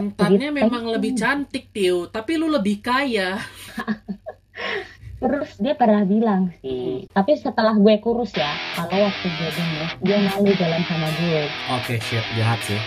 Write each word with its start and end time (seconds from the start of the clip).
mantannya 0.00 0.48
memang 0.48 0.88
lebih 0.88 1.12
cantik 1.12 1.68
Tiu 1.76 2.08
tapi 2.08 2.40
lu 2.40 2.48
lebih 2.48 2.80
kaya. 2.80 3.36
Terus 5.20 5.52
dia 5.60 5.76
pernah 5.76 6.00
bilang 6.08 6.48
sih 6.64 7.04
tapi 7.12 7.36
setelah 7.36 7.76
gue 7.76 8.00
kurus 8.00 8.32
ya 8.32 8.56
kalau 8.72 9.04
waktu 9.04 9.26
gue 9.28 9.50
gemuk 9.52 9.92
dia 10.00 10.18
malu 10.24 10.50
jalan 10.56 10.82
sama 10.88 11.08
gue. 11.20 11.42
Oke 11.76 11.84
okay, 11.84 11.98
shit 12.00 12.24
jahat 12.40 12.56
sih 12.64 12.80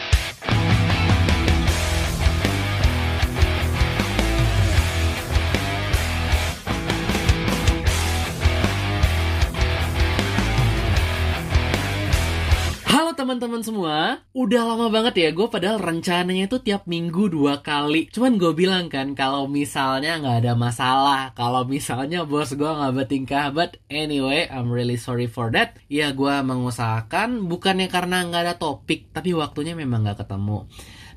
teman-teman 13.13 13.61
semua, 13.61 14.21
udah 14.33 14.61
lama 14.65 14.89
banget 14.89 15.15
ya 15.17 15.29
gue 15.29 15.47
padahal 15.49 15.81
rencananya 15.81 16.49
itu 16.52 16.57
tiap 16.62 16.85
minggu 16.85 17.30
dua 17.30 17.62
kali. 17.62 18.09
Cuman 18.09 18.35
gue 18.35 18.53
bilang 18.53 18.90
kan 18.90 19.13
kalau 19.13 19.45
misalnya 19.45 20.17
nggak 20.20 20.38
ada 20.45 20.54
masalah, 20.58 21.21
kalau 21.38 21.63
misalnya 21.63 22.26
bos 22.26 22.54
gue 22.54 22.68
nggak 22.68 22.94
bertingkah, 22.94 23.54
but 23.54 23.77
anyway, 23.88 24.49
I'm 24.49 24.73
really 24.73 24.98
sorry 24.98 25.30
for 25.30 25.54
that. 25.54 25.77
Ya 25.88 26.12
gue 26.12 26.35
mengusahakan 26.44 27.45
bukannya 27.45 27.88
karena 27.88 28.26
nggak 28.27 28.44
ada 28.49 28.55
topik, 28.57 29.13
tapi 29.16 29.32
waktunya 29.38 29.73
memang 29.73 30.04
nggak 30.04 30.26
ketemu. 30.26 30.66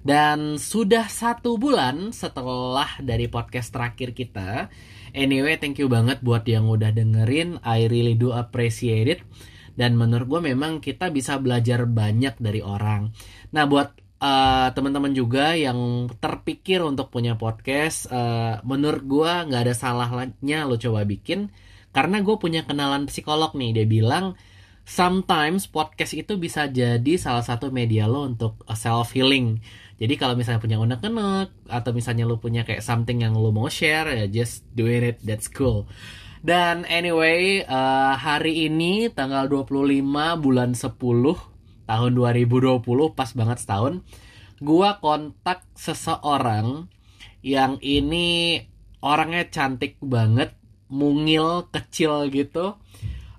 Dan 0.06 0.62
sudah 0.62 1.10
satu 1.10 1.58
bulan 1.58 2.14
setelah 2.14 3.00
dari 3.02 3.26
podcast 3.26 3.74
terakhir 3.74 4.14
kita. 4.14 4.70
Anyway, 5.10 5.58
thank 5.58 5.82
you 5.82 5.90
banget 5.90 6.22
buat 6.22 6.46
yang 6.46 6.70
udah 6.70 6.94
dengerin. 6.94 7.58
I 7.66 7.90
really 7.90 8.14
do 8.14 8.30
appreciate 8.30 9.08
it 9.08 9.20
dan 9.76 9.94
menurut 9.94 10.26
gue 10.26 10.40
memang 10.52 10.80
kita 10.80 11.12
bisa 11.12 11.36
belajar 11.36 11.84
banyak 11.84 12.40
dari 12.40 12.64
orang. 12.64 13.12
Nah 13.52 13.64
buat 13.68 13.92
uh, 14.18 14.72
teman-teman 14.72 15.12
juga 15.12 15.52
yang 15.52 16.10
terpikir 16.16 16.80
untuk 16.80 17.12
punya 17.12 17.36
podcast 17.36 18.08
uh, 18.08 18.64
menurut 18.64 19.04
gue 19.04 19.32
nggak 19.52 19.62
ada 19.68 19.74
salahnya 19.76 20.64
lo 20.64 20.80
coba 20.80 21.04
bikin. 21.04 21.52
Karena 21.92 22.20
gue 22.20 22.36
punya 22.36 22.64
kenalan 22.64 23.08
psikolog 23.08 23.56
nih. 23.56 23.72
Dia 23.72 23.86
bilang 23.88 24.36
sometimes 24.86 25.66
podcast 25.66 26.14
itu 26.14 26.38
bisa 26.38 26.70
jadi 26.70 27.18
salah 27.18 27.42
satu 27.42 27.74
media 27.74 28.06
lo 28.06 28.22
untuk 28.22 28.62
self 28.70 29.18
healing 29.18 29.58
jadi 29.98 30.14
kalau 30.14 30.38
misalnya 30.38 30.62
punya 30.62 30.78
unek-unek 30.78 31.66
atau 31.66 31.90
misalnya 31.90 32.22
lo 32.22 32.38
punya 32.38 32.62
kayak 32.62 32.86
something 32.86 33.18
yang 33.26 33.34
lo 33.34 33.50
mau 33.50 33.66
share 33.66 34.06
ya 34.14 34.30
just 34.30 34.62
do 34.78 34.86
it 34.86 35.18
that's 35.26 35.50
cool 35.50 35.90
dan 36.46 36.86
anyway, 36.86 37.66
uh, 37.66 38.14
hari 38.14 38.70
ini 38.70 39.10
tanggal 39.10 39.50
25 39.50 40.06
bulan 40.38 40.78
10 40.78 40.94
tahun 41.90 42.10
2020 42.14 42.86
pas 43.18 43.30
banget 43.34 43.58
setahun, 43.58 44.06
gua 44.62 45.02
kontak 45.02 45.66
seseorang 45.74 46.86
yang 47.42 47.82
ini 47.82 48.62
orangnya 49.02 49.50
cantik 49.50 49.98
banget, 49.98 50.54
mungil, 50.86 51.66
kecil 51.74 52.30
gitu. 52.30 52.78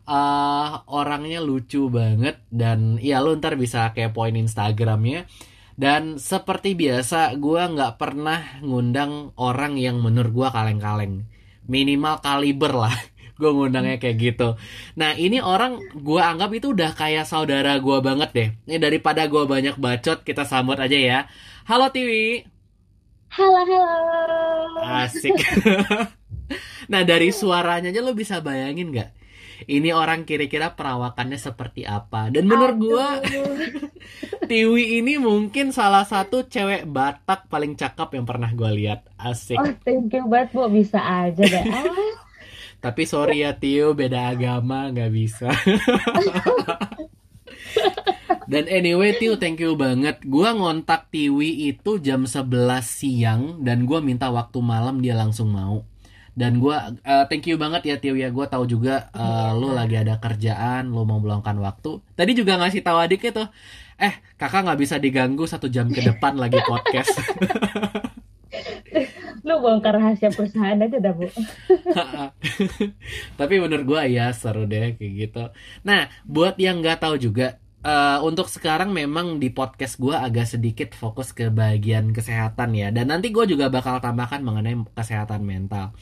Uh, 0.08 0.84
orangnya 0.88 1.40
lucu 1.40 1.88
banget 1.92 2.44
dan 2.52 2.96
ya 3.00 3.20
lu 3.24 3.40
ntar 3.40 3.60
bisa 3.60 3.92
kayak 3.92 4.16
poin 4.16 4.32
Instagramnya 4.36 5.28
dan 5.76 6.16
seperti 6.16 6.80
biasa 6.80 7.36
gue 7.36 7.62
nggak 7.76 8.00
pernah 8.00 8.64
ngundang 8.64 9.36
orang 9.36 9.76
yang 9.76 10.00
menurut 10.00 10.32
gue 10.32 10.48
kaleng-kaleng 10.48 11.28
minimal 11.68 12.20
kaliber 12.24 12.74
lah. 12.74 12.96
Gue 13.40 13.54
ngundangnya 13.54 14.02
kayak 14.02 14.18
gitu. 14.18 14.58
Nah 14.98 15.14
ini 15.14 15.38
orang 15.38 15.78
gue 15.94 16.18
anggap 16.18 16.50
itu 16.58 16.74
udah 16.74 16.98
kayak 16.98 17.30
saudara 17.30 17.78
gue 17.78 17.98
banget 18.02 18.30
deh. 18.34 18.50
Ini 18.66 18.82
daripada 18.82 19.30
gue 19.30 19.46
banyak 19.46 19.78
bacot 19.78 20.26
kita 20.26 20.42
sambut 20.42 20.82
aja 20.82 20.98
ya. 20.98 21.20
Halo 21.70 21.94
Tiwi. 21.94 22.42
Halo 23.30 23.62
halo. 23.62 24.82
Asik. 25.06 25.38
Nah 26.88 27.04
dari 27.04 27.36
suaranya 27.36 27.92
aja 27.92 28.00
lo 28.00 28.16
bisa 28.16 28.40
bayangin 28.40 28.96
nggak 28.96 29.12
ini 29.66 29.90
orang 29.90 30.22
kira-kira 30.30 30.78
perawakannya 30.78 31.42
seperti 31.42 31.90
apa. 31.90 32.30
Dan 32.30 32.46
menurut 32.46 32.78
gue 32.78 33.08
Tiwi 34.50 35.02
ini 35.02 35.18
mungkin 35.18 35.74
salah 35.74 36.06
satu 36.06 36.46
cewek 36.46 36.86
Batak 36.86 37.50
paling 37.50 37.74
cakep 37.74 38.22
yang 38.22 38.26
pernah 38.30 38.54
gue 38.54 38.70
lihat. 38.78 39.10
Asik. 39.18 39.58
Oh 39.58 39.74
thank 39.82 40.14
you 40.14 40.30
banget 40.30 40.54
bu. 40.54 40.70
Bisa 40.70 41.02
aja 41.02 41.42
deh. 41.42 41.66
Ah. 41.66 41.90
tapi 42.86 43.10
sorry 43.10 43.42
ya 43.42 43.58
Tio 43.58 43.98
beda 43.98 44.38
agama 44.38 44.94
nggak 44.94 45.12
bisa. 45.12 45.50
Dan 48.48 48.64
anyway 48.72 49.18
Tio 49.18 49.36
thank 49.36 49.60
you 49.60 49.74
banget. 49.76 50.22
Gue 50.22 50.48
ngontak 50.54 51.10
Tiwi 51.10 51.68
itu 51.74 52.00
jam 52.00 52.24
11 52.24 52.48
siang 52.86 53.42
Dan 53.60 53.84
gue 53.84 54.00
minta 54.00 54.32
waktu 54.32 54.64
malam 54.64 55.04
dia 55.04 55.20
langsung 55.20 55.52
mau 55.52 55.84
dan 56.38 56.62
gue 56.62 56.78
uh, 57.02 57.26
thank 57.26 57.50
you 57.50 57.58
banget 57.58 57.82
ya 57.90 57.96
Tio. 57.98 58.14
Ya 58.14 58.30
gue 58.30 58.46
tahu 58.46 58.70
juga 58.70 59.10
uh, 59.18 59.58
lu 59.58 59.74
lagi 59.74 59.98
ada 59.98 60.22
kerjaan 60.22 60.94
lu 60.94 61.02
mau 61.02 61.18
meluangkan 61.18 61.58
waktu. 61.58 61.98
Tadi 62.14 62.38
juga 62.38 62.62
ngasih 62.62 62.86
tahu 62.86 62.98
adik 63.02 63.34
itu 63.34 63.42
eh 63.98 64.14
kakak 64.38 64.70
nggak 64.70 64.78
bisa 64.78 64.96
diganggu 65.02 65.50
satu 65.50 65.66
jam 65.66 65.90
ke 65.90 66.06
depan 66.06 66.38
lagi 66.46 66.62
podcast. 66.62 67.18
Lu 69.48 69.64
bongkar 69.64 69.96
rahasia 69.96 70.28
perusahaan 70.28 70.76
aja 70.76 70.98
dah 71.00 71.14
bu. 71.16 71.26
Tapi 73.40 73.56
menurut 73.58 73.86
gue 73.88 74.02
ya 74.12 74.30
seru 74.36 74.68
deh 74.68 74.94
kayak 75.00 75.14
gitu. 75.18 75.44
Nah 75.88 76.12
buat 76.28 76.60
yang 76.60 76.84
nggak 76.84 77.00
tahu 77.00 77.16
juga 77.16 77.58
uh, 77.82 78.20
untuk 78.28 78.52
sekarang 78.52 78.92
memang 78.92 79.40
di 79.40 79.48
podcast 79.50 79.98
gue 79.98 80.14
agak 80.14 80.52
sedikit 80.52 80.92
fokus 80.94 81.32
ke 81.32 81.48
bagian 81.48 82.12
kesehatan 82.12 82.76
ya. 82.76 82.92
Dan 82.92 83.08
nanti 83.08 83.32
gue 83.32 83.48
juga 83.48 83.72
bakal 83.72 84.04
tambahkan 84.04 84.44
mengenai 84.44 84.78
kesehatan 84.94 85.48
mental 85.48 85.96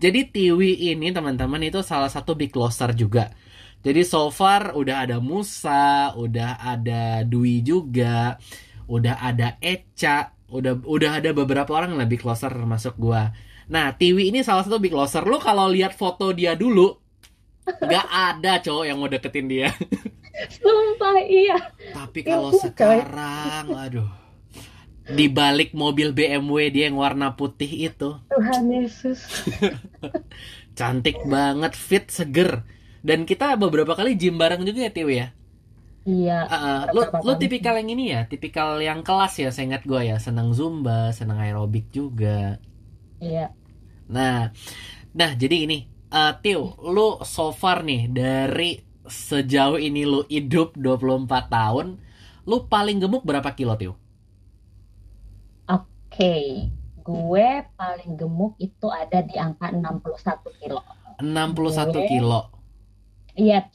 jadi 0.00 0.32
Tiwi 0.32 0.88
ini 0.96 1.12
teman-teman 1.12 1.60
itu 1.60 1.84
salah 1.84 2.08
satu 2.08 2.32
big 2.32 2.48
closer 2.48 2.96
juga. 2.96 3.28
Jadi 3.84 4.00
so 4.04 4.32
far 4.32 4.72
udah 4.72 5.04
ada 5.04 5.20
Musa, 5.20 6.16
udah 6.16 6.56
ada 6.56 7.20
Dwi 7.28 7.60
juga, 7.60 8.40
udah 8.88 9.20
ada 9.20 9.60
Eca, 9.60 10.32
udah 10.48 10.80
udah 10.88 11.20
ada 11.20 11.36
beberapa 11.36 11.68
orang 11.76 11.92
yang 11.92 12.02
lebih 12.08 12.24
closer 12.24 12.48
termasuk 12.48 12.96
gua. 12.96 13.36
Nah, 13.68 13.92
Tiwi 13.92 14.32
ini 14.32 14.40
salah 14.40 14.64
satu 14.64 14.80
big 14.80 14.96
closer. 14.96 15.20
Lu 15.28 15.36
kalau 15.36 15.68
lihat 15.68 15.92
foto 15.92 16.32
dia 16.32 16.56
dulu, 16.56 16.96
nggak 17.68 18.06
ada 18.08 18.56
cowok 18.64 18.84
yang 18.88 18.96
mau 18.96 19.08
deketin 19.08 19.46
dia. 19.52 19.68
Sumpah 20.60 21.20
iya. 21.28 21.60
Tapi 21.92 22.24
kalau 22.24 22.56
sekarang, 22.56 23.68
aduh 23.76 24.19
di 25.08 25.26
balik 25.26 25.72
mobil 25.72 26.12
BMW 26.12 26.68
dia 26.70 26.92
yang 26.92 27.00
warna 27.00 27.34
putih 27.34 27.90
itu. 27.90 28.20
Tuhan 28.28 28.64
Yesus. 28.68 29.24
Cantik 30.78 31.24
banget, 31.26 31.72
fit, 31.74 32.06
seger. 32.08 32.62
Dan 33.00 33.24
kita 33.24 33.56
beberapa 33.56 33.96
kali 33.96 34.14
gym 34.14 34.36
bareng 34.36 34.62
juga 34.62 34.86
ya, 34.86 34.92
Tiwi 34.92 35.14
ya? 35.16 35.28
Iya. 36.08 36.38
Uh, 36.48 36.82
lo 36.96 37.02
lo 37.12 37.32
tipikal 37.36 37.76
yang 37.76 37.92
ini 37.92 38.16
ya, 38.16 38.24
tipikal 38.24 38.80
yang 38.80 39.04
kelas 39.04 39.36
ya, 39.36 39.48
saya 39.52 39.76
ingat 39.76 39.84
gue 39.84 40.00
ya, 40.00 40.16
senang 40.16 40.56
zumba, 40.56 41.12
senang 41.12 41.36
aerobik 41.40 41.92
juga. 41.92 42.56
Iya. 43.20 43.52
Nah, 44.08 44.48
nah 45.12 45.30
jadi 45.36 45.68
ini, 45.68 45.84
uh, 46.08 46.32
Tiu, 46.40 46.72
lo 46.80 47.20
so 47.28 47.52
far 47.52 47.84
nih 47.84 48.08
dari 48.08 48.80
sejauh 49.04 49.76
ini 49.76 50.08
lo 50.08 50.24
hidup 50.24 50.72
24 50.80 51.52
tahun, 51.52 51.86
lo 52.48 52.56
paling 52.64 52.96
gemuk 53.04 53.24
berapa 53.24 53.52
kilo, 53.52 53.76
Tiu? 53.76 53.99
Okay. 56.10 56.66
gue 57.00 57.48
paling 57.78 58.12
gemuk 58.18 58.58
itu 58.58 58.90
ada 58.90 59.22
di 59.22 59.38
angka 59.38 59.70
61 59.70 60.58
kilo. 60.58 60.82
61 61.22 61.94
gue, 61.94 62.04
kilo. 62.10 62.50
Iya. 63.38 63.70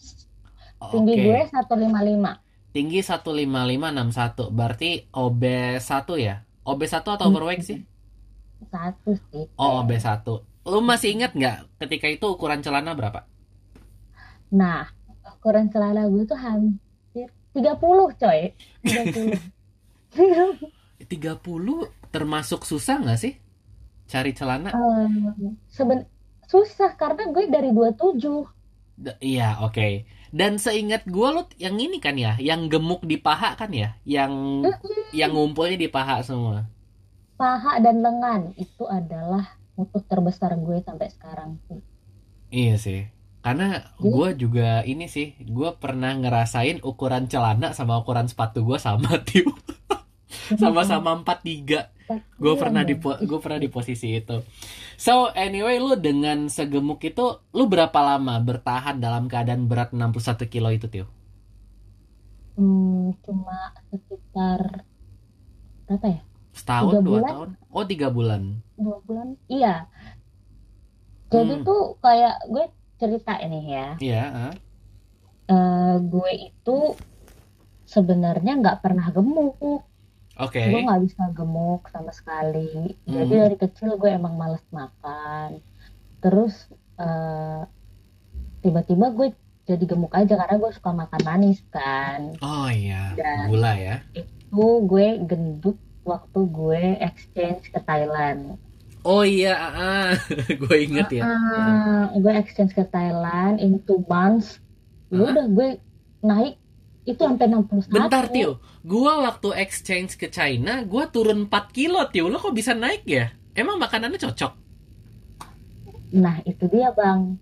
Tinggi 0.91 1.15
okay. 1.15 1.23
gue 1.23 1.39
155. 1.49 2.75
Tinggi 2.75 2.99
155 2.99 4.51
61. 4.51 4.51
Berarti 4.51 4.89
OB1 5.15 6.07
ya? 6.19 6.35
OB1 6.67 6.95
atau 7.07 7.25
overweight 7.31 7.63
sih? 7.63 7.79
Satu 8.67 9.15
sih. 9.31 9.47
Oh, 9.55 9.79
OB1. 9.85 10.27
Lu 10.65 10.81
masih 10.81 11.13
ingat 11.13 11.37
nggak 11.37 11.79
ketika 11.85 12.09
itu 12.09 12.25
ukuran 12.25 12.59
celana 12.59 12.91
berapa? 12.97 13.29
Nah, 14.51 14.89
ukuran 15.39 15.69
celana 15.69 16.09
gue 16.09 16.25
tuh 16.25 16.37
hampir 16.37 17.29
30 17.53 17.79
coy. 18.17 18.39
30. 18.83 19.55
30 20.15 21.05
termasuk 22.15 22.63
susah 22.63 23.03
nggak 23.03 23.19
sih 23.19 23.35
cari 24.07 24.31
celana? 24.31 24.71
Um, 24.71 25.59
seben 25.67 26.07
susah 26.47 26.95
karena 26.95 27.27
gue 27.33 27.43
dari 27.49 27.73
27. 27.73 29.19
iya, 29.19 29.59
oke. 29.59 29.75
Okay. 29.75 29.93
Dan 30.31 30.55
seingat 30.55 31.03
gue 31.07 31.27
lo 31.31 31.47
yang 31.59 31.75
ini 31.75 31.99
kan 31.99 32.15
ya, 32.15 32.39
yang 32.39 32.71
gemuk 32.71 33.03
di 33.03 33.19
paha 33.19 33.59
kan 33.59 33.71
ya, 33.75 33.99
yang 34.07 34.63
mm 34.63 34.71
-hmm. 34.71 35.11
yang 35.11 35.31
ngumpulnya 35.35 35.75
di 35.79 35.89
paha 35.91 36.23
semua. 36.23 36.67
Paha 37.35 37.83
dan 37.83 37.99
lengan 37.99 38.55
itu 38.55 38.87
adalah 38.87 39.59
musuh 39.75 40.03
terbesar 40.07 40.55
gue 40.55 40.79
sampai 40.83 41.07
sekarang 41.11 41.59
sih. 41.67 41.79
Iya 42.51 42.75
sih. 42.79 43.01
Karena 43.43 43.93
gue 44.01 44.29
juga 44.41 44.81
ini 44.87 45.05
sih, 45.05 45.37
gue 45.37 45.69
pernah 45.77 46.15
ngerasain 46.17 46.81
ukuran 46.81 47.29
celana 47.29 47.77
sama 47.77 48.01
ukuran 48.01 48.25
sepatu 48.25 48.65
gue 48.65 48.79
sama, 48.81 49.19
Tiu. 49.27 49.53
Sama-sama 50.57 51.13
43. 51.21 51.94
Gue 52.43 52.55
pernah 52.61 52.83
di 52.89 52.95
gue 53.29 53.39
pernah 53.43 53.59
di 53.65 53.69
posisi 53.71 54.07
itu. 54.19 54.37
So, 55.05 55.13
anyway, 55.45 55.77
lu 55.85 55.95
dengan 56.07 56.39
segemuk 56.51 56.99
itu 57.09 57.25
lu 57.57 57.63
berapa 57.73 57.99
lama 58.09 58.35
bertahan 58.49 58.97
dalam 59.05 59.23
keadaan 59.31 59.63
berat 59.71 59.89
61 59.95 60.45
kilo 60.53 60.69
itu, 60.77 60.87
Tio? 60.93 61.05
Hmm, 62.55 63.15
cuma 63.23 63.55
sekitar 63.89 64.61
berapa 65.87 66.07
ya? 66.15 66.19
Setahun, 66.59 66.97
Tiga 66.97 66.99
dua 67.05 67.19
bulan? 67.19 67.29
tahun? 67.29 67.49
Oh, 67.75 67.85
tiga 67.91 68.07
bulan. 68.17 68.41
Dua 68.79 68.97
bulan? 69.07 69.27
Iya. 69.51 69.87
Jadi 71.33 71.53
Hmm. 71.53 71.65
tuh 71.67 71.81
kayak 72.03 72.33
gue 72.53 72.65
cerita 72.99 73.33
ini 73.45 73.59
ya. 73.75 73.85
Iya, 73.99 74.21
ah. 74.35 74.53
Eh, 75.53 75.95
gue 76.11 76.31
itu 76.49 76.71
sebenarnya 77.93 78.51
nggak 78.61 78.77
pernah 78.83 79.07
gemuk. 79.15 79.81
Oke. 80.35 80.59
Gue 80.61 80.81
nggak 80.83 81.01
bisa 81.03 81.23
gemuk 81.31 81.87
sama 81.89 82.11
sekali. 82.11 82.93
Jadi 83.03 83.33
Hmm. 83.33 83.43
dari 83.47 83.57
kecil 83.57 83.95
gue 83.95 84.09
emang 84.09 84.35
males 84.35 84.63
makan. 84.69 85.63
Terus 86.19 86.53
eh, 86.95 87.61
tiba-tiba 88.61 89.11
gue 89.11 89.27
jadi 89.63 89.83
gemuk 89.83 90.11
aja 90.11 90.35
karena 90.35 90.55
gue 90.57 90.71
suka 90.71 90.91
makan 90.91 91.21
manis 91.23 91.59
kan. 91.69 92.35
Oh 92.39 92.67
iya, 92.67 93.15
Dan- 93.15 93.49
gula 93.49 93.73
ya. 93.73 93.95
Itu 94.11 94.63
gue 94.85 95.07
gendut 95.23 95.75
waktu 96.03 96.39
gue 96.45 96.83
exchange 96.99 97.67
ke 97.67 97.79
Thailand. 97.79 98.55
Oh 99.01 99.21
iya, 99.21 99.53
ah, 99.53 100.11
gue 100.61 100.75
inget 100.79 101.09
ya. 101.13 101.23
Ah, 101.25 102.09
gue 102.11 102.33
exchange 102.33 102.73
ke 102.73 102.85
Thailand 102.85 103.57
in 103.57 103.77
two 103.83 104.01
months. 104.05 104.57
Ya 105.09 105.21
udah 105.25 105.45
gue 105.45 105.77
naik 106.21 106.57
itu 107.05 107.21
sampai 107.21 107.45
61. 107.47 107.87
Bentar, 107.87 108.23
Tio. 108.33 108.51
Gua 108.81 109.21
waktu 109.25 109.49
exchange 109.63 110.17
ke 110.17 110.27
China, 110.29 110.81
gua 110.83 111.07
turun 111.13 111.45
4 111.45 111.69
kilo, 111.71 112.01
Tio. 112.09 112.25
Lo 112.27 112.37
kok 112.41 112.53
bisa 112.53 112.73
naik 112.73 113.05
ya? 113.05 113.25
Emang 113.53 113.77
makanannya 113.77 114.19
cocok? 114.19 114.51
Nah, 116.15 116.39
itu 116.45 116.65
dia, 116.69 116.89
Bang. 116.95 117.37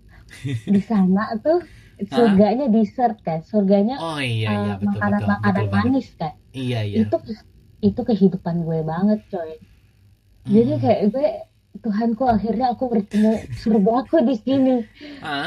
Di 0.66 0.80
sana 0.82 1.36
tuh 1.40 1.62
surganya 2.14 2.66
dessert 2.68 3.16
kan. 3.22 3.40
Surganya 3.42 3.96
Oh 4.00 4.18
iya, 4.18 4.50
eh, 4.50 4.58
iya, 4.66 4.74
betul, 4.80 5.00
betul. 5.00 5.00
makanan-makanan 5.00 5.54
Betul 5.54 5.72
banget. 5.72 5.86
manis 5.94 6.08
kan. 6.18 6.32
Iya, 6.52 6.80
iya. 6.84 6.96
Itu 7.02 7.16
itu 7.80 8.00
kehidupan 8.00 8.56
gue 8.64 8.80
banget, 8.82 9.20
coy. 9.30 9.52
Jadi 10.44 10.72
Hmm. 10.74 10.82
kayak 10.82 11.02
gue 11.12 11.26
Tuhanku 11.74 12.24
akhirnya 12.24 12.66
aku 12.70 12.86
bertemu 12.86 13.32
surgaku 13.58 14.22
di 14.22 14.36
sini. 14.38 14.76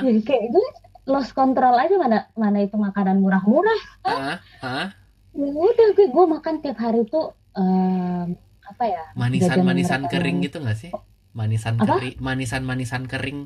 Jadi 0.03 0.19
kayak 0.21 0.45
gue 0.51 0.67
lost 1.07 1.31
control 1.31 1.73
aja 1.73 1.95
mana 1.95 2.27
mana 2.35 2.59
itu 2.61 2.75
makanan 2.75 3.17
murah-murah. 3.17 3.81
ah, 4.05 4.37
ah. 4.61 4.87
Ya 5.31 5.49
udah 5.49 5.87
gue 5.95 6.07
gue 6.09 6.25
makan 6.27 6.59
tiap 6.59 6.77
hari 6.77 7.07
tuh 7.07 7.31
em, 7.55 8.35
apa 8.61 8.83
ya? 8.83 9.03
Manisan-manisan 9.15 10.05
jajanan 10.05 10.11
kering 10.11 10.37
gitu 10.43 10.57
nggak 10.59 10.77
sih? 10.77 10.91
Manisan 11.31 11.77
Apa? 11.77 12.01
kering, 12.01 12.17
manisan-manisan 12.19 13.03
kering, 13.07 13.39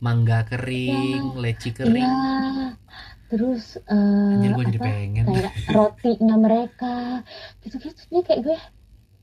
mangga 0.00 0.42
kering, 0.44 1.38
leci 1.38 1.70
yang- 1.70 1.76
kering. 1.78 2.10
Iya. 2.10 2.74
Terus 3.24 3.64
eh, 3.80 4.34
Anjir, 4.36 4.50
gue 4.52 4.64
jadi 4.68 4.80
apa? 4.80 4.86
pengen. 4.88 5.24
kayak 5.26 5.52
rotinya 5.72 6.36
mereka 6.36 6.94
gitu-gitu 7.60 8.00
Jadi 8.10 8.22
kayak 8.22 8.40
gue 8.42 8.56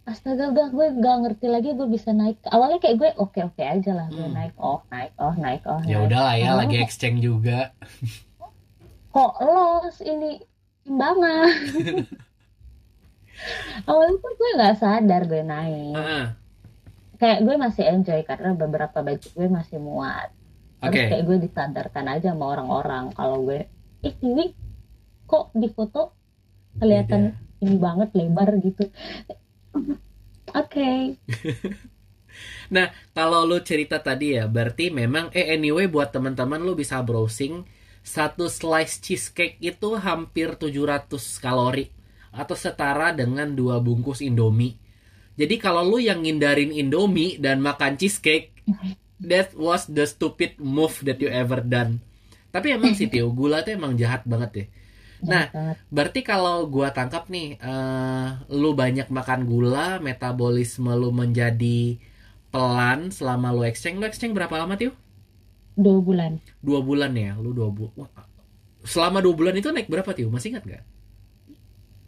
astaga 0.04 0.50
udah 0.50 0.68
gue 0.68 0.88
gak 0.98 1.18
ngerti 1.20 1.48
lagi 1.48 1.70
gue 1.72 1.86
bisa 1.86 2.10
naik 2.12 2.42
awalnya 2.46 2.78
kayak 2.78 2.98
gue 2.98 3.10
oke 3.16 3.40
oke 3.44 3.62
aja 3.62 3.92
lah 3.92 4.08
gue 4.08 4.20
Hmm. 4.20 4.34
naik 4.34 4.54
oh 4.58 4.82
naik 4.88 5.14
oh 5.16 5.34
naik 5.36 5.62
oh 5.64 5.80
Ya 5.82 5.96
naik 5.96 6.08
udahlah 6.08 6.36
ya, 6.36 6.48
Oh. 6.48 6.58
lagi 6.58 6.78
exchange 6.78 7.20
juga. 7.20 7.70
kok 9.08 9.34
los 9.40 9.98
ini 10.02 10.40
timbangan 10.82 11.52
awalnya 13.86 14.18
tuh 14.18 14.34
gue 14.34 14.50
nggak 14.54 14.76
sadar 14.78 15.22
gue 15.24 15.42
naik 15.44 15.96
Ah, 15.96 16.26
kayak 17.18 17.40
gue 17.42 17.56
masih 17.56 17.84
enjoy 17.88 18.22
karena 18.24 18.50
beberapa 18.54 18.98
baju 19.00 19.28
gue 19.28 19.48
masih 19.48 19.78
muat 19.78 20.30
terus 20.80 20.98
Oke. 20.98 21.02
kayak 21.08 21.24
gue 21.24 21.38
disadarkan 21.40 22.06
aja 22.10 22.32
sama 22.32 22.46
orang-orang 22.50 23.14
kalau 23.14 23.44
gue 23.44 23.70
ih 24.02 24.16
ini 24.20 24.54
kok 25.24 25.54
di 25.54 25.68
foto 25.68 26.18
kelihatan 26.76 27.34
ini 27.60 27.78
banget 27.78 28.10
lebar 28.14 28.50
gitu 28.58 28.90
oke 30.52 30.90
Kalau 33.12 33.44
lu 33.44 33.60
cerita 33.60 34.00
tadi 34.00 34.40
ya, 34.40 34.48
berarti 34.48 34.88
memang 34.88 35.30
eh 35.36 35.52
anyway 35.52 35.92
buat 35.92 36.16
teman-teman 36.16 36.64
lu 36.64 36.80
bisa 36.80 37.04
browsing 37.04 37.68
satu 38.02 38.50
slice 38.50 38.98
cheesecake 38.98 39.62
itu 39.62 39.94
hampir 40.00 40.58
700 40.58 41.12
kalori 41.38 41.92
atau 42.32 42.56
setara 42.56 43.12
dengan 43.14 43.52
dua 43.52 43.78
bungkus 43.84 44.24
Indomie. 44.24 44.80
Jadi 45.36 45.56
kalau 45.60 45.86
lu 45.86 46.00
yang 46.00 46.24
ngindarin 46.24 46.72
Indomie 46.72 47.38
dan 47.38 47.60
makan 47.60 48.00
cheesecake, 48.00 48.56
that 49.22 49.54
was 49.54 49.86
the 49.92 50.08
stupid 50.08 50.58
move 50.58 50.98
that 51.04 51.20
you 51.20 51.30
ever 51.30 51.62
done. 51.62 52.00
Tapi 52.52 52.76
emang 52.76 52.96
sih 52.96 53.08
Tio, 53.08 53.32
gula 53.32 53.64
tuh 53.64 53.76
emang 53.76 53.96
jahat 53.96 54.24
banget 54.28 54.50
deh. 54.52 54.68
Nah, 55.22 55.46
banget. 55.54 55.78
Berarti 55.92 56.20
kalau 56.24 56.72
gua 56.72 56.88
tangkap 56.96 57.28
nih, 57.28 57.60
eh, 57.60 58.26
lu 58.62 58.72
banyak 58.82 59.08
makan 59.12 59.42
gula, 59.50 60.00
metabolisme 60.00 60.92
lu 60.96 61.12
menjadi 61.12 62.00
pelan 62.54 63.00
selama 63.12 63.48
lu 63.56 63.62
exchange. 63.68 63.98
Lu 64.02 64.06
exchange 64.08 64.34
berapa 64.38 64.56
lama, 64.62 64.76
Tio? 64.80 64.92
dua 65.76 66.00
bulan 66.08 66.34
Dua 66.68 66.80
bulan 66.88 67.12
ya, 67.24 67.32
lu 67.44 67.50
dua 67.58 67.70
bulan. 67.78 68.10
Selama 68.94 69.20
dua 69.26 69.36
bulan 69.40 69.56
itu 69.60 69.70
naik 69.76 69.90
berapa, 69.94 70.12
Tio? 70.18 70.30
Masih 70.36 70.50
ingat 70.54 70.64
gak? 70.74 70.84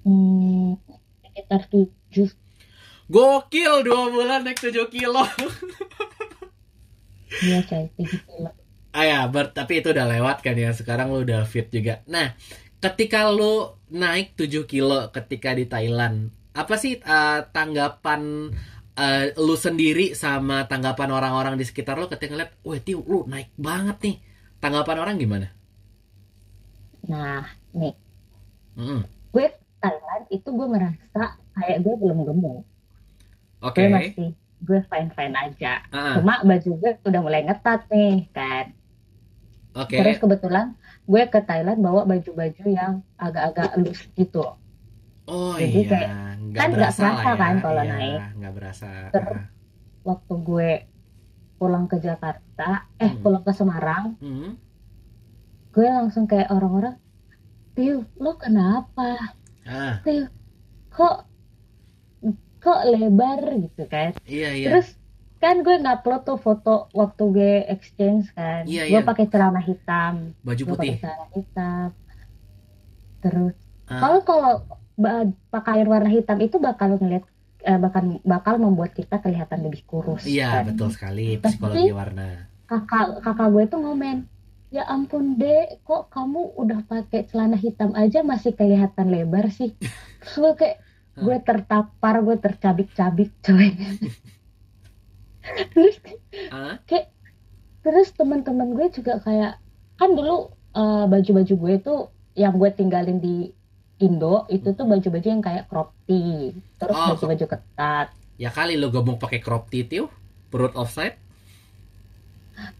hmm, 0.04 0.80
sekitar 1.22 1.62
tujuh 1.72 2.30
Gokil, 3.12 3.84
dua 3.88 4.02
bulan 4.12 4.40
naik 4.48 4.60
7 4.64 4.88
kilo. 4.92 5.24
ya 7.50 7.60
coy 7.70 7.84
tujuh 7.96 8.20
kilo 8.28 8.50
ah 8.98 9.04
ya, 9.10 9.18
ber- 9.34 9.54
tapi 9.58 9.72
itu 9.82 9.88
udah 9.96 10.06
lewat 10.14 10.38
kan 10.46 10.56
ya. 10.64 10.70
Sekarang 10.80 11.08
lu 11.14 11.20
udah 11.26 11.40
fit 11.54 11.68
juga. 11.76 11.94
Nah, 12.14 12.26
ketika 12.84 13.20
lu 13.32 13.54
naik 13.94 14.28
7 14.36 14.68
kilo 14.68 15.08
ketika 15.16 15.50
di 15.56 15.66
Thailand, 15.66 16.18
apa 16.54 16.76
sih 16.76 16.94
eh, 17.00 17.40
tanggapan 17.56 18.22
eh, 18.96 19.26
lu 19.40 19.56
sendiri 19.58 20.06
sama 20.14 20.68
tanggapan 20.72 21.10
orang-orang 21.18 21.56
di 21.56 21.66
sekitar 21.70 21.96
lu 21.96 22.08
ketika 22.12 22.32
ngeliat, 22.34 22.52
wah 22.68 22.80
Tio, 22.80 23.00
lu 23.06 23.20
naik 23.26 23.50
banget 23.58 23.98
nih. 24.06 24.16
Tanggapan 24.60 24.98
orang 25.00 25.16
gimana? 25.18 25.48
nah 27.04 27.44
nih 27.76 27.94
Mm, 28.74 29.06
gue 29.30 29.48
Thailand 29.78 30.26
itu 30.34 30.50
gue 30.50 30.66
merasa 30.66 31.24
kayak 31.54 31.78
gue 31.86 31.94
belum 31.94 32.26
gemuk 32.26 32.66
Oke. 33.62 33.86
gue 33.86 33.90
masih 33.94 34.28
gue 34.66 34.80
fine 34.90 35.14
fine 35.14 35.36
aja 35.38 35.74
Ah, 35.94 36.18
cuma 36.18 36.42
baju 36.42 36.70
gue 36.82 36.92
udah 37.06 37.22
mulai 37.22 37.46
ngetat 37.46 37.86
nih 37.94 38.34
kan 38.34 38.66
Oke. 39.76 39.96
terus 39.96 40.18
kebetulan 40.18 40.78
gue 41.04 41.24
ke 41.26 41.40
Thailand 41.40 41.80
bawa 41.80 42.02
baju-baju 42.04 42.64
yang 42.66 42.94
agak-agak 43.16 43.74
loose 43.76 44.06
gitu 44.14 44.46
Oh 45.24 45.56
jadi 45.56 45.72
iya, 45.74 45.90
kayak- 45.90 46.12
nggak 46.44 46.54
kan 46.54 46.68
nggak 46.68 46.70
berasa 46.76 47.06
ya. 47.08 47.34
kan 47.34 47.56
kalau 47.58 47.82
Iya, 47.82 47.92
naik. 47.92 48.20
Nggak 48.36 48.54
berasa. 48.54 48.90
Terus, 49.10 49.32
Ah. 49.32 49.46
waktu 50.04 50.34
gue 50.38 50.70
pulang 51.56 51.86
ke 51.86 51.98
Jakarta 51.98 52.70
eh 52.98 53.08
Hmm. 53.08 53.22
pulang 53.22 53.40
ke 53.42 53.52
Semarang 53.52 54.06
Hmm. 54.20 54.60
gue 55.70 55.88
langsung 55.90 56.26
kayak 56.26 56.50
orang-orang 56.50 57.00
Tiu 57.72 58.06
lo 58.16 58.36
kenapa 58.36 59.16
Ah, 59.64 59.98
Tiu 60.02 60.28
kok 60.90 61.24
kok 62.60 62.80
lebar 62.86 63.40
gitu 63.58 63.84
kan 63.86 64.12
iya 64.24 64.52
iya. 64.52 64.68
terus 64.70 64.96
kan 65.44 65.60
gue 65.60 65.76
ngupload 65.78 66.22
tuh 66.24 66.38
foto 66.38 66.88
waktu 66.92 67.24
gue 67.30 67.54
exchange 67.68 68.32
kan 68.32 68.64
Iya, 68.64 68.88
gue 68.88 68.96
iya. 68.96 69.04
pakai 69.04 69.28
celana 69.28 69.60
hitam 69.60 70.32
Baju 70.40 70.62
gue 70.62 70.72
pakai 70.72 70.80
putih. 70.90 70.98
celana 70.98 71.28
hitam 71.30 71.88
terus 73.20 73.56
Ah. 73.84 74.00
kalau 74.00 74.20
kalau 74.24 74.54
pakaian 75.50 75.84
warna 75.86 76.08
hitam 76.08 76.40
itu 76.40 76.56
bakal 76.58 76.96
ngeliat 76.96 77.28
eh, 77.62 77.76
bakal 77.78 78.02
bakal 78.22 78.56
membuat 78.58 78.92
kita 78.92 79.20
kelihatan 79.20 79.60
lebih 79.62 79.84
kurus 79.84 80.24
Iya, 80.24 80.64
kan. 80.64 80.72
betul 80.72 80.90
sekali 80.90 81.36
Tapi- 81.36 81.44
psikologi 81.50 81.92
warna. 81.92 82.48
kakak 82.66 83.20
kakak 83.20 83.48
gue 83.50 83.64
tuh 83.66 83.80
ngomen 83.80 84.18
ya 84.70 84.84
ampun 84.86 85.36
dek 85.36 85.84
kok 85.84 86.08
kamu 86.08 86.56
udah 86.56 86.80
pakai 86.82 87.24
celana 87.26 87.54
hitam 87.56 87.92
aja 87.94 88.20
masih 88.22 88.52
kelihatan 88.52 89.08
lebar 89.08 89.48
sih 89.50 89.76
terus 90.20 90.36
gue 90.36 90.54
kayak 90.58 90.78
gue 91.16 91.38
tertapar 91.42 92.16
gue 92.22 92.36
tercabik-cabik 92.38 93.30
coy 93.38 93.70
terus 95.74 95.96
Ah, 96.50 96.80
terus 97.84 98.08
teman-teman 98.16 98.74
gue 98.74 98.88
juga 98.92 99.20
kayak 99.20 99.60
kan 99.96 100.10
dulu 100.12 100.50
eh, 100.74 101.06
baju-baju 101.06 101.54
gue 101.54 101.74
tuh 101.80 102.00
yang 102.34 102.56
gue 102.56 102.70
tinggalin 102.72 103.20
di 103.20 103.52
Indo 104.00 104.50
itu 104.50 104.74
tuh 104.74 104.84
baju-baju 104.84 105.28
yang 105.28 105.44
kayak 105.44 105.70
crop 105.70 105.94
tee 106.04 106.52
terus 106.76 106.96
Oh. 106.96 107.14
baju-baju 107.14 107.46
ketat 107.46 108.08
ya 108.36 108.50
kali 108.50 108.76
lo 108.76 108.90
gabung 108.90 109.22
pakai 109.22 109.40
crop 109.40 109.70
tee, 109.70 109.86
Tio. 109.86 110.10
Perut 110.50 110.74
offside. 110.74 111.18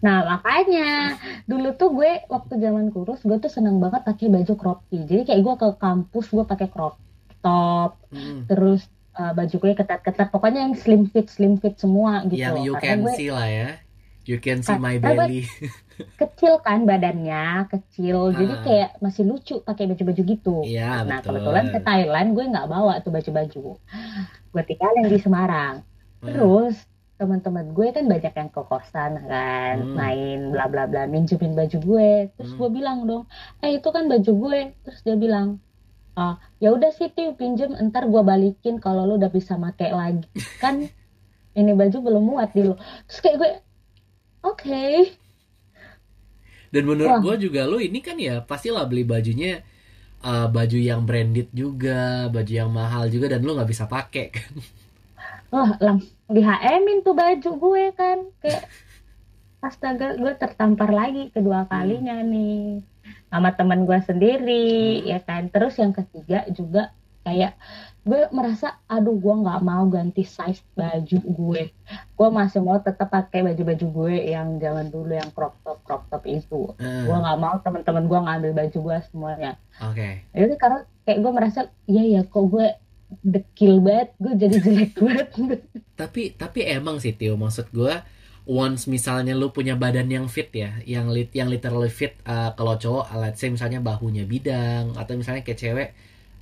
Nah 0.02 0.22
makanya 0.26 1.18
dulu 1.46 1.74
tuh 1.74 1.90
gue 1.94 2.12
waktu 2.30 2.62
zaman 2.62 2.94
kurus 2.94 3.22
gue 3.26 3.38
tuh 3.38 3.50
seneng 3.50 3.82
banget 3.82 4.06
pakai 4.06 4.30
baju 4.30 4.54
crop 4.54 4.80
tee. 4.90 5.02
Jadi 5.06 5.26
kayak 5.26 5.42
gue 5.42 5.56
ke 5.58 5.68
kampus 5.78 6.26
gue 6.30 6.46
pakai 6.46 6.68
crop 6.70 6.98
top, 7.42 7.98
Hmm. 8.14 8.46
terus 8.48 8.86
uh, 9.14 9.32
baju 9.32 9.56
gue 9.56 9.72
ketat-ketat 9.74 10.28
pokoknya 10.30 10.60
yang 10.62 10.76
slim 10.76 11.06
fit 11.06 11.28
slim 11.28 11.56
fit 11.56 11.76
semua 11.76 12.22
gitu 12.26 12.38
Yang 12.38 12.58
you 12.62 12.74
Karena 12.74 12.86
can 12.86 12.98
gue 13.02 13.14
see 13.14 13.30
lah 13.30 13.48
ya. 13.48 13.70
You 14.24 14.40
can 14.40 14.60
see 14.60 14.78
my 14.78 14.96
Karena 14.96 15.28
gue 15.28 15.44
belly. 15.44 15.44
kecil 16.22 16.58
kan 16.60 16.84
badannya 16.84 17.44
kecil 17.70 18.32
jadi 18.32 18.50
Ah. 18.52 18.62
kayak 18.62 18.90
masih 18.98 19.24
lucu 19.24 19.62
pakai 19.62 19.86
baju-baju 19.86 20.22
gitu 20.24 20.58
Iya, 20.64 21.04
nah 21.04 21.20
betul. 21.20 21.38
kebetulan 21.38 21.66
ke 21.70 21.80
Thailand 21.80 22.28
gue 22.32 22.46
nggak 22.48 22.68
bawa 22.68 22.94
tuh 23.00 23.12
baju-baju 23.12 23.64
gue 24.50 24.64
tinggalin 24.64 25.06
di 25.06 25.20
Semarang 25.20 25.76
Hmm. 26.18 26.32
terus 26.32 26.76
teman-teman 27.14 27.72
gue 27.72 27.88
kan 27.92 28.04
banyak 28.04 28.34
yang 28.34 28.50
ke 28.50 28.62
kosan 28.64 29.12
kan 29.24 29.76
Hmm. 29.78 29.94
main 29.94 30.40
bla 30.50 30.66
bla 30.66 30.84
bla 30.86 31.04
minjemin 31.06 31.54
baju 31.54 31.78
gue 31.78 32.10
terus 32.34 32.50
Hmm. 32.50 32.58
gue 32.58 32.70
bilang 32.72 32.98
dong 33.04 33.24
eh 33.60 33.76
itu 33.76 33.88
kan 33.88 34.08
baju 34.08 34.32
gue 34.34 34.60
terus 34.82 35.00
dia 35.02 35.14
bilang 35.16 35.60
ah 36.14 36.38
ya 36.62 36.70
udah 36.74 36.94
sih 36.94 37.10
Tiu 37.10 37.34
pinjem 37.34 37.74
ntar 37.90 38.06
gue 38.06 38.22
balikin 38.22 38.78
kalau 38.78 39.10
lu 39.10 39.18
udah 39.18 39.34
bisa 39.34 39.58
make 39.58 39.90
lagi 39.90 40.26
kan 40.62 40.86
ini 41.60 41.72
baju 41.74 41.98
belum 42.02 42.24
muat 42.24 42.54
di 42.54 42.66
lu 42.66 42.78
terus 43.10 43.20
kayak 43.22 43.38
gue 43.42 43.52
oke 44.46 44.88
Dan 46.74 46.90
menurut 46.90 47.22
gue 47.22 47.50
juga 47.50 47.70
lu 47.70 47.78
ini 47.78 48.02
kan 48.02 48.18
ya 48.18 48.42
pastilah 48.42 48.90
beli 48.90 49.06
bajunya 49.06 49.62
uh, 50.24 50.48
baju 50.50 50.78
yang 50.80 51.04
branded 51.04 51.52
juga, 51.54 52.32
baju 52.32 52.52
yang 52.52 52.72
mahal 52.72 53.12
juga 53.12 53.30
dan 53.36 53.44
lu 53.44 53.54
nggak 53.54 53.70
bisa 53.70 53.86
pakai 53.86 54.26
kan. 54.36 54.54
Wah, 55.54 55.78
langsung 55.78 56.18
di 56.34 56.42
HM-in 56.42 57.06
tuh 57.06 57.14
baju 57.14 57.50
gue 57.62 57.84
kan. 57.94 58.18
Kayak 58.42 58.64
astaga, 59.68 60.18
gue 60.18 60.34
tertampar 60.40 60.90
lagi 60.90 61.30
kedua 61.30 61.70
kalinya 61.70 62.18
nih. 62.26 62.82
Sama 63.28 63.50
teman 63.52 63.84
gue 63.84 64.00
sendiri, 64.00 64.70
Hmm. 65.00 65.08
ya 65.08 65.20
kan. 65.20 65.48
Terus 65.48 65.74
yang 65.76 65.92
ketiga 65.92 66.46
juga 66.50 66.94
kayak 67.22 67.56
gue 68.04 68.20
merasa 68.30 68.84
aduh 68.84 69.16
gue 69.16 69.32
nggak 69.34 69.64
mau 69.64 69.88
ganti 69.88 70.22
size 70.22 70.60
baju 70.74 71.18
gue. 71.24 71.64
Gue 72.14 72.30
masih 72.30 72.60
mau 72.60 72.76
tetap 72.78 73.08
pakai 73.08 73.42
baju-baju 73.42 73.86
gue 73.90 74.14
yang 74.28 74.58
zaman 74.58 74.88
dulu 74.88 75.08
yang 75.10 75.32
crop 75.32 75.56
top 75.62 75.80
crop 75.82 76.04
top 76.08 76.24
itu. 76.26 76.76
Eh, 76.78 77.04
Gue 77.04 77.16
nggak 77.16 77.40
mau 77.40 77.56
teman-teman 77.58 78.04
gue 78.04 78.20
ngambil 78.20 78.52
baju 78.54 78.78
gue 78.82 78.98
semuanya. 79.08 79.52
Oke. 79.82 80.28
Jadi 80.30 80.54
karena 80.58 80.80
kayak 81.04 81.20
gue 81.20 81.32
merasa 81.32 81.60
iya 81.86 82.04
ya 82.12 82.22
kok 82.24 82.44
gue 82.46 82.68
dekil 83.22 83.78
banget, 83.80 84.10
gue 84.18 84.34
jadi 84.36 84.56
jelek 84.60 84.92
banget. 85.00 85.62
Tapi 85.94 86.22
tapi 86.34 86.60
emang 86.66 86.98
sih 86.98 87.14
Tio 87.14 87.34
maksud 87.34 87.70
gue 87.70 87.94
once 88.44 88.92
misalnya 88.92 89.32
lu 89.32 89.56
punya 89.56 89.80
badan 89.80 90.12
yang 90.12 90.28
fit 90.28 90.52
ya, 90.52 90.76
yang 90.84 91.08
lit 91.08 91.32
yang 91.32 91.48
literally 91.48 91.88
fit 91.88 92.20
uh, 92.28 92.52
kalau 92.60 92.76
cowok 92.76 93.16
let's 93.20 93.40
say 93.40 93.48
misalnya 93.48 93.80
bahunya 93.80 94.28
bidang 94.28 95.00
atau 95.00 95.16
misalnya 95.16 95.48
kayak 95.48 95.60
cewek 95.60 95.90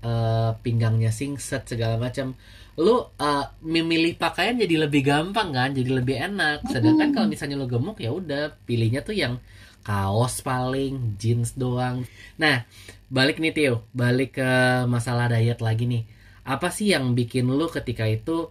uh, 0.05 0.57
pinggangnya 0.61 1.13
singset 1.13 1.65
segala 1.69 2.01
macam. 2.01 2.33
Lu 2.79 3.05
uh, 3.05 3.45
memilih 3.61 4.17
pakaian 4.17 4.57
jadi 4.57 4.89
lebih 4.89 5.05
gampang 5.05 5.53
kan, 5.53 5.69
jadi 5.77 6.01
lebih 6.01 6.17
enak. 6.17 6.65
Sedangkan 6.67 7.13
kalau 7.13 7.27
misalnya 7.29 7.59
lu 7.59 7.69
gemuk 7.69 8.01
ya 8.01 8.09
udah 8.09 8.57
pilihnya 8.65 9.05
tuh 9.05 9.13
yang 9.13 9.37
kaos 9.81 10.41
paling, 10.45 11.17
jeans 11.17 11.57
doang. 11.57 12.05
Nah, 12.37 12.65
balik 13.09 13.41
nih 13.41 13.53
Tio, 13.53 13.85
balik 13.93 14.41
ke 14.41 14.51
masalah 14.89 15.29
diet 15.29 15.61
lagi 15.61 15.85
nih. 15.89 16.03
Apa 16.45 16.73
sih 16.73 16.93
yang 16.93 17.13
bikin 17.13 17.49
lu 17.49 17.69
ketika 17.69 18.09
itu 18.09 18.49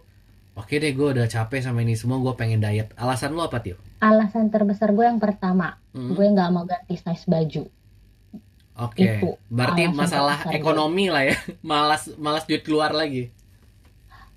Oke 0.61 0.73
deh 0.77 0.91
gue 0.93 1.07
udah 1.15 1.27
capek 1.27 1.59
sama 1.65 1.79
ini 1.81 1.93
semua 1.95 2.17
gue 2.19 2.33
pengen 2.37 2.61
diet 2.61 2.89
Alasan 2.95 3.33
lu 3.33 3.41
apa 3.41 3.57
Tio? 3.59 3.77
Alasan 3.99 4.45
terbesar 4.49 4.89
gue 4.91 5.05
yang 5.05 5.17
pertama, 5.17 5.67
Hmm, 5.91 6.13
gue 6.15 6.25
nggak 6.25 6.49
mau 6.55 6.63
ganti 6.63 6.95
size 6.95 7.25
baju. 7.27 7.63
Oke 8.77 9.03
itu 9.03 9.29
Berarti 9.51 9.81
masalah 9.91 10.37
terbesar 10.39 10.51
gue. 10.51 10.57
ekonomi 10.57 11.05
lah 11.11 11.23
ya 11.27 11.35
Malas 11.69 12.03
malas 12.15 12.43
duit 12.47 12.63
keluar 12.63 12.91
lagi 12.91 13.27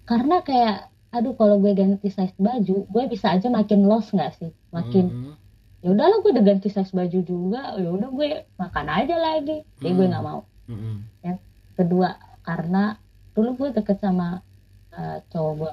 Karena 0.04 0.37
kayak, 0.40 0.76
aduh 1.11 1.33
kalau 1.33 1.57
gue 1.57 1.73
ganti 1.73 2.09
size 2.11 2.37
baju, 2.37 2.76
gue 2.85 3.04
bisa 3.09 3.33
aja 3.33 3.49
makin 3.49 3.88
loss 3.88 4.12
nggak 4.12 4.33
sih? 4.37 4.50
Makin, 4.69 5.04
Hmm, 5.09 5.33
ya 5.81 5.88
udahlah 5.90 6.21
gue 6.21 6.31
udah 6.35 6.45
ganti 6.45 6.69
size 6.69 6.93
baju 6.93 7.19
juga, 7.25 7.73
ya 7.81 7.88
udah 7.88 8.11
gue 8.11 8.28
makan 8.54 8.87
aja 8.90 9.16
lagi. 9.19 9.64
Jadi 9.81 9.90
gue 9.93 10.04
Hmm. 10.04 10.12
nggak 10.12 10.25
mau. 10.25 10.40
hmm, 10.69 10.76
hmm. 10.76 11.37
Kedua, 11.75 12.11
karena 12.43 12.95
dulu 13.33 13.50
gue 13.57 13.69
deket 13.75 13.99
sama 13.99 14.45
eh, 14.93 15.19
cowok 15.26 15.52
gue 15.59 15.73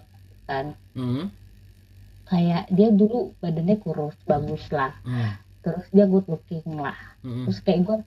kan, 0.52 0.66
Hmm, 0.96 1.32
kayak 2.30 2.64
dia 2.78 2.88
dulu 3.00 3.18
badannya 3.42 3.76
kurus, 3.84 4.16
bagus 4.30 4.64
lah. 4.78 4.92
hmm, 5.06 5.32
Terus 5.64 5.86
dia 5.96 6.06
good 6.12 6.26
looking 6.32 6.66
lah. 6.86 6.98
hmm. 7.24 7.44
terus 7.46 7.60
kayak 7.66 7.82
gue 7.88 7.98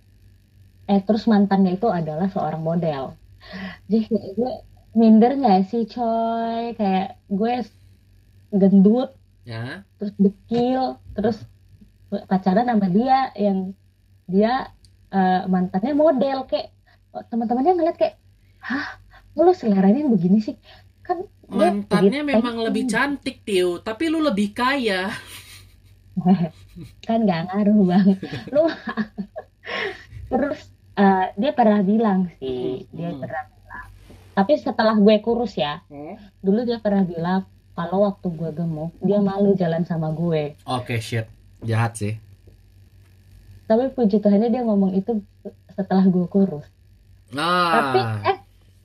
eh 0.92 1.00
terus 1.06 1.24
mantannya 1.32 1.70
itu 1.78 1.88
adalah 2.00 2.26
seorang 2.34 2.62
model. 2.70 3.02
Jadi 3.90 4.02
kayak 4.10 4.28
gue 4.38 4.52
minder 5.00 5.32
nggak 5.40 5.60
sih 5.70 5.82
coy? 5.94 6.62
Kayak 6.78 7.06
gue 7.38 7.52
gendut 8.60 9.10
Ya. 9.44 9.84
terus 10.00 10.12
dekil 10.16 10.82
terus 11.16 11.36
pacaran 12.30 12.66
sama 12.70 12.86
dia 12.96 13.16
yang 13.36 13.58
dia 14.34 14.50
eh, 15.14 15.40
mantannya 15.54 15.92
model 16.04 16.38
kayak 16.50 16.66
teman-temannya 17.30 17.72
ngeliat 17.76 17.96
kayak 18.00 18.16
hah? 18.68 18.86
Lu 19.36 19.52
seleranya 19.52 20.00
begini 20.14 20.38
sih 20.46 20.56
kan 21.04 21.18
dia 21.44 21.70
Mantannya 21.70 22.20
memang 22.25 22.56
lebih 22.58 22.88
cantik 22.88 23.44
Tio. 23.44 23.78
Tapi 23.78 24.08
lu 24.08 24.18
lebih 24.18 24.50
kaya. 24.50 25.12
Kan 27.06 27.23
nggak 27.23 27.50
ngaruh 27.50 27.80
banget 27.84 28.18
lu 28.50 28.64
terus 30.32 30.58
eh, 30.94 31.26
dia 31.37 31.52
pernah 31.52 31.80
bilang 31.82 32.30
sih. 32.38 32.87
Dia 32.90 33.11
Hmm. 33.11 33.20
pernah 33.20 33.42
bilang. 33.44 33.87
Tapi 34.34 34.52
setelah 34.58 34.96
gue 34.96 35.14
kurus 35.20 35.54
ya 35.54 35.82
Hmm. 35.87 36.16
dulu 36.40 36.64
dia 36.64 36.78
pernah 36.78 37.02
bilang 37.02 37.44
kalau 37.75 38.06
waktu 38.06 38.30
gue 38.30 38.50
gemuk 38.52 38.94
dia 38.99 39.18
malu 39.18 39.52
jalan 39.54 39.82
sama 39.82 40.11
gue. 40.11 40.54
Oke 40.64 40.99
shit. 40.99 41.26
Jahat 41.61 41.94
sih. 41.94 42.14
Tapi 43.64 43.90
puji 43.90 44.20
Tuhannya 44.20 44.49
dia 44.49 44.62
ngomong 44.62 44.92
itu 44.92 45.18
setelah 45.70 46.04
gue 46.04 46.26
kurus. 46.26 46.66
Tapi 47.30 47.99
Ah 47.99 48.23
eh 48.23 48.37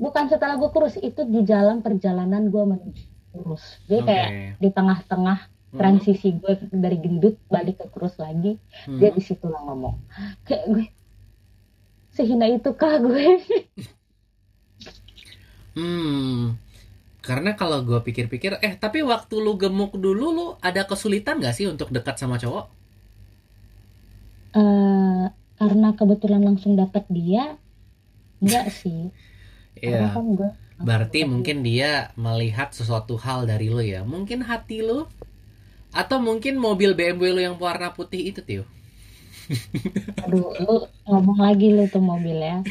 bukan 0.04 0.26
setelah 0.32 0.56
gue 0.62 0.70
kurus 0.76 0.96
itu 1.00 1.22
di 1.28 1.40
jalan 1.52 1.78
perjalanan 1.86 2.44
gue 2.54 2.64
menuju 2.72 3.04
kurus. 3.36 3.64
Jadi 3.90 4.02
Oke. 4.02 4.08
kayak 4.08 4.30
di 4.64 4.70
tengah-tengah 4.78 5.40
Hmm, 5.70 5.80
transisi 5.80 6.28
gue 6.42 6.54
dari 6.74 6.98
gendut 7.04 7.36
balik 7.46 7.76
ke 7.82 7.88
kurus 7.94 8.18
lagi 8.18 8.58
hmm. 8.90 8.98
dia 9.00 9.10
di 9.14 9.22
situ 9.22 9.46
lah 9.54 9.62
ngomong. 9.68 9.96
Kayak 10.48 10.66
gue 10.74 10.86
sehina 12.16 12.46
itu 12.56 12.70
kah 12.82 12.96
gue? 13.06 13.26
Hmm, 15.78 16.60
karena 17.28 17.52
kalau 17.60 17.80
gue 17.90 18.00
pikir-pikir, 18.08 18.52
eh 18.68 18.74
tapi 18.84 19.00
waktu 19.12 19.36
lu 19.46 19.54
gemuk 19.62 19.92
dulu 20.06 20.26
lu 20.38 20.48
ada 20.70 20.82
kesulitan 20.90 21.36
gak 21.44 21.56
sih 21.58 21.66
untuk 21.74 21.90
dekat 21.96 22.16
sama 22.22 22.36
cowok? 22.44 22.66
Eh, 24.60 25.24
karena 25.60 25.88
kebetulan 26.00 26.42
langsung 26.48 26.74
dapat 26.82 27.04
dia 27.18 27.42
enggak 28.44 28.66
sih 28.82 29.00
Iya, 29.84 30.06
kan 30.14 30.26
gue 30.38 30.50
berarti 30.80 31.28
mungkin 31.28 31.58
dia 31.68 32.12
melihat 32.16 32.72
sesuatu 32.72 33.16
hal 33.20 33.40
dari 33.52 33.68
lu 33.72 33.84
ya. 33.84 34.02
Mungkin 34.08 34.40
hati 34.48 34.80
lu 34.88 35.08
atau 36.02 36.18
mungkin 36.22 36.56
mobil 36.62 36.92
BMW 37.00 37.26
lu 37.36 37.42
yang 37.48 37.58
warna 37.60 37.90
putih 37.98 38.22
itu, 38.32 38.42
Tio. 38.46 38.66
aduh 40.24 40.54
lu 40.62 40.76
ngomong 41.10 41.40
lagi 41.42 41.74
lu 41.74 41.90
tuh 41.90 42.04
mobil 42.06 42.38
ya 42.38 42.62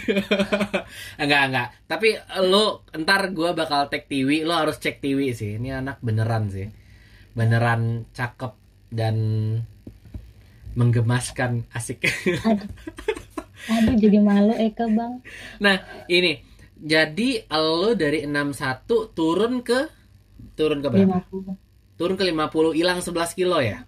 enggak, 1.23 1.43
enggak. 1.51 1.69
Tapi 1.91 2.09
lu 2.47 2.83
ntar 3.03 3.23
gue 3.35 3.51
bakal 3.57 3.91
tag 3.91 4.07
Tiwi, 4.07 4.47
lu 4.47 4.55
harus 4.55 4.79
cek 4.79 5.03
Tiwi 5.03 5.35
sih. 5.35 5.59
Ini 5.59 5.83
anak 5.83 5.99
beneran 6.05 6.51
sih. 6.55 6.71
Beneran 7.35 8.07
cakep 8.15 8.53
dan 8.95 9.17
menggemaskan 10.79 11.67
asik. 11.75 12.07
aduh 12.47 12.69
aduh 13.75 13.95
jadi 13.99 14.19
malu 14.23 14.55
Eka 14.55 14.87
bang 14.89 15.19
Nah, 15.59 15.77
ini. 16.09 16.48
Jadi 16.79 17.43
lo 17.51 17.91
dari 17.99 18.19
61 18.27 19.11
turun 19.17 19.63
ke 19.67 19.81
turun 20.59 20.81
ke 20.85 20.89
berapa? 20.93 21.19
50 21.21 21.57
Turun 21.99 22.17
ke 22.21 22.25
50, 22.31 22.73
hilang 22.79 22.99
11 23.05 23.35
kilo 23.39 23.59
ya. 23.61 23.85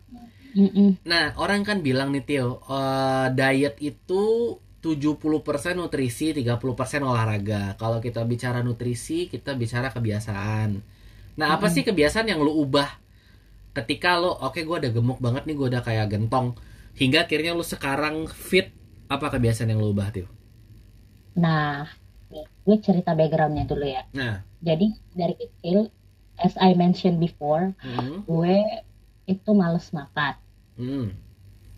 Mm-mm. 0.56 0.98
Nah, 1.10 1.24
orang 1.42 1.60
kan 1.68 1.78
bilang 1.86 2.08
nih 2.14 2.22
Tio, 2.28 2.48
eh, 2.76 3.26
diet 3.38 3.74
itu 3.90 4.22
70% 4.84 5.74
nutrisi, 5.80 6.26
30% 6.36 7.00
olahraga. 7.10 7.62
Kalau 7.80 7.98
kita 8.06 8.20
bicara 8.32 8.58
nutrisi, 8.66 9.18
kita 9.32 9.50
bicara 9.62 9.88
kebiasaan. 9.96 10.68
Nah, 11.40 11.48
apa 11.56 11.66
Mm-mm. 11.66 11.74
sih 11.74 11.82
kebiasaan 11.88 12.26
yang 12.32 12.40
lo 12.46 12.52
ubah 12.64 12.88
ketika 13.78 14.10
lo, 14.22 14.32
oke 14.48 14.60
gue 14.68 14.76
udah 14.82 14.92
gemuk 14.96 15.18
banget 15.26 15.42
nih, 15.48 15.56
gue 15.58 15.68
udah 15.72 15.82
kayak 15.88 16.06
gentong. 16.14 16.48
Hingga 17.00 17.18
akhirnya 17.26 17.52
lo 17.58 17.64
sekarang 17.74 18.16
fit, 18.30 18.68
apa 19.14 19.26
kebiasaan 19.34 19.70
yang 19.72 19.80
lo 19.84 19.90
ubah 19.94 20.08
Tio? 20.14 20.28
nah 21.34 21.86
nih, 22.30 22.46
gue 22.64 22.76
cerita 22.78 23.12
backgroundnya 23.12 23.66
dulu 23.66 23.84
ya. 23.84 24.02
Nah, 24.10 24.40
jadi 24.58 24.86
dari 25.10 25.34
kecil 25.34 25.90
as 26.38 26.54
I 26.56 26.72
mentioned 26.72 27.18
before 27.18 27.74
hmm, 27.76 28.24
gue 28.24 28.56
itu 29.26 29.50
males 29.52 29.90
makan. 29.90 30.34
Hmm, 30.74 31.12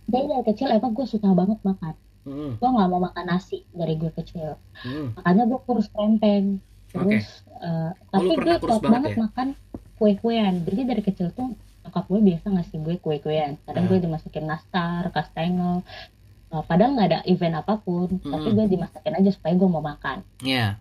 jadi 0.07 0.25
dari 0.31 0.45
kecil 0.47 0.69
emang 0.71 0.93
gue 0.93 1.05
suka 1.05 1.29
banget 1.29 1.59
makan. 1.63 1.95
Hmm, 2.23 2.55
gue 2.55 2.69
nggak 2.69 2.89
mau 2.89 3.03
makan 3.03 3.25
nasi 3.27 3.67
dari 3.73 3.97
gue 3.97 4.13
kecil. 4.15 4.55
Hmm. 4.79 5.17
makanya 5.17 5.45
gue 5.45 5.61
kurus 5.63 5.89
krempeng 5.89 6.63
terus 6.89 7.43
eh, 7.59 7.91
Oh, 8.13 8.21
tapi 8.21 8.37
gue 8.37 8.55
kuat 8.59 8.79
banget 8.79 8.85
banget 8.85 9.11
ya? 9.11 9.19
makan 9.19 9.49
kue-kuean. 9.97 10.55
Jadi 10.63 10.81
dari 10.85 11.03
kecil 11.03 11.33
tuh 11.33 11.51
nyokap 11.83 12.05
gue 12.07 12.21
biasa 12.23 12.47
ngasih 12.49 12.79
gue 12.79 12.95
kue-kuean. 12.99 13.59
Kadang 13.65 13.85
Ah. 13.85 13.89
gue 13.89 13.99
dimasukin 13.99 14.45
nastar 14.45 15.11
kastengel 15.11 15.83
Eh, 16.53 16.63
padahal 16.69 16.93
nggak 16.93 17.09
ada 17.09 17.21
event 17.25 17.57
apa 17.57 17.81
pun 17.81 18.21
tapi 18.21 18.53
Mm-mm. 18.53 18.57
gue 18.61 18.67
dimasakin 18.69 19.15
aja 19.17 19.31
supaya 19.33 19.57
gue 19.57 19.69
mau 19.69 19.81
makan 19.81 20.21
Iya. 20.45 20.77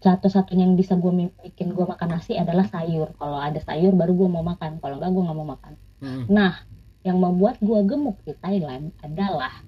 satu-satunya 0.00 0.64
yang 0.64 0.74
bisa 0.74 0.96
gue 0.96 1.12
bikin 1.44 1.70
gue 1.70 1.84
makan 1.84 2.08
nasi 2.10 2.34
adalah 2.34 2.66
sayur 2.66 3.12
kalau 3.14 3.38
ada 3.38 3.60
sayur 3.60 3.92
baru 3.92 4.16
gue 4.16 4.28
mau 4.28 4.42
makan 4.42 4.80
kalau 4.80 4.98
nggak 4.98 5.10
gue 5.12 5.22
nggak 5.22 5.38
mau 5.38 5.48
makan 5.48 5.72
Mm-mm. 5.98 6.24
Nah, 6.26 6.58
yang 7.02 7.18
membuat 7.18 7.58
gue 7.58 7.78
gemuk 7.84 8.18
di 8.22 8.34
Thailand 8.34 8.90
adalah 8.98 9.62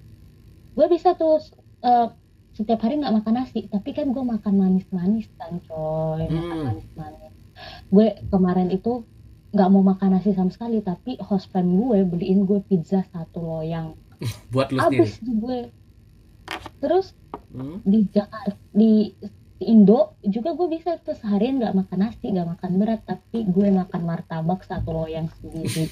gue 0.73 0.87
bisa 0.87 1.13
tuh 1.13 1.39
eh, 1.81 2.07
setiap 2.51 2.83
hari 2.83 2.99
nggak 2.99 3.15
makan 3.15 3.33
nasi, 3.37 3.67
tapi 3.67 3.95
kan 3.95 4.11
gue 4.11 4.19
makan 4.19 4.53
manis-manis 4.53 5.31
kan, 5.39 5.55
coy, 5.63 6.27
makan 6.27 6.51
Hmm. 6.51 6.65
manis-manis. 6.67 7.33
Gue 7.87 8.11
kemarin 8.27 8.67
itu 8.67 9.07
nggak 9.51 9.69
mau 9.71 9.79
makan 9.81 10.15
nasi 10.15 10.31
sama 10.31 10.51
sekali, 10.51 10.83
tapi 10.83 11.15
host 11.23 11.47
friend 11.47 11.71
gue 11.71 12.03
beliin 12.03 12.43
gue 12.43 12.59
pizza 12.61 13.07
satu 13.07 13.39
loyang, 13.39 13.95
Buat 14.49 14.69
lu 14.69 14.79
sendiri. 14.79 14.99
abis 14.99 15.13
gue. 15.19 15.59
Terus 16.79 17.07
Hmm. 17.47 17.83
di 17.83 18.07
Jakarta 18.07 18.55
di 18.71 19.11
Indo 19.61 20.15
juga 20.21 20.51
gue 20.51 20.71
bisa 20.71 20.95
tuh 20.97 21.13
seharian 21.13 21.59
nggak 21.59 21.75
makan 21.75 21.99
nasi 22.01 22.25
nggak 22.27 22.49
makan 22.49 22.71
berat 22.75 23.01
tapi 23.03 23.43
gue 23.43 23.67
makan 23.69 24.01
martabak 24.01 24.63
satu 24.63 24.89
loyang 24.89 25.27
sendiri 25.35 25.85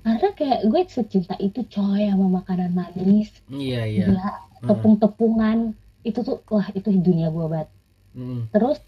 karena 0.00 0.28
kayak 0.32 0.60
gue 0.64 0.80
secinta 0.86 1.36
itu 1.36 1.60
coy 1.66 2.06
sama 2.06 2.40
makanan 2.40 2.72
manis 2.72 3.28
Iya, 3.46 3.82
iya. 3.84 4.04
gila 4.06 4.30
Hmm. 4.56 4.68
tepung-tepungan 4.68 5.58
itu 6.00 6.20
tuh 6.20 6.40
wah 6.46 6.68
itu 6.70 6.88
dunia 6.90 7.28
gue 7.28 7.46
banget 7.46 7.68
Mm. 8.10 8.50
terus 8.50 8.78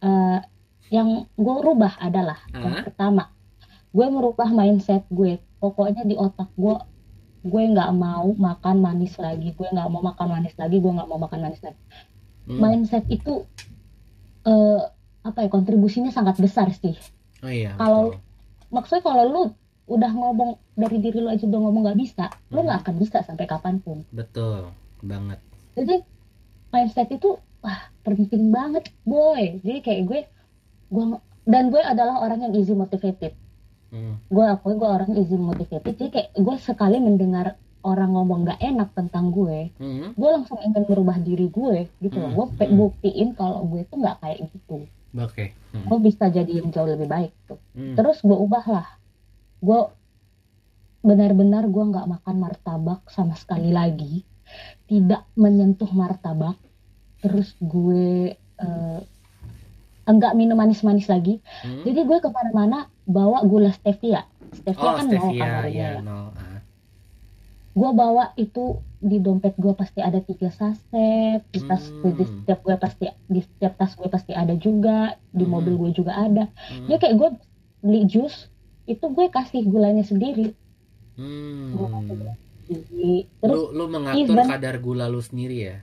eh, 0.00 0.38
yang 0.88 1.08
gue 1.30 1.56
rubah 1.60 1.96
adalah 1.98 2.38
yang 2.50 2.74
Ah. 2.74 2.82
pertama 2.82 3.24
gue 3.88 4.06
merubah 4.06 4.48
mindset 4.48 5.06
gue 5.08 5.38
pokoknya 5.56 6.02
di 6.02 6.14
otak 6.14 6.50
gue 6.52 6.76
gue 7.42 7.62
nggak 7.66 7.90
mau 7.92 8.28
makan 8.30 8.76
manis 8.78 9.16
lagi 9.16 9.50
gue 9.50 9.64
nggak 9.66 9.88
mau 9.88 10.02
makan 10.02 10.26
manis 10.30 10.52
lagi 10.54 10.76
gue 10.76 10.90
nggak 10.90 11.06
mau 11.06 11.18
makan 11.18 11.40
manis 11.40 11.60
lagi 11.60 11.80
Mm. 12.42 12.56
mindset 12.58 13.04
itu 13.06 13.44
eh 14.42 14.80
apa 15.20 15.38
ya 15.38 15.48
kontribusinya 15.48 16.08
sangat 16.08 16.36
besar 16.36 16.72
sih 16.72 16.96
Oh 17.38 17.48
iya. 17.48 17.76
kalau- 17.76 18.16
maksudnya 18.68 19.02
kalau 19.02 19.24
lu 19.24 19.42
udah 19.86 20.08
ngomong 20.10 20.50
dari 20.72 20.98
diri 20.98 21.18
lu 21.18 21.28
aja 21.28 21.42
udah 21.42 21.60
ngomong 21.60 21.82
nggak 21.82 22.00
bisa 22.00 22.26
lu 22.48 22.58
Hmm. 22.58 22.66
nggak 22.66 22.80
akan 22.80 22.94
bisa 22.96 23.18
sampai 23.20 23.44
kapan 23.44 23.76
pun 23.78 24.02
betul 24.08 24.72
banget. 24.98 25.38
jadi 25.72 26.00
mindset 26.70 27.08
itu 27.10 27.34
wah 27.60 27.80
penting 28.02 28.48
banget 28.48 28.88
boy 29.02 29.60
jadi 29.60 29.78
kayak 29.78 30.02
gue 30.02 30.20
gue 30.88 31.04
dan 31.44 31.68
gue 31.68 31.80
adalah 31.80 32.20
orang 32.20 32.40
yang 32.42 32.52
easy 32.52 32.72
motivated 32.72 33.36
Mm. 33.90 34.14
gue 34.24 34.44
akui 34.46 34.74
gue 34.74 34.86
orang 34.86 35.10
easy 35.14 35.34
motivated 35.34 35.94
jadi 35.94 36.08
kayak 36.08 36.28
gue 36.32 36.56
sekali 36.58 36.96
mendengar 36.96 37.54
orang 37.80 38.12
ngomong 38.12 38.44
nggak 38.44 38.60
enak 38.60 38.88
tentang 38.92 39.30
gue 39.30 39.74
Mm. 39.76 40.14
gue 40.14 40.28
langsung 40.30 40.58
ingin 40.58 40.84
merubah 40.84 41.18
diri 41.18 41.46
gue 41.46 41.76
gitu 41.98 42.16
loh 42.16 42.28
Hmm, 42.28 42.36
gue 42.36 42.46
pe- 42.54 42.66
hmm. 42.66 42.78
buktiin 42.78 43.28
kalau 43.32 43.64
gue 43.64 43.82
tuh 43.84 43.98
nggak 43.98 44.16
kayak 44.18 44.38
gitu 44.48 44.86
Oke. 45.12 45.44
Mm. 45.72 45.86
gue 45.86 45.98
bisa 46.00 46.24
jadi 46.28 46.52
yang 46.54 46.70
jauh 46.70 46.86
lebih 46.86 47.06
baik 47.06 47.32
tuh 47.44 47.58
Mm. 47.74 47.94
terus 47.94 48.18
gue 48.20 48.36
ubah 48.36 48.64
lah 48.64 48.88
gue 49.58 49.80
benar-benar 51.00 51.64
gue 51.66 51.84
nggak 51.86 52.06
makan 52.06 52.36
martabak 52.38 53.00
sama 53.08 53.32
sekali 53.32 53.72
lagi 53.72 54.22
tidak 54.84 55.24
menyentuh 55.32 55.88
martabak 55.90 56.54
terus 57.18 57.56
gue 57.58 58.32
eh, 58.36 58.98
enggak 60.10 60.32
minum 60.32 60.54
manis-manis 60.54 61.06
lagi 61.06 61.38
Mm. 61.62 61.82
jadi 61.82 62.00
gue 62.02 62.18
ke 62.18 62.28
mana-mana 62.28 62.78
bawa 63.04 63.42
gula 63.42 63.70
stevia 63.70 64.26
stevia 64.52 64.82
Oh, 64.82 64.94
kan 64.94 65.04
nol 65.04 65.10
stevia 65.12 65.40
kalorinya 65.40 65.70
ya, 65.72 65.88
ya 65.88 66.00
nol. 66.00 66.26
Ah. 66.32 66.58
gue 67.70 67.90
bawa 67.92 68.24
itu 68.36 68.64
di 68.98 69.16
dompet 69.16 69.54
gue 69.54 69.72
pasti 69.72 70.00
ada 70.00 70.20
tiga 70.20 70.50
saset 70.50 71.40
di 71.46 71.60
tas 71.62 71.84
Hmm. 71.86 72.12
di 72.12 72.24
setiap 72.24 72.58
gue 72.60 72.76
pasti 72.76 73.04
di 73.24 73.40
setiap 73.40 73.72
tas 73.74 73.92
gue 73.92 74.06
pasti 74.06 74.32
ada 74.32 74.52
juga 74.54 74.98
di 75.28 75.42
Hmm. 75.42 75.52
mobil 75.52 75.74
gue 75.78 75.90
juga 75.94 76.12
ada 76.14 76.50
Mm. 76.68 76.86
dia 76.86 76.96
kayak 76.96 77.16
gue 77.16 77.30
beli 77.80 78.02
jus 78.04 78.50
itu 78.84 79.00
gue 79.02 79.26
kasih 79.28 79.64
gulanya 79.64 80.02
sendiri 80.02 80.52
Hmm. 81.12 81.76
Terus 83.36 83.52
Lu 83.52 83.74
lu 83.74 83.84
mengatur 83.86 84.30
even- 84.32 84.46
kadar 84.48 84.78
gula 84.78 85.04
lu 85.04 85.18
sendiri 85.20 85.58
ya. 85.64 85.76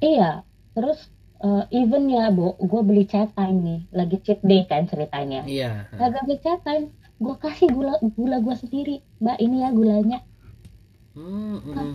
iya 0.00 0.30
terus 0.72 1.06
eh, 1.42 1.64
even 1.72 2.06
ya 2.06 2.28
bu 2.28 2.54
gue 2.56 2.80
beli 2.80 3.04
chat 3.04 3.30
time 3.32 3.58
nih 3.60 3.80
lagi 3.90 4.16
cheat 4.20 4.40
day 4.40 4.62
kan 4.62 4.84
ceritanya 4.84 5.42
Iya. 5.44 5.90
ah. 5.90 5.98
lagi 6.00 6.18
beli 6.22 6.38
chat 6.38 6.60
time 6.60 6.88
gue 7.16 7.34
kasih 7.36 7.68
gula 7.68 7.94
gula 8.12 8.38
gue 8.38 8.54
sendiri 8.56 8.94
mbak 9.18 9.38
ini 9.38 9.56
ya 9.58 9.70
gulanya 9.70 10.18
Hmm, 11.12 11.60
mm. 11.60 11.94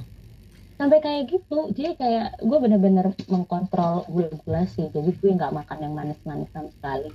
sampai 0.76 1.00
kayak 1.00 1.26
gitu 1.28 1.74
jadi 1.74 1.96
kayak 1.96 2.28
gue 2.40 2.58
bener-bener 2.60 3.10
mengkontrol 3.26 4.06
gula-gula 4.06 4.62
sih 4.68 4.86
jadi 4.88 5.10
gue 5.10 5.32
nggak 5.34 5.50
makan 5.52 5.78
yang 5.82 5.94
manis-manis 5.94 6.46
sama 6.48 6.70
sekali 6.70 7.10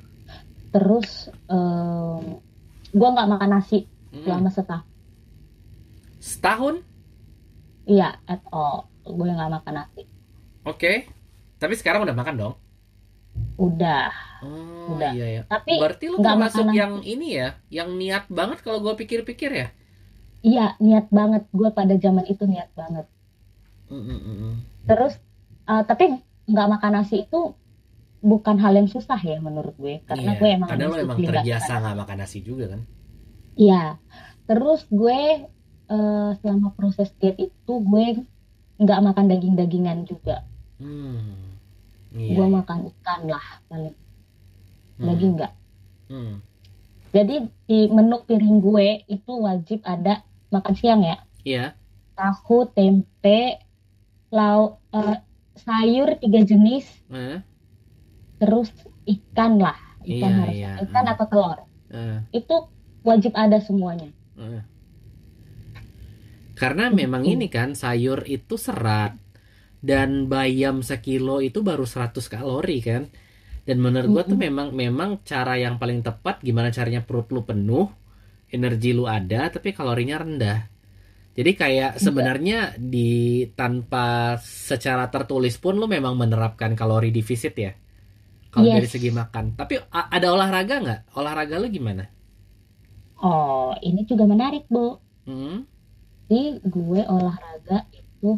terus 0.69 1.09
em, 1.47 2.43
gue 2.91 3.09
nggak 3.09 3.31
makan 3.31 3.51
nasi 3.53 3.87
Mm. 4.11 4.25
selama 4.25 4.49
setahun 4.51 4.85
Setahun? 6.19 6.75
iya 7.85 8.19
at 8.25 8.43
all 8.49 8.85
gue 9.03 9.25
nggak 9.27 9.53
makan 9.53 9.75
nasi 9.77 10.05
Oke. 10.63 11.07
Tapi 11.63 11.75
sekarang 11.81 12.01
udah 12.07 12.17
makan 12.21 12.35
dong. 12.43 12.55
udah 13.57 14.11
Oh 14.43 14.99
Udah. 14.99 15.11
iya 15.15 15.27
ya. 15.37 15.43
tapi 15.47 15.79
Berarti 15.79 16.05
lu 16.11 16.19
termasuk 16.19 16.67
makan 16.67 16.75
yang 16.75 16.93
ini 17.07 17.29
ya, 17.39 17.49
yang 17.71 17.89
niat 17.95 18.25
banget 18.29 18.59
kalau 18.65 18.83
gua 18.85 18.95
pikir-pikir 18.99 19.51
ya. 19.55 19.67
iya 20.43 20.75
niat 20.83 21.07
banget 21.19 21.43
gue 21.55 21.69
pada 21.71 21.95
zaman 22.05 22.25
itu 22.27 22.45
niat 22.47 22.71
banget 22.75 23.07
Mm, 23.93 24.09
mm, 24.09 24.55
terus 24.89 25.15
eh, 25.69 25.83
tapi 25.85 26.05
nggak 26.49 26.69
makan 26.75 26.93
nasi 26.97 27.29
itu 27.29 27.53
bukan 28.25 28.57
hal 28.63 28.73
yang 28.79 28.89
susah 28.89 29.21
ya 29.21 29.37
menurut 29.39 29.75
gue 29.77 30.01
karena 30.09 30.33
Iya, 30.33 30.41
gue 30.41 30.49
emang 30.57 30.69
karena 30.71 30.85
emang 31.07 31.19
terbiasa 31.21 31.73
nggak 31.83 31.97
makan 32.03 32.17
nasi 32.23 32.39
juga 32.41 32.65
kan. 32.73 32.81
Iya, 33.55 34.01
terus 34.49 34.81
gue 34.89 35.19
eh, 35.89 36.31
selama 36.41 36.69
proses 36.73 37.13
diet 37.21 37.37
itu 37.39 37.73
gue 37.85 38.07
nggak 38.81 39.01
makan 39.07 39.27
daging-dagingan 39.29 39.99
juga. 40.09 40.43
Hmm. 40.81 41.52
Iya. 42.13 42.35
Gue 42.35 42.47
makan 42.47 42.79
ikan 42.91 43.21
lah 43.27 43.47
paling, 43.67 43.97
Hmm. 44.93 45.07
daging 45.09 45.33
nggak. 45.35 45.53
Hmm. 46.07 46.35
Jadi 47.11 47.35
di 47.67 47.79
menu 47.89 48.21
piring 48.23 48.59
gue 48.59 48.89
itu 49.07 49.33
wajib 49.35 49.81
ada 49.83 50.21
makan 50.49 50.75
siang 50.75 51.01
ya, 51.01 51.17
Iya. 51.43 51.65
tahu, 52.13 52.69
tempe, 52.69 53.61
lauk, 54.29 54.81
eh, 54.91 55.19
sayur 55.55 56.17
tiga 56.17 56.41
jenis, 56.41 56.85
Eh, 57.09 57.41
terus 58.39 58.69
ikan 59.05 59.57
lah, 59.57 59.77
ikan 60.03 60.31
Iya, 60.31 60.39
harus 60.39 60.57
iya. 60.57 60.73
ikan 60.83 61.05
atau 61.07 61.25
telur. 61.27 61.59
eh, 61.89 62.21
Itu 62.33 62.69
wajib 63.03 63.33
ada 63.35 63.57
semuanya. 63.59 64.09
eh. 64.35 64.65
Karena 66.53 66.89
memang 66.89 67.25
ini 67.25 67.49
kan 67.49 67.73
sayur 67.73 68.23
itu 68.25 68.55
serat 68.55 69.17
dan 69.83 70.11
bayam 70.33 70.77
sekilo 70.91 71.43
itu 71.49 71.59
baru 71.69 71.85
100 71.95 72.27
kalori 72.35 72.79
kan. 72.89 73.03
Dan 73.69 73.79
menurut 73.85 74.11
gua 74.15 74.25
tuh 74.31 74.39
memang 74.47 74.69
memang 74.83 75.11
cara 75.31 75.55
yang 75.65 75.77
paling 75.83 76.01
tepat 76.07 76.37
gimana 76.47 76.69
caranya 76.77 77.03
perut 77.09 77.29
lu 77.35 77.43
penuh, 77.51 77.87
energi 78.57 78.91
lu 78.99 79.05
ada 79.19 79.41
tapi 79.55 79.69
kalorinya 79.79 80.17
rendah. 80.25 80.59
Jadi 81.39 81.51
kayak 81.57 81.93
sebenarnya 82.05 82.77
di 82.77 83.09
tanpa 83.59 84.37
secara 84.69 85.05
tertulis 85.15 85.57
pun 85.63 85.75
lu 85.81 85.87
memang 85.89 86.15
menerapkan 86.23 86.73
kalori 86.81 87.09
defisit 87.19 87.55
ya. 87.57 87.73
Kalau 88.55 88.69
Yes. 88.69 88.75
dari 88.75 88.89
segi 88.95 89.11
makan. 89.21 89.45
Tapi 89.61 89.75
a- 89.99 90.11
ada 90.17 90.29
olahraga 90.37 90.75
nggak? 90.85 91.01
Olahraga 91.19 91.57
lu 91.63 91.69
gimana? 91.73 92.05
Oh, 93.29 93.73
ini 93.89 94.01
juga 94.11 94.25
menarik, 94.33 94.63
Bu. 94.73 94.87
Hmm? 95.27 95.67
Jadi 96.29 96.41
gue 96.75 97.01
olahraga 97.17 97.79
itu 98.01 98.31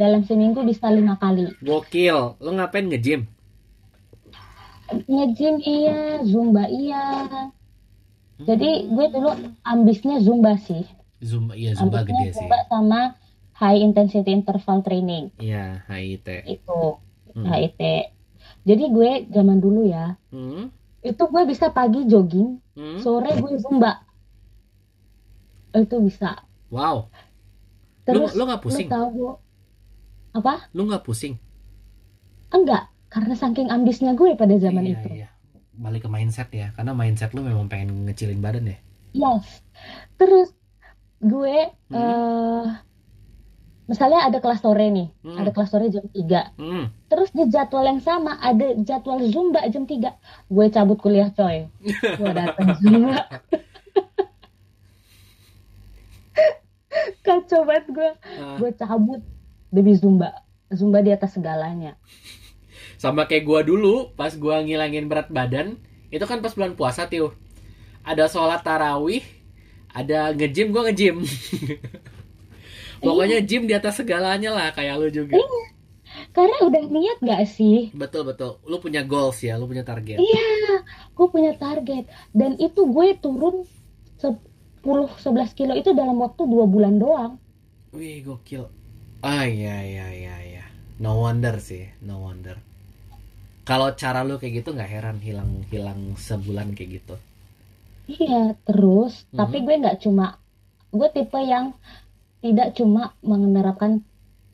dalam 0.00 0.24
seminggu 0.24 0.64
bisa 0.64 0.88
lima 0.88 1.14
kali. 1.14 1.52
Gokil. 1.60 2.40
Lu 2.40 2.50
ngapain 2.56 2.88
nge-gym? 2.88 3.28
Nge-gym 5.06 5.60
iya, 5.62 6.24
zumba 6.24 6.64
iya. 6.66 7.04
Jadi 8.40 8.88
gue 8.88 9.06
dulu 9.12 9.30
ambisnya 9.62 10.16
zumba 10.18 10.56
sih. 10.58 10.82
Zumba, 11.20 11.52
iya 11.52 11.76
Zumba 11.76 12.00
Ambisnya 12.00 12.16
gede 12.16 12.28
sih. 12.32 12.36
zumba 12.40 12.58
sama 12.66 13.00
high 13.52 13.76
intensity 13.78 14.32
interval 14.32 14.80
training 14.80 15.28
Iya, 15.36 15.84
HIT. 15.84 16.28
itu 16.48 16.80
Hmm. 17.36 17.44
HIT. 17.44 17.80
Jadi 18.64 18.84
gue 18.88 19.10
zaman 19.28 19.60
dulu 19.60 19.84
ya, 19.84 20.16
Hmm? 20.32 20.72
itu 21.00 21.22
gue 21.22 21.42
bisa 21.44 21.68
pagi 21.68 22.08
jogging, 22.08 22.56
Hmm? 22.72 22.98
sore 22.98 23.36
gue 23.36 23.52
zumba. 23.60 24.00
Itu 25.70 26.00
bisa. 26.02 26.40
Wow. 26.72 27.12
Terus 28.02 28.32
lu 28.32 28.42
nggak 28.42 28.58
lu 28.58 28.64
pusing? 28.64 28.88
tahu 28.88 29.06
Bu, 29.12 29.28
apa? 30.30 30.70
Lu 30.70 30.84
nggak 30.84 31.02
pusing? 31.02 31.34
Enggak. 32.50 32.86
karena 33.10 33.34
saking 33.34 33.66
ambisnya 33.68 34.14
gue 34.14 34.38
pada 34.38 34.54
zaman 34.54 34.86
iya, 34.86 34.94
itu 34.94 35.08
iya. 35.10 35.28
Balik 35.74 36.06
ke 36.06 36.08
mindset 36.08 36.46
ya, 36.50 36.70
karena 36.72 36.94
mindset 36.94 37.34
lu 37.34 37.42
memang 37.42 37.66
pengen 37.66 38.06
ngecilin 38.06 38.38
badan 38.38 38.70
ya. 38.70 38.78
yes 39.10 39.66
terus 40.14 40.54
gue 41.18 41.74
Hmm. 41.90 41.98
eh 41.98 42.66
misalnya 43.84 44.30
ada 44.30 44.38
kelas 44.38 44.62
sore 44.62 44.86
nih 44.88 45.10
Hmm. 45.20 45.42
ada 45.42 45.50
kelas 45.50 45.66
sore 45.68 45.90
jam 45.90 46.06
3 46.06 46.54
Hmm. 46.54 46.86
terus 47.10 47.34
di 47.34 47.50
jadwal 47.50 47.82
yang 47.82 47.98
sama 47.98 48.38
ada 48.38 48.78
jadwal 48.78 49.18
zumba 49.26 49.66
jam 49.66 49.82
3 49.82 50.14
gue 50.46 50.66
cabut 50.70 50.94
kuliah 50.96 51.34
coy 51.34 51.66
gue 52.22 52.30
datang 52.30 52.78
zumba 52.78 53.26
kacau 57.22 57.62
banget 57.64 57.86
gue 57.88 58.10
Ah, 58.38 58.54
gue 58.56 58.70
cabut 58.72 59.22
demi 59.70 59.94
zumba 59.96 60.44
zumba 60.70 61.02
di 61.02 61.10
atas 61.14 61.34
segalanya 61.34 61.96
sama 63.00 63.24
kayak 63.24 63.48
gua 63.48 63.60
dulu 63.64 64.12
pas 64.12 64.36
gua 64.36 64.60
ngilangin 64.60 65.08
berat 65.08 65.32
badan, 65.32 65.80
itu 66.12 66.20
kan 66.28 66.44
pas 66.44 66.52
bulan 66.52 66.76
puasa 66.76 67.08
tuh. 67.08 67.32
Ada 68.04 68.28
sholat 68.28 68.60
tarawih, 68.60 69.24
ada 69.88 70.36
nge-gym 70.36 70.68
gua 70.68 70.84
nge-gym. 70.92 71.24
Pokoknya 73.04 73.40
gym 73.40 73.64
di 73.64 73.72
atas 73.72 74.04
segalanya 74.04 74.52
lah 74.52 74.68
kayak 74.76 75.00
lu 75.00 75.08
juga. 75.08 75.40
karena 76.36 76.52
udah 76.68 76.84
niat 76.90 77.18
gak 77.24 77.48
sih 77.48 77.88
Betul 77.96 78.28
betul. 78.28 78.60
Lu 78.68 78.76
punya 78.76 79.00
goals 79.00 79.40
ya, 79.40 79.56
lu 79.56 79.64
punya 79.64 79.80
target. 79.80 80.20
Iya, 80.20 80.84
gue 81.16 81.26
punya 81.32 81.56
target 81.56 82.04
dan 82.36 82.60
itu 82.60 82.84
gue 82.84 83.16
turun 83.16 83.64
10-11 84.20 85.56
kilo 85.56 85.72
itu 85.72 85.96
dalam 85.96 86.20
waktu 86.20 86.44
dua 86.44 86.68
bulan 86.68 87.00
doang. 87.00 87.32
Wih, 87.96 88.20
gokil. 88.20 88.68
Ah 89.22 89.44
iya 89.56 89.76
iya 89.90 90.06
iya 90.20 90.34
iya. 90.50 90.64
No 91.02 91.10
wonder 91.22 91.54
sih, 91.68 91.84
no 92.06 92.14
wonder. 92.24 92.56
Kalau 93.68 93.88
cara 94.02 94.20
lu 94.28 94.34
kayak 94.40 94.54
gitu 94.60 94.68
nggak 94.76 94.90
heran 94.94 95.18
hilang 95.26 95.50
hilang 95.72 96.00
sebulan 96.26 96.68
kayak 96.76 96.90
gitu. 97.00 97.14
Iya, 98.10 98.58
terus 98.66 99.12
Mhm. 99.30 99.36
tapi 99.40 99.56
gue 99.64 99.74
nggak 99.82 99.98
cuma 100.04 100.24
gue 100.90 101.08
tipe 101.14 101.38
yang 101.52 101.66
tidak 102.44 102.68
cuma 102.78 103.02
menerapkan 103.22 103.92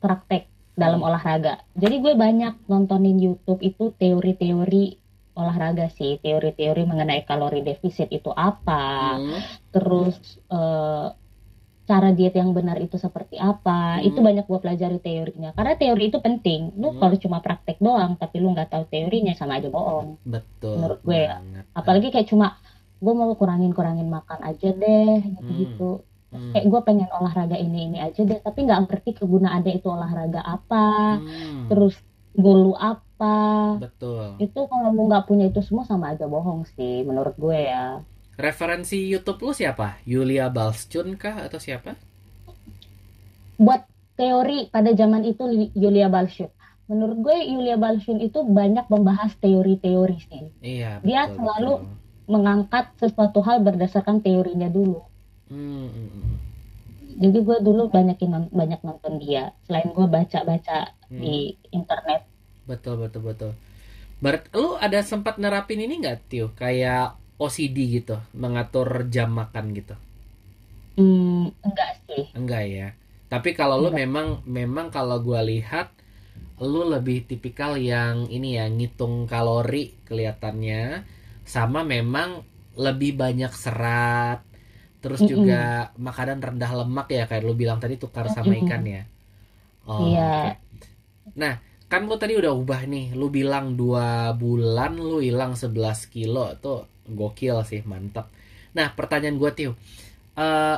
praktek 0.03 0.43
dalam 0.77 1.01
olahraga. 1.01 1.53
Jadi 1.73 1.95
gue 2.03 2.13
banyak 2.13 2.53
nontonin 2.69 3.17
YouTube 3.17 3.61
itu 3.65 3.83
teori-teori 4.01 4.85
olahraga 5.37 5.87
sih, 5.97 6.17
teori-teori 6.21 6.81
mengenai 6.85 7.21
kalori 7.29 7.61
defisit 7.65 8.09
itu 8.13 8.29
apa, 8.33 9.17
Hmm. 9.17 9.41
terus 9.73 10.15
eh, 10.49 11.07
cara 11.87 12.11
diet 12.11 12.35
yang 12.35 12.51
benar 12.51 12.75
itu 12.77 12.99
seperti 12.99 13.39
apa, 13.39 13.97
Hmm. 13.97 14.05
itu 14.05 14.19
banyak 14.19 14.43
gue 14.43 14.59
pelajari 14.59 14.99
teorinya. 14.99 15.55
Karena 15.55 15.73
teori 15.73 16.03
itu 16.05 16.19
penting. 16.19 16.75
Lu 16.75 16.91
Hmm. 16.91 16.99
kalau 16.99 17.15
cuma 17.15 17.39
praktek 17.39 17.79
doang, 17.79 18.13
tapi 18.13 18.37
lu 18.37 18.51
nggak 18.51 18.69
tahu 18.69 18.83
teorinya 18.85 19.31
sama 19.31 19.57
aja 19.57 19.71
bohong. 19.71 20.19
Betul. 20.21 20.75
Menurut 20.77 20.99
gue 21.01 21.15
ya. 21.17 21.39
banget. 21.39 21.63
Apalagi 21.71 22.07
kayak 22.11 22.27
cuma 22.27 22.59
gue 22.97 23.13
mau 23.13 23.31
kurangin 23.33 23.71
kurangin 23.71 24.09
makan 24.09 24.43
aja 24.43 24.67
deh, 24.67 25.15
gitu 25.23 25.51
gitu. 25.55 25.91
Hmm. 26.27 26.51
Kayak 26.51 26.65
gue 26.67 26.81
pengen 26.83 27.07
olahraga 27.09 27.55
ini 27.55 27.87
ini 27.87 27.97
aja 27.97 28.19
deh, 28.19 28.35
tapi 28.37 28.67
nggak 28.67 28.83
ngerti 28.83 29.15
kegunaannya 29.15 29.73
itu 29.73 29.87
olahraga 29.87 30.43
apa, 30.43 31.17
Hmm. 31.17 31.71
terus 31.71 31.95
goal 32.33 32.69
lu 32.69 32.73
apa. 32.75 33.79
betul. 33.79 34.37
Itu 34.37 34.67
kalau 34.67 34.91
lu 34.91 35.07
nggak 35.07 35.25
punya 35.25 35.47
itu 35.47 35.57
semua 35.63 35.81
sama 35.83 36.13
aja 36.13 36.27
bohong 36.27 36.69
sih, 36.69 37.01
menurut 37.01 37.33
gue 37.33 37.65
ya. 37.65 38.03
Referensi 38.37 38.97
YouTube 39.11 39.39
lu 39.45 39.51
siapa? 39.59 39.87
Yulia 40.05 40.47
Balschun 40.57 41.07
kah 41.21 41.35
atau 41.47 41.59
siapa? 41.59 41.91
buat 43.57 43.81
teori 44.19 44.69
pada 44.73 44.91
zaman 44.93 45.21
itu 45.25 45.43
Li- 45.49 45.73
Yulia 45.73 46.07
Balchun. 46.09 46.49
Menurut 46.89 47.17
gue 47.25 47.37
Yulia 47.53 47.75
Balchun 47.83 48.19
itu 48.23 48.39
banyak 48.59 48.85
membahas 48.93 49.31
teori-teori 49.43 50.17
sih. 50.29 50.43
Iya, 50.61 51.01
Dia 51.07 51.21
betul, 51.27 51.35
selalu 51.37 51.73
betul. 51.81 51.95
Mengangkat 52.27 52.85
sesuatu 52.99 53.39
hal 53.39 53.63
berdasarkan 53.63 54.19
teorinya 54.19 54.67
dulu. 54.67 54.99
Hmm, 55.47 55.87
hmm, 55.87 56.09
hmm. 56.11 56.35
Jadi 57.23 57.37
gue 57.47 57.57
dulu 57.67 57.81
banyakin 57.95 58.29
non- 58.33 58.53
banyak 58.59 58.79
nonton 58.87 59.13
dia. 59.23 59.43
Selain 59.65 59.89
gue 59.95 60.07
baca-baca 60.15 60.77
Hmm. 61.07 61.19
di 61.23 61.35
internet. 61.71 62.21
Betul, 62.69 62.95
betul, 63.03 63.21
betul. 63.23 63.51
Berarti 64.23 64.47
lu 64.57 64.75
ada 64.77 64.99
sempat 65.11 65.35
nerapin 65.43 65.79
ini 65.85 65.93
nggak, 66.01 66.17
Tio? 66.29 66.47
Kayak 66.61 67.15
OCD 67.45 67.77
gitu, 67.97 68.15
mengatur 68.41 68.87
jam 69.15 69.29
makan 69.39 69.65
gitu. 69.79 69.95
Hmm, 70.97 71.43
enggak 71.65 71.91
sih. 72.05 72.23
Enggak 72.37 72.63
ya. 72.77 72.87
Tapi 73.31 73.49
kalau 73.59 73.75
lu 73.83 73.89
memang 74.01 74.27
memang 74.47 74.87
kalau 74.95 75.17
gua 75.27 75.41
lihat 75.51 75.87
lu 76.63 76.81
lebih 76.93 77.17
tipikal 77.29 77.73
yang 77.93 78.15
ini 78.37 78.49
ya, 78.59 78.65
ngitung 78.77 79.15
kalori 79.31 79.83
kelihatannya 80.07 80.83
sama 81.55 81.81
memang 81.95 82.29
lebih 82.85 83.11
banyak 83.21 83.51
serat. 83.63 84.39
Terus 85.03 85.21
Mm-mm. 85.21 85.31
juga 85.31 85.91
makanan 86.07 86.39
rendah 86.47 86.71
lemak 86.85 87.07
ya 87.17 87.23
kayak 87.29 87.43
lu 87.47 87.53
bilang 87.61 87.79
tadi 87.83 87.95
tukar 88.03 88.27
sama 88.37 88.53
ikan 88.63 88.83
ya. 88.95 89.03
Oh, 89.87 90.07
Iya. 90.07 90.23
oke. 90.27 90.49
Nah, 91.41 91.53
kan 91.91 92.01
lu 92.09 92.15
tadi 92.21 92.33
udah 92.41 92.53
ubah 92.61 92.81
nih. 92.93 93.05
Lu 93.19 93.27
bilang 93.37 93.65
dua 93.79 94.33
bulan 94.41 94.91
lu 95.09 95.17
hilang 95.27 95.53
11 95.61 95.99
kilo. 96.13 96.45
Tuh 96.63 96.79
gokil 97.19 97.57
sih, 97.69 97.81
mantap. 97.87 98.27
Nah, 98.77 98.87
pertanyaan 98.97 99.37
gua 99.41 99.51
Tio. 99.57 99.71
Eh, 100.37 100.77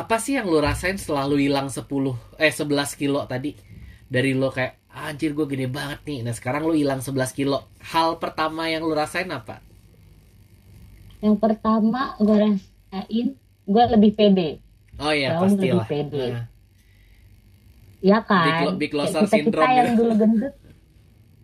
apa 0.00 0.16
sih 0.24 0.36
yang 0.38 0.46
lu 0.52 0.58
rasain 0.60 0.96
setelah 1.00 1.24
lu 1.30 1.36
hilang 1.40 1.68
10 1.72 2.14
eh 2.38 2.52
11 2.52 2.94
kilo 3.00 3.24
tadi? 3.32 3.50
Dari 4.14 4.30
lu 4.36 4.48
kayak 4.52 4.74
anjir 4.92 5.30
gue 5.36 5.46
gede 5.52 5.66
banget 5.68 6.00
nih. 6.08 6.18
Nah, 6.26 6.34
sekarang 6.38 6.62
lu 6.68 6.74
hilang 6.76 7.00
11 7.04 7.32
kilo. 7.36 7.58
Hal 7.92 8.20
pertama 8.22 8.68
yang 8.72 8.82
lu 8.86 8.92
rasain 8.96 9.28
apa? 9.32 9.60
Yang 11.24 11.36
pertama 11.42 12.00
gue 12.24 12.36
rasain 12.44 13.26
gue 13.72 13.84
lebih 13.94 14.12
pede. 14.18 14.48
Oh 15.00 15.12
iya, 15.12 15.30
Jauh 15.30 15.48
lebih 15.56 15.72
pastilah. 15.72 15.86
pede. 15.90 16.26
Nah, 16.32 16.44
Ya 18.00 18.18
Big 18.44 18.56
kan? 18.56 18.64
lo- 18.64 18.76
big 18.80 18.92
Kayak 19.00 19.14
loser 19.14 19.22
kita-kita 19.22 19.32
syndrome 19.32 19.72
yang 19.78 19.88
gitu. 19.90 19.98
dulu 19.98 20.12
gendut. 20.20 20.54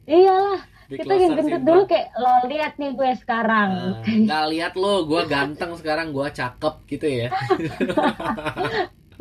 Iyalah, 0.07 0.61
big 0.93 1.01
kita 1.09 1.15
yang 1.17 1.33
gendut 1.41 1.63
dulu 1.65 1.83
kayak 1.89 2.09
lo 2.21 2.33
lihat 2.53 2.73
nih 2.77 2.91
gue 2.93 3.11
sekarang. 3.17 3.71
Nah, 3.73 4.05
nggak 4.05 4.45
lihat 4.53 4.73
lo, 4.77 5.09
gue 5.09 5.23
ganteng 5.25 5.73
sekarang, 5.81 6.13
gue 6.13 6.27
cakep 6.29 6.75
gitu 6.87 7.07
ya. 7.09 7.29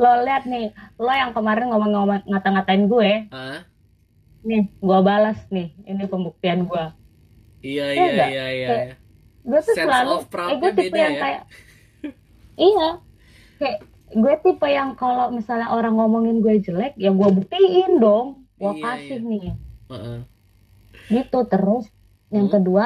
lo 0.02 0.12
lihat 0.28 0.44
nih, 0.44 0.76
lo 1.00 1.12
yang 1.12 1.32
kemarin 1.32 1.72
ngomong-ngomong 1.72 2.28
ngata-ngatain 2.28 2.92
gue, 2.92 3.12
Hah? 3.32 3.64
nih 4.44 4.68
gue 4.68 5.00
balas 5.00 5.40
nih, 5.48 5.72
ini 5.88 6.04
pembuktian 6.10 6.68
gue. 6.68 6.86
Iya 7.62 7.94
Iya 7.94 8.06
iya 8.12 8.26
iya 8.28 8.46
iya. 8.50 8.70
Kayak-. 8.70 8.98
Gue 9.42 9.60
tuh 9.62 9.74
Sense 9.74 9.86
selalu, 9.90 10.16
eh 10.30 10.58
gue 10.62 10.72
tipe 10.78 10.98
yang 10.98 11.16
ya? 11.18 11.22
kayak, 11.22 11.42
iya, 12.58 12.88
kayak 13.58 13.78
gue 14.12 14.34
tipe 14.44 14.68
yang 14.70 14.90
kalau 14.94 15.32
misalnya 15.32 15.70
orang 15.72 15.98
ngomongin 15.98 16.42
gue 16.42 16.62
jelek, 16.62 16.94
ya 16.98 17.10
gue 17.10 17.30
buktiin 17.32 17.98
dong, 17.98 18.46
gue 18.58 18.72
Iya, 18.76 18.84
kasih 18.84 19.18
iya. 19.18 19.30
nih, 19.30 19.46
Heeh. 19.92 20.18
Gitu 21.16 21.38
terus. 21.52 21.86
Yang 22.36 22.48
Hmm. 22.48 22.54
kedua, 22.56 22.86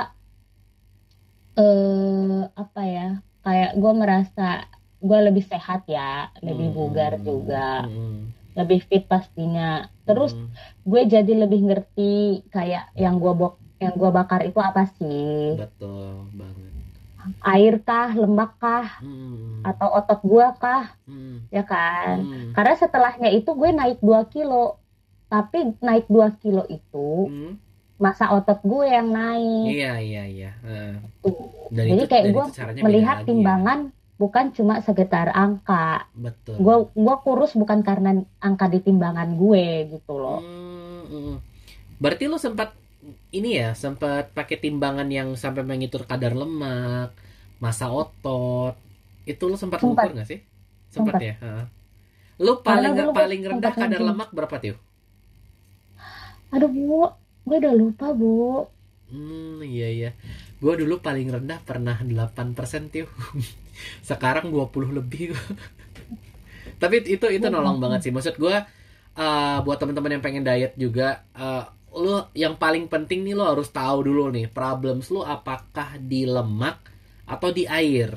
eh 1.59 2.41
apa 2.61 2.81
ya, 2.95 3.01
kayak 3.45 3.71
gue 3.81 3.91
merasa 4.01 4.41
gue 5.07 5.19
lebih 5.27 5.43
sehat 5.51 5.79
ya, 5.88 6.01
lebih 6.47 6.67
Hmm. 6.71 6.75
bugar 6.77 7.11
juga, 7.27 7.85
Hmm. 7.85 8.33
lebih 8.59 8.79
fit 8.88 9.03
pastinya. 9.11 9.63
Terus 10.07 10.31
Hmm. 10.35 10.49
gue 10.89 11.01
jadi 11.13 11.33
lebih 11.43 11.59
ngerti 11.67 12.11
kayak 12.53 12.83
yang 13.03 13.15
gue 13.23 13.33
bok 13.39 13.53
yang 13.83 13.93
gue 14.01 14.09
bakar 14.17 14.39
itu 14.47 14.59
apa 14.69 14.81
sih 14.97 15.59
betul 15.59 16.31
banget. 16.31 16.71
air 17.41 17.73
kah 17.88 18.09
lemak 18.21 18.51
kah 18.61 18.85
Hmm. 19.01 19.61
atau 19.69 19.88
otot 19.97 20.19
gue 20.31 20.45
kah 20.61 20.83
Hmm. 21.09 21.35
ya 21.49 21.63
kan 21.65 22.15
Hmm. 22.27 22.51
karena 22.55 22.73
setelahnya 22.81 23.29
itu 23.38 23.49
gue 23.59 23.69
naik 23.73 23.97
2 24.07 24.21
kilo 24.33 24.79
tapi 25.31 25.57
naik 25.81 26.05
2 26.15 26.27
kilo 26.41 26.63
itu 26.69 27.29
Hmm. 27.29 27.53
Masa 27.97 28.27
otot 28.29 28.60
gue 28.62 28.86
yang 28.86 29.08
naik 29.08 29.65
Iya 29.71 29.93
iya 29.97 30.23
iya. 30.25 30.51
Dan 31.69 31.84
jadi 31.88 31.95
itu- 31.97 32.10
kayak 32.10 32.25
gue 32.29 32.45
melihat 32.81 33.17
ya. 33.19 33.25
timbangan 33.25 33.79
bukan 34.15 34.45
cuma 34.51 34.79
sekedar 34.79 35.27
angka 35.29 36.08
Betul. 36.12 36.55
gue 36.55 36.75
gue 36.93 37.15
kurus 37.21 37.51
bukan 37.53 37.79
karena 37.81 38.12
angka 38.38 38.67
di 38.67 38.79
timbangan 38.79 39.34
gue 39.34 39.65
gitu 39.91 40.13
loh 40.13 40.39
Hmm, 40.39 41.03
hmm. 41.05 41.36
Berarti 41.95 42.25
lu 42.25 42.36
sempat 42.36 42.75
ini 43.29 43.55
ya, 43.55 43.71
sempat 43.73 44.31
pakai 44.31 44.58
timbangan 44.58 45.05
yang 45.08 45.31
sampai 45.34 45.62
mengitur 45.62 46.03
kadar 46.03 46.34
lemak, 46.34 47.13
massa 47.58 47.88
otot. 47.88 48.73
Itu 49.23 49.45
lu 49.45 49.55
sempat 49.55 49.77
Sempat. 49.77 50.03
ngukur 50.03 50.12
nggak 50.13 50.27
sih? 50.27 50.39
Sempat 50.89 51.13
Sempat. 51.13 51.21
ya. 51.21 51.34
Heeh. 51.38 51.65
Lu 52.38 52.60
paling 52.60 52.91
paling 53.12 53.41
rendah 53.45 53.71
kadar 53.71 54.01
lemak 54.01 54.29
berapa 54.29 54.55
tuh? 54.58 54.75
aduh 56.47 56.67
bu 56.67 57.12
gue 57.45 57.55
udah 57.62 57.73
lupa 57.81 58.05
bu 58.19 58.29
Hmm, 59.12 59.62
iya 59.62 59.88
iya. 59.97 60.10
Gua 60.62 60.73
dulu 60.81 60.95
paling 61.05 61.27
rendah 61.36 61.60
pernah 61.69 61.97
8% 62.01 62.81
tuh. 62.93 63.05
Sekarang 64.10 64.45
20 64.53 64.89
lebih. 64.97 65.38
Tapi 66.81 66.95
itu 67.08 67.25
itu 67.31 67.47
nolong 67.47 67.77
banget 67.84 67.99
sih. 68.10 68.12
Maksud 68.15 68.36
gua 68.41 68.65
eh, 69.17 69.58
buat 69.65 69.77
teman-teman 69.81 70.19
yang 70.19 70.23
pengen 70.25 70.43
diet 70.47 70.73
juga 70.77 71.23
eh, 71.36 71.63
lu 71.95 72.19
yang 72.36 72.60
paling 72.60 72.91
penting 72.91 73.23
nih 73.23 73.34
lo 73.39 73.47
harus 73.47 73.71
tahu 73.71 73.97
dulu 74.03 74.27
nih 74.36 74.51
problems 74.51 75.08
lu 75.15 75.23
apakah 75.23 75.95
di 75.95 76.27
lemak 76.27 76.77
atau 77.23 77.49
di 77.55 77.63
air 77.71 78.12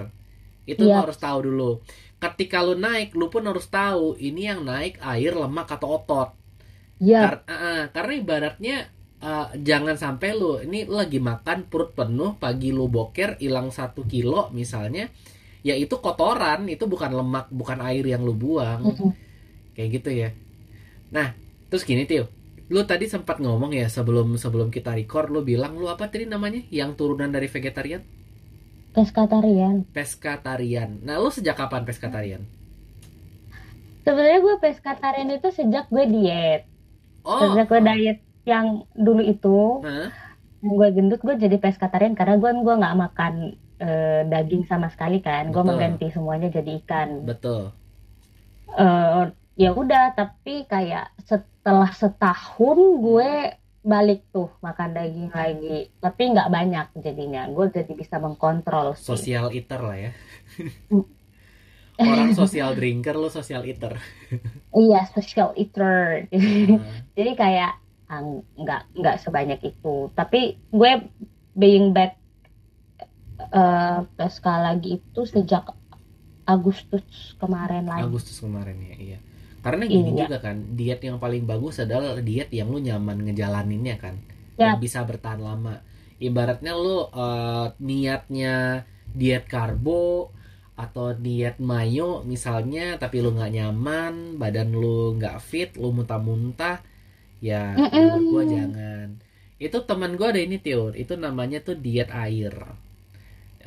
itu 0.67 0.83
lo 0.91 0.91
Iya. 0.91 0.99
harus 0.99 1.14
tahu 1.19 1.38
dulu 1.47 1.71
ketika 2.19 2.59
lu 2.67 2.75
naik 2.75 3.14
lu 3.14 3.31
pun 3.31 3.47
harus 3.47 3.67
tahu 3.71 4.19
ini 4.19 4.51
yang 4.51 4.67
naik 4.67 4.99
air 4.99 5.33
lemak 5.35 5.71
atau 5.77 5.88
otot 5.99 6.31
ya 7.01 7.23
Kar- 7.23 7.47
ah, 7.51 7.55
ah, 7.55 7.81
karena 7.95 8.12
ibaratnya 8.23 8.77
ah, 9.22 9.50
jangan 9.59 9.98
sampai 9.98 10.35
lu 10.35 10.62
ini 10.62 10.87
lu 10.87 10.98
lagi 10.98 11.18
makan 11.18 11.66
perut 11.66 11.94
penuh 11.94 12.38
pagi 12.38 12.70
lu 12.70 12.87
boker 12.87 13.38
hilang 13.42 13.74
satu 13.74 14.07
kilo 14.07 14.50
misalnya 14.54 15.11
ya 15.66 15.74
itu 15.74 15.98
kotoran 15.98 16.70
itu 16.70 16.87
bukan 16.87 17.11
lemak 17.12 17.50
bukan 17.50 17.78
air 17.83 18.04
yang 18.07 18.22
lu 18.22 18.35
buang. 18.35 18.94
Kayak 19.74 19.88
gitu 20.00 20.11
ya. 20.11 20.28
Nah 21.11 21.35
terus 21.70 21.83
gini 21.83 22.07
Tio. 22.07 22.31
Lu 22.68 22.85
tadi 22.85 23.09
sempat 23.09 23.40
ngomong 23.40 23.72
ya 23.72 23.88
sebelum 23.88 24.37
sebelum 24.37 24.68
kita 24.68 24.92
record 24.92 25.33
lu 25.33 25.40
bilang 25.40 25.74
lu 25.81 25.88
apa 25.90 26.07
tadi 26.07 26.28
namanya? 26.28 26.62
Yang 26.70 27.00
turunan 27.00 27.31
dari 27.33 27.48
vegetarian? 27.50 28.02
Pescatarian 28.92 29.85
peskatarian. 29.90 31.02
Nah 31.02 31.18
lu 31.18 31.31
sejak 31.33 31.59
kapan 31.59 31.83
peskatarian? 31.83 32.42
Sebenarnya 34.07 34.40
gue 34.40 34.57
pescatarian 34.57 35.28
itu 35.37 35.48
sejak 35.52 35.90
gue 35.92 36.04
diet. 36.09 36.62
Oh 37.26 37.44
sejak 37.44 37.68
gue 37.68 37.81
diet 37.83 38.18
yang 38.46 38.87
dulu 38.94 39.22
itu 39.22 39.83
yang 40.61 40.74
gue 40.74 40.88
gendut 40.90 41.20
gue 41.22 41.38
jadi 41.38 41.57
pescatarian 41.62 42.18
karena 42.18 42.35
gue 42.35 42.51
gue 42.51 42.74
nggak 42.74 42.98
makan 42.98 43.35
eh, 43.79 44.22
daging 44.27 44.66
sama 44.66 44.90
sekali 44.90 45.22
kan. 45.22 45.55
Gue 45.55 45.62
mengganti 45.62 46.11
semuanya 46.11 46.51
jadi 46.51 46.83
ikan. 46.85 47.22
Betul. 47.24 47.70
Eh, 48.74 49.24
ya 49.59 49.70
udah 49.74 50.14
tapi 50.14 50.66
kayak 50.66 51.14
setelah 51.22 51.90
setahun 51.94 52.79
gue 53.03 53.31
balik 53.87 54.27
tuh 54.35 54.51
makan 54.59 54.98
daging 54.98 55.31
lagi. 55.31 55.94
Tapi 56.03 56.22
nggak 56.35 56.51
banyak 56.51 56.87
jadinya. 56.98 57.46
Gue 57.48 57.70
jadi 57.70 57.92
bisa 57.94 58.18
mengkontrol 58.18 58.98
sih. 58.98 59.14
Social 59.14 59.55
eater 59.55 59.81
lah 59.81 59.98
ya. 59.98 60.12
Mm. 60.90 61.07
orang 61.98 62.31
social 62.31 62.79
drinker 62.79 63.18
lu 63.18 63.27
social 63.27 63.66
eater. 63.66 63.98
Iya 64.70 65.11
social 65.11 65.51
eater. 65.59 66.31
Nah, 66.31 67.03
jadi 67.18 67.35
kayak 67.35 67.72
nggak 68.09 68.97
nggak 68.97 69.16
sebanyak 69.21 69.61
itu 69.62 70.09
tapi 70.12 70.57
gue 70.73 70.92
being 71.53 71.92
back 71.92 72.16
eh 73.38 73.99
PSK 74.16 74.47
lagi 74.49 74.88
itu 74.99 75.21
sejak 75.25 75.71
Agustus 76.44 77.05
kemarin 77.37 77.85
lagi 77.85 78.03
Agustus 78.03 78.40
kemarin 78.40 78.81
ya 78.81 78.94
iya 78.97 79.18
karena 79.61 79.85
gini 79.85 80.16
Iya. 80.16 80.25
juga 80.25 80.38
kan 80.40 80.57
diet 80.73 81.01
yang 81.05 81.21
paling 81.21 81.44
bagus 81.44 81.79
adalah 81.79 82.16
diet 82.18 82.49
yang 82.51 82.73
lu 82.73 82.81
nyaman 82.81 83.29
ngejalaninnya 83.29 83.97
kan 84.01 84.16
Ya. 84.57 84.75
yang 84.75 84.81
bisa 84.81 85.05
bertahan 85.05 85.38
lama 85.38 85.85
ibaratnya 86.18 86.73
lu 86.75 87.07
eh, 87.07 87.66
niatnya 87.79 88.83
diet 89.07 89.47
karbo 89.47 90.33
atau 90.75 91.11
diet 91.12 91.59
mayo 91.59 92.23
misalnya 92.23 92.97
tapi 92.97 93.18
lu 93.18 93.35
nggak 93.35 93.53
nyaman 93.53 94.14
badan 94.35 94.71
lu 94.73 95.14
nggak 95.14 95.37
fit 95.38 95.75
lu 95.75 95.90
muntah-muntah 95.90 96.81
ya 97.42 97.64
Mm-mm. 97.77 97.94
menurut 97.98 98.24
gua 98.33 98.42
jangan 98.55 99.09
itu 99.64 99.79
teman 99.88 100.12
gua 100.18 100.29
ada 100.33 100.40
ini 100.46 100.57
Tio 100.64 100.85
itu 101.03 101.14
namanya 101.24 101.59
tuh 101.66 101.77
diet 101.85 102.11
air 102.24 102.55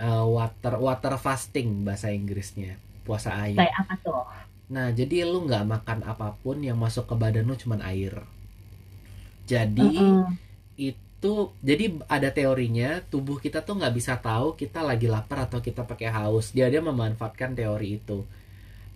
Eh, 0.07 0.25
water 0.35 0.73
water 0.85 1.13
fasting 1.25 1.69
bahasa 1.87 2.07
Inggrisnya 2.19 2.73
puasa 3.05 3.31
air 3.45 3.65
kayak 3.65 3.73
apa 3.81 3.93
tuh 4.03 4.21
Nah, 4.75 4.87
jadi 4.99 5.17
lu 5.31 5.39
nggak 5.47 5.67
makan 5.73 5.99
apa 6.11 6.27
pun 6.41 6.57
yang 6.67 6.77
masuk 6.83 7.05
ke 7.09 7.15
badan 7.21 7.45
lu 7.49 7.55
cuman 7.61 7.81
air. 7.91 8.13
Jadi 9.51 10.15
itu, 10.89 11.33
jadi 11.69 11.85
ada 12.15 12.29
teorinya 12.37 12.89
tubuh 13.11 13.37
kita 13.45 13.59
tuh 13.67 13.75
nggak 13.79 13.95
bisa 13.99 14.13
tahu 14.27 14.47
kita 14.61 14.79
lagi 14.89 15.07
lapar 15.15 15.39
atau 15.49 15.59
kita 15.67 15.81
pakai 15.91 16.09
haus. 16.17 16.45
Dia 16.55 16.67
dia 16.73 16.81
memanfaatkan 16.89 17.51
teori 17.59 17.89
itu. 18.01 18.19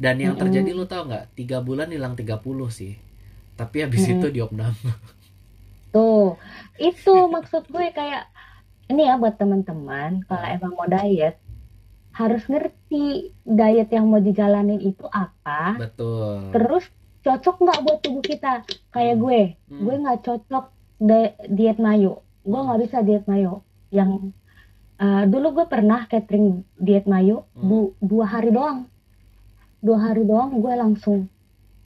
Dan 0.03 0.15
yang 0.25 0.35
terjadi 0.41 0.71
lu 0.77 0.85
tahu 0.91 1.03
nggak? 1.11 1.25
Tiga 1.39 1.57
bulan 1.67 1.89
hilang 1.95 2.15
30 2.19 2.69
sih. 2.79 2.93
Tapi 3.55 3.77
habis 3.81 4.03
Mm-mm. 4.03 4.19
itu 4.19 4.27
diopnam. 4.31 4.75
Tuh, 5.93 6.35
itu 6.75 7.13
maksud 7.25 7.65
gue 7.65 7.87
kayak 7.89 8.27
ini 8.85 9.03
ya 9.03 9.15
buat 9.15 9.33
teman-teman 9.33 10.21
kalau 10.23 10.45
emang 10.45 10.73
mau 10.73 10.85
diet 10.85 11.39
harus 12.11 12.43
ngerti 12.45 13.05
diet 13.41 13.89
yang 13.89 14.05
mau 14.05 14.19
dijalanin 14.19 14.79
itu 14.79 15.03
apa, 15.05 15.75
Betul. 15.75 16.51
terus 16.51 16.85
cocok 17.21 17.55
nggak 17.57 17.79
buat 17.81 17.99
tubuh 17.99 18.21
kita. 18.21 18.63
Kayak 18.89 19.15
gue, 19.17 19.41
Hmm. 19.65 19.81
gue 19.81 19.95
nggak 19.97 20.19
cocok 20.21 20.65
di- 20.97 21.35
diet 21.49 21.75
mayo, 21.77 22.11
gue 22.41 22.55
nggak 22.57 22.79
bisa 22.81 22.97
diet 22.99 23.25
mayo. 23.25 23.63
Yang 23.89 24.31
eh, 24.95 25.23
dulu 25.27 25.47
gue 25.53 25.65
pernah 25.65 26.03
catering 26.05 26.47
diet 26.73 27.03
mayo 27.05 27.47
Hmm. 27.51 27.67
du- 27.67 27.95
dua 27.99 28.25
hari 28.29 28.47
doang, 28.49 28.87
dua 29.77 29.97
hari 30.01 30.23
doang 30.23 30.55
gue 30.55 30.71
langsung 30.73 31.27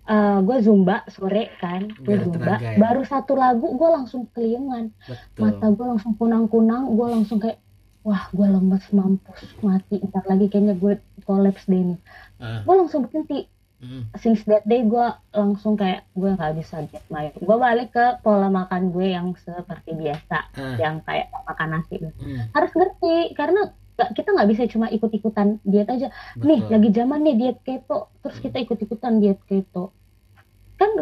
eh, 0.09 0.39
gue 0.41 0.57
zumba 0.65 1.05
sore 1.13 1.53
kan, 1.61 1.85
gue 2.01 2.15
zumba, 2.17 2.57
tenaga 2.57 2.69
ya? 2.73 2.77
baru 2.81 3.01
satu 3.05 3.37
lagu 3.37 3.77
gue 3.77 3.89
langsung 3.93 4.25
keliengan 4.33 4.89
Betul. 5.05 5.39
mata 5.39 5.65
gue 5.69 5.85
langsung 5.85 6.13
kunang-kunang 6.17 6.97
gue 6.97 7.07
langsung 7.07 7.37
kayak 7.37 7.61
wah 8.03 8.23
gue 8.31 8.47
lemes 8.47 8.85
mampus 8.95 9.41
mati. 9.61 10.01
Ntar 10.01 10.23
lagi 10.25 10.45
kayaknya 10.47 10.75
gue 10.79 10.97
kolaps 11.27 11.67
deh 11.67 11.93
nih. 11.93 11.99
Ah, 12.39 12.63
gue 12.63 12.75
langsung 12.75 13.05
berhenti. 13.05 13.45
Mm, 13.79 14.11
since 14.19 14.43
that 14.43 14.67
day 14.67 14.83
gue 14.83 15.07
langsung 15.31 15.79
kayak 15.79 16.03
gue 16.11 16.35
nggak 16.35 16.51
bisa 16.59 16.83
diet 16.83 16.99
mayo 17.07 17.31
gue 17.31 17.57
balik 17.63 17.95
ke 17.95 18.19
pola 18.19 18.51
makan 18.51 18.91
gue 18.91 19.15
yang 19.15 19.31
seperti 19.39 19.95
biasa 19.95 20.51
ah, 20.51 20.75
yang 20.75 20.99
kayak 21.07 21.31
makan 21.47 21.79
nasi. 21.79 21.95
Mm, 21.95 22.51
harus 22.51 22.71
ngerti 22.75 23.39
karena 23.39 23.71
kita 23.99 24.35
nggak 24.35 24.49
bisa 24.51 24.63
cuma 24.67 24.91
ikut-ikutan 24.91 25.63
diet 25.63 25.87
aja. 25.87 26.11
Nih 26.43 26.59
betul. 26.59 26.71
lagi 26.75 26.89
zaman 26.91 27.19
nih 27.23 27.35
diet 27.39 27.57
keto 27.63 28.11
terus 28.19 28.37
kita 28.43 28.59
ikut-ikutan 28.59 29.23
diet 29.23 29.39
keto 29.47 29.95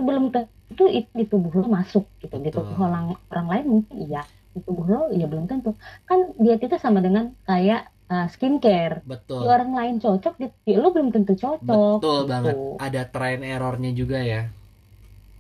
belum 0.04 0.34
tentu 0.34 0.50
itu 0.68 1.08
di 1.16 1.26
tubuh 1.26 1.52
lo 1.64 1.68
masuk 1.72 2.06
gitu 2.20 2.36
di 2.38 2.52
Betul. 2.52 2.68
tubuh 2.68 2.92
orang 2.92 3.16
orang 3.32 3.48
lain 3.48 3.66
mungkin 3.66 3.96
iya 4.04 4.22
di 4.52 4.60
tubuh 4.62 4.86
lo 4.86 5.02
ya 5.16 5.26
belum 5.26 5.48
tentu 5.48 5.74
kan 6.04 6.36
diet 6.36 6.62
itu 6.62 6.76
sama 6.76 7.00
dengan 7.00 7.32
kayak 7.48 7.88
uh, 8.12 8.28
skincare 8.32 9.04
di 9.04 9.16
Betul. 9.16 9.44
orang 9.48 9.72
lain 9.76 9.96
cocok 10.00 10.34
di, 10.40 10.48
di 10.64 10.74
lo 10.76 10.92
belum 10.92 11.12
tentu 11.12 11.36
cocok 11.36 11.64
Betul 11.64 12.20
gitu. 12.24 12.32
banget. 12.32 12.56
Ada 12.80 13.02
try 13.12 13.40
and 13.40 13.46
errornya 13.48 13.92
juga 13.96 14.20
ya. 14.24 14.50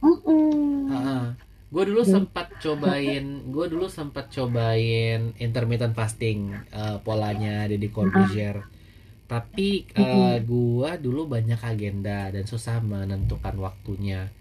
Mm-mm. 0.03 1.35
Gue 1.67 1.83
dulu 1.83 2.07
sempat 2.07 2.47
cobain, 2.63 3.25
gue 3.55 3.65
dulu 3.67 3.91
sempat 3.91 4.31
cobain 4.31 5.35
intermittent 5.35 5.91
fasting 5.91 6.55
eh, 6.71 6.97
polanya 7.03 7.67
Deddy 7.67 7.91
Corbuzier. 7.91 8.63
Tapi 9.27 9.83
eh, 9.91 10.39
gua 10.47 10.95
dulu 10.95 11.27
banyak 11.27 11.59
agenda 11.59 12.31
dan 12.31 12.47
susah 12.47 12.79
menentukan 12.79 13.59
waktunya. 13.59 14.31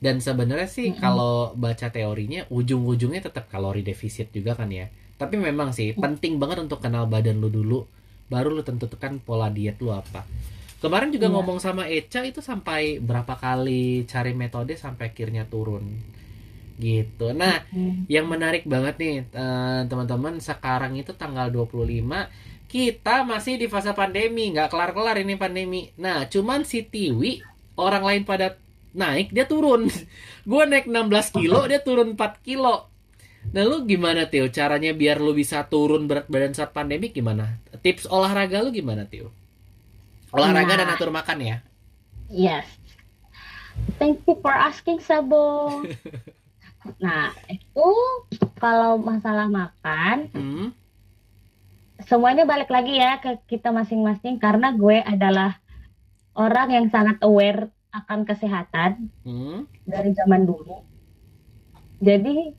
Dan 0.00 0.16
sebenarnya 0.18 0.64
sih 0.64 0.90
Mm-mm. 0.90 1.00
kalau 1.00 1.52
baca 1.54 1.92
teorinya 1.92 2.48
ujung-ujungnya 2.48 3.20
tetap 3.20 3.52
kalori 3.52 3.84
defisit 3.84 4.32
juga 4.32 4.56
kan 4.56 4.72
ya. 4.72 4.88
Tapi 5.20 5.36
memang 5.36 5.76
sih 5.76 5.92
penting 5.92 6.40
banget 6.40 6.64
untuk 6.64 6.80
kenal 6.80 7.04
badan 7.04 7.36
lu 7.36 7.52
dulu, 7.52 7.84
baru 8.26 8.48
lu 8.56 8.64
tentukan 8.64 9.20
pola 9.20 9.52
diet 9.52 9.76
lu 9.78 9.92
apa. 9.92 10.24
Kemarin 10.80 11.12
juga 11.12 11.28
Iya. 11.28 11.34
ngomong 11.36 11.58
sama 11.60 11.84
Eca 11.84 12.24
itu 12.24 12.40
sampai 12.40 12.96
berapa 12.96 13.36
kali 13.36 14.08
cari 14.08 14.32
metode 14.32 14.80
sampai 14.80 15.12
akhirnya 15.12 15.44
turun 15.44 15.84
gitu. 16.80 17.36
Nah, 17.36 17.60
Hmm. 17.68 18.08
yang 18.08 18.24
menarik 18.24 18.64
banget 18.64 18.96
nih 18.96 19.14
eh, 19.28 19.80
teman-teman 19.84 20.40
sekarang 20.40 20.96
itu 20.96 21.12
tanggal 21.12 21.52
25 21.52 22.32
kita 22.64 23.26
masih 23.26 23.60
di 23.60 23.66
fase 23.68 23.92
pandemi 23.92 24.48
nggak 24.48 24.72
kelar-kelar 24.72 25.20
ini 25.20 25.36
pandemi. 25.36 25.92
Nah, 26.00 26.24
cuman 26.24 26.64
si 26.64 26.80
Tiwi 26.80 27.44
orang 27.76 28.00
lain 28.00 28.22
pada 28.24 28.56
naik 28.92 29.30
dia 29.30 29.44
turun. 29.44 29.86
Gue 30.50 30.62
naik 30.66 30.86
16 30.86 31.36
kilo 31.36 31.66
dia 31.66 31.80
turun 31.80 32.14
4 32.14 32.46
kilo. 32.46 32.88
Nah 33.50 33.62
lu 33.64 33.88
gimana 33.88 34.28
Tio 34.28 34.52
caranya 34.52 34.92
biar 34.92 35.16
lu 35.16 35.32
bisa 35.32 35.64
turun 35.64 36.04
berat 36.04 36.28
badan 36.28 36.52
saat 36.52 36.76
pandemi 36.76 37.08
gimana? 37.08 37.56
Tips 37.80 38.04
olahraga 38.06 38.60
lu 38.60 38.68
gimana 38.68 39.08
Tio? 39.08 39.32
Olahraga 40.30 40.76
dan 40.76 40.86
Nah. 40.86 40.94
atur 40.94 41.10
makan 41.10 41.38
ya. 41.40 41.56
Yes. 42.28 42.68
Thank 43.96 44.22
you 44.28 44.36
for 44.38 44.52
asking, 44.52 45.00
Sabo. 45.00 45.68
Nah, 46.96 47.28
itu 47.44 47.88
kalau 48.56 48.96
masalah 48.96 49.52
makan, 49.52 50.32
Hmm, 50.32 50.72
semuanya 52.00 52.48
balik 52.48 52.72
lagi 52.72 52.96
ya 52.96 53.20
ke 53.20 53.36
kita 53.44 53.68
masing-masing 53.68 54.40
karena 54.40 54.72
gue 54.72 54.96
adalah 55.04 55.60
orang 56.32 56.72
yang 56.72 56.86
sangat 56.88 57.20
aware 57.20 57.68
akan 57.92 58.22
kesehatan 58.22 59.10
hmm, 59.22 59.66
dari 59.84 60.10
zaman 60.12 60.42
dulu. 60.44 60.82
Jadi 61.98 62.54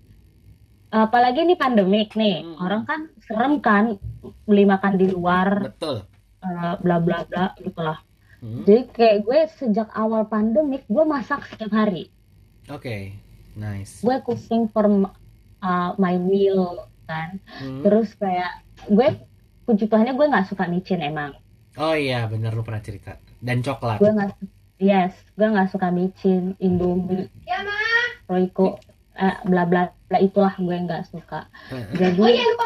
apalagi 0.90 1.42
ini 1.42 1.56
pandemik 1.56 2.14
nih, 2.14 2.44
Hmm. 2.44 2.56
orang 2.60 2.84
kan 2.84 3.00
serem 3.22 3.58
kan 3.58 3.96
beli 4.44 4.64
makan 4.64 4.94
di 4.96 5.08
luar, 5.08 5.72
betul. 5.72 6.04
eh, 6.42 6.76
bla 6.78 6.98
bla 6.98 7.24
bla 7.24 7.56
gitulah. 7.58 8.00
Hmm, 8.38 8.66
Jadi 8.66 8.90
kayak 8.92 9.18
gue 9.22 9.40
sejak 9.56 9.90
awal 9.92 10.26
pandemik 10.26 10.84
gue 10.86 11.04
masak 11.04 11.46
setiap 11.46 11.72
hari. 11.72 12.10
Oke, 12.68 13.14
nice. 13.54 14.02
gue 14.02 14.18
cooking 14.22 14.66
for 14.68 14.86
uh, 15.62 15.92
my 15.96 16.16
meal 16.16 16.86
kan 17.04 17.38
Hmm. 17.58 17.82
terus 17.82 18.14
kayak 18.14 18.52
gue 18.86 19.08
puji 19.62 19.86
Tuhannya 19.86 20.12
gue 20.12 20.28
nggak 20.28 20.48
suka 20.48 20.66
micin 20.66 21.00
emang 21.00 21.36
Oh 21.74 21.94
iya, 21.94 22.26
bener 22.26 22.52
lu 22.52 22.62
pernah 22.62 22.80
cerita. 22.80 23.16
Dan 23.38 23.60
coklat. 23.60 23.98
gue 23.98 24.10
nggak 24.10 24.30
yes 24.82 25.14
gue 25.32 25.46
nggak 25.46 25.70
suka 25.70 25.88
micin 25.88 26.58
Indomie 26.58 27.30
Ya, 27.44 27.62
Ma. 27.62 27.78
Royco 28.28 28.82
eh, 29.14 29.38
bla 29.44 29.64
bla 29.64 29.94
bla 30.06 30.18
itulah 30.18 30.52
gue 30.56 30.74
nggak 30.76 31.06
suka 31.08 31.46
Heeh. 31.70 31.86
jadi 32.02 32.18
Oh 32.18 32.28
iya, 32.28 32.44
lupa 32.44 32.66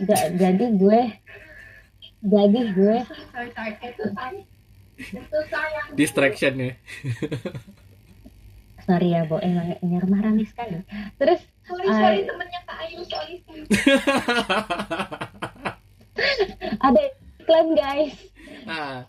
ja- 0.00 0.30
jadi 0.32 0.64
gue 0.72 1.00
jadi 2.22 2.60
gue 2.72 2.96
Sorry, 3.04 3.50
sorry. 3.50 3.72
Itu 3.84 4.04
sorry. 4.08 4.40
Itu 4.96 5.38
sayang. 5.44 5.88
Distraction 5.92 6.52
ya. 6.56 6.72
sorry 8.86 9.08
ya 9.10 9.24
Bo 9.24 9.36
emang 9.38 9.74
ini 9.76 9.96
rumah 9.96 10.20
rame 10.22 10.44
sekali 10.44 10.84
terus 11.14 11.40
Sorry, 11.64 11.84
Ah. 11.86 11.96
sorry 11.98 12.20
temennya 12.22 12.60
Kak 12.62 12.76
Ayu, 12.78 13.00
sorry. 13.02 13.34
sorry. 13.42 13.64
ada 16.80 17.02
iklan 17.38 17.68
guys 17.72 18.14
ah. 18.64 19.08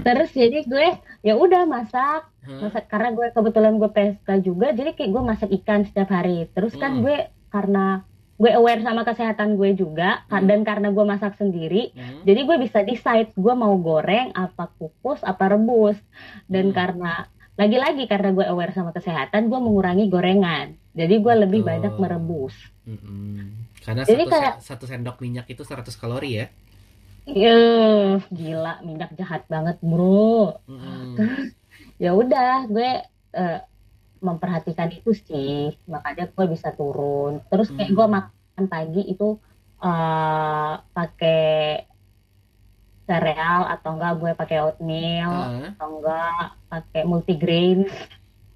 Terus 0.00 0.30
jadi 0.30 0.62
gue 0.62 0.86
ya 1.20 1.34
udah 1.34 1.64
masak 1.64 2.22
Hah? 2.40 2.60
masak 2.62 2.86
karena 2.86 3.10
gue 3.10 3.26
kebetulan 3.30 3.74
gue 3.76 3.88
PSK 3.88 4.28
juga 4.40 4.70
jadi 4.70 4.90
kayak 4.90 5.10
gue 5.10 5.22
masak 5.22 5.50
ikan 5.52 5.82
setiap 5.82 6.08
hari 6.08 6.46
terus 6.48 6.72
kan 6.72 6.96
Hmm. 6.96 7.02
gue 7.02 7.16
karena 7.48 8.06
gue 8.36 8.50
aware 8.50 8.80
sama 8.80 9.02
kesehatan 9.02 9.54
gue 9.54 9.74
juga 9.74 10.24
Hmm. 10.26 10.46
dan 10.46 10.62
karena 10.62 10.88
gue 10.88 11.04
masak 11.04 11.34
sendiri 11.34 11.90
Hmm. 11.90 12.22
jadi 12.22 12.40
gue 12.40 12.56
bisa 12.58 12.78
decide 12.80 13.30
gue 13.32 13.54
mau 13.54 13.74
goreng 13.76 14.30
apa 14.32 14.70
kukus 14.72 15.20
apa 15.20 15.50
rebus 15.50 15.98
dan 16.46 16.70
Hmm. 16.70 16.76
karena 16.76 17.12
lagi-lagi 17.54 18.06
karena 18.06 18.30
gue 18.30 18.46
aware 18.46 18.72
sama 18.72 18.90
kesehatan 18.90 19.46
gue 19.46 19.58
mengurangi 19.58 20.06
gorengan 20.06 20.72
jadi 20.92 21.14
gue 21.16 21.34
lebih 21.40 21.60
banyak 21.60 21.92
merebus 21.94 22.54
Mm-mm. 22.82 23.60
Karena 23.80 24.02
Jadi 24.02 24.22
satu, 24.22 24.30
kayak- 24.30 24.56
satu 24.60 24.84
sendok 24.84 25.16
minyak 25.18 25.46
itu 25.46 25.62
100 25.62 25.96
kalori 25.96 26.36
ya. 26.36 26.46
Yuh, 27.30 28.18
gila 28.34 28.82
minyak 28.86 29.10
jahat 29.18 29.42
banget 29.46 29.76
bro 29.82 30.58
Mm-mm. 30.68 31.16
ya 32.02 32.10
udah 32.16 32.66
gue 32.70 32.90
eh, 33.36 33.58
memperhatikan 34.20 34.90
itu 34.92 35.10
sih 35.14 35.74
makanya 35.88 36.28
gue 36.30 36.46
bisa 36.54 36.68
turun 36.78 37.40
terus 37.50 37.68
kayak 37.76 37.90
Hmm. 37.90 37.98
gue 37.98 38.06
makan 38.16 38.64
pagi 38.72 39.02
itu 39.12 39.24
eh 39.84 40.72
pakai 40.96 41.38
sereal 43.08 43.60
atau 43.66 43.90
enggak 43.98 44.12
gue 44.22 44.30
pakai 44.38 44.56
oatmeal 44.64 45.32
Ah, 45.34 45.74
atau 45.74 45.88
enggak 45.98 46.40
pakai 46.70 47.02
multigrain 47.10 47.78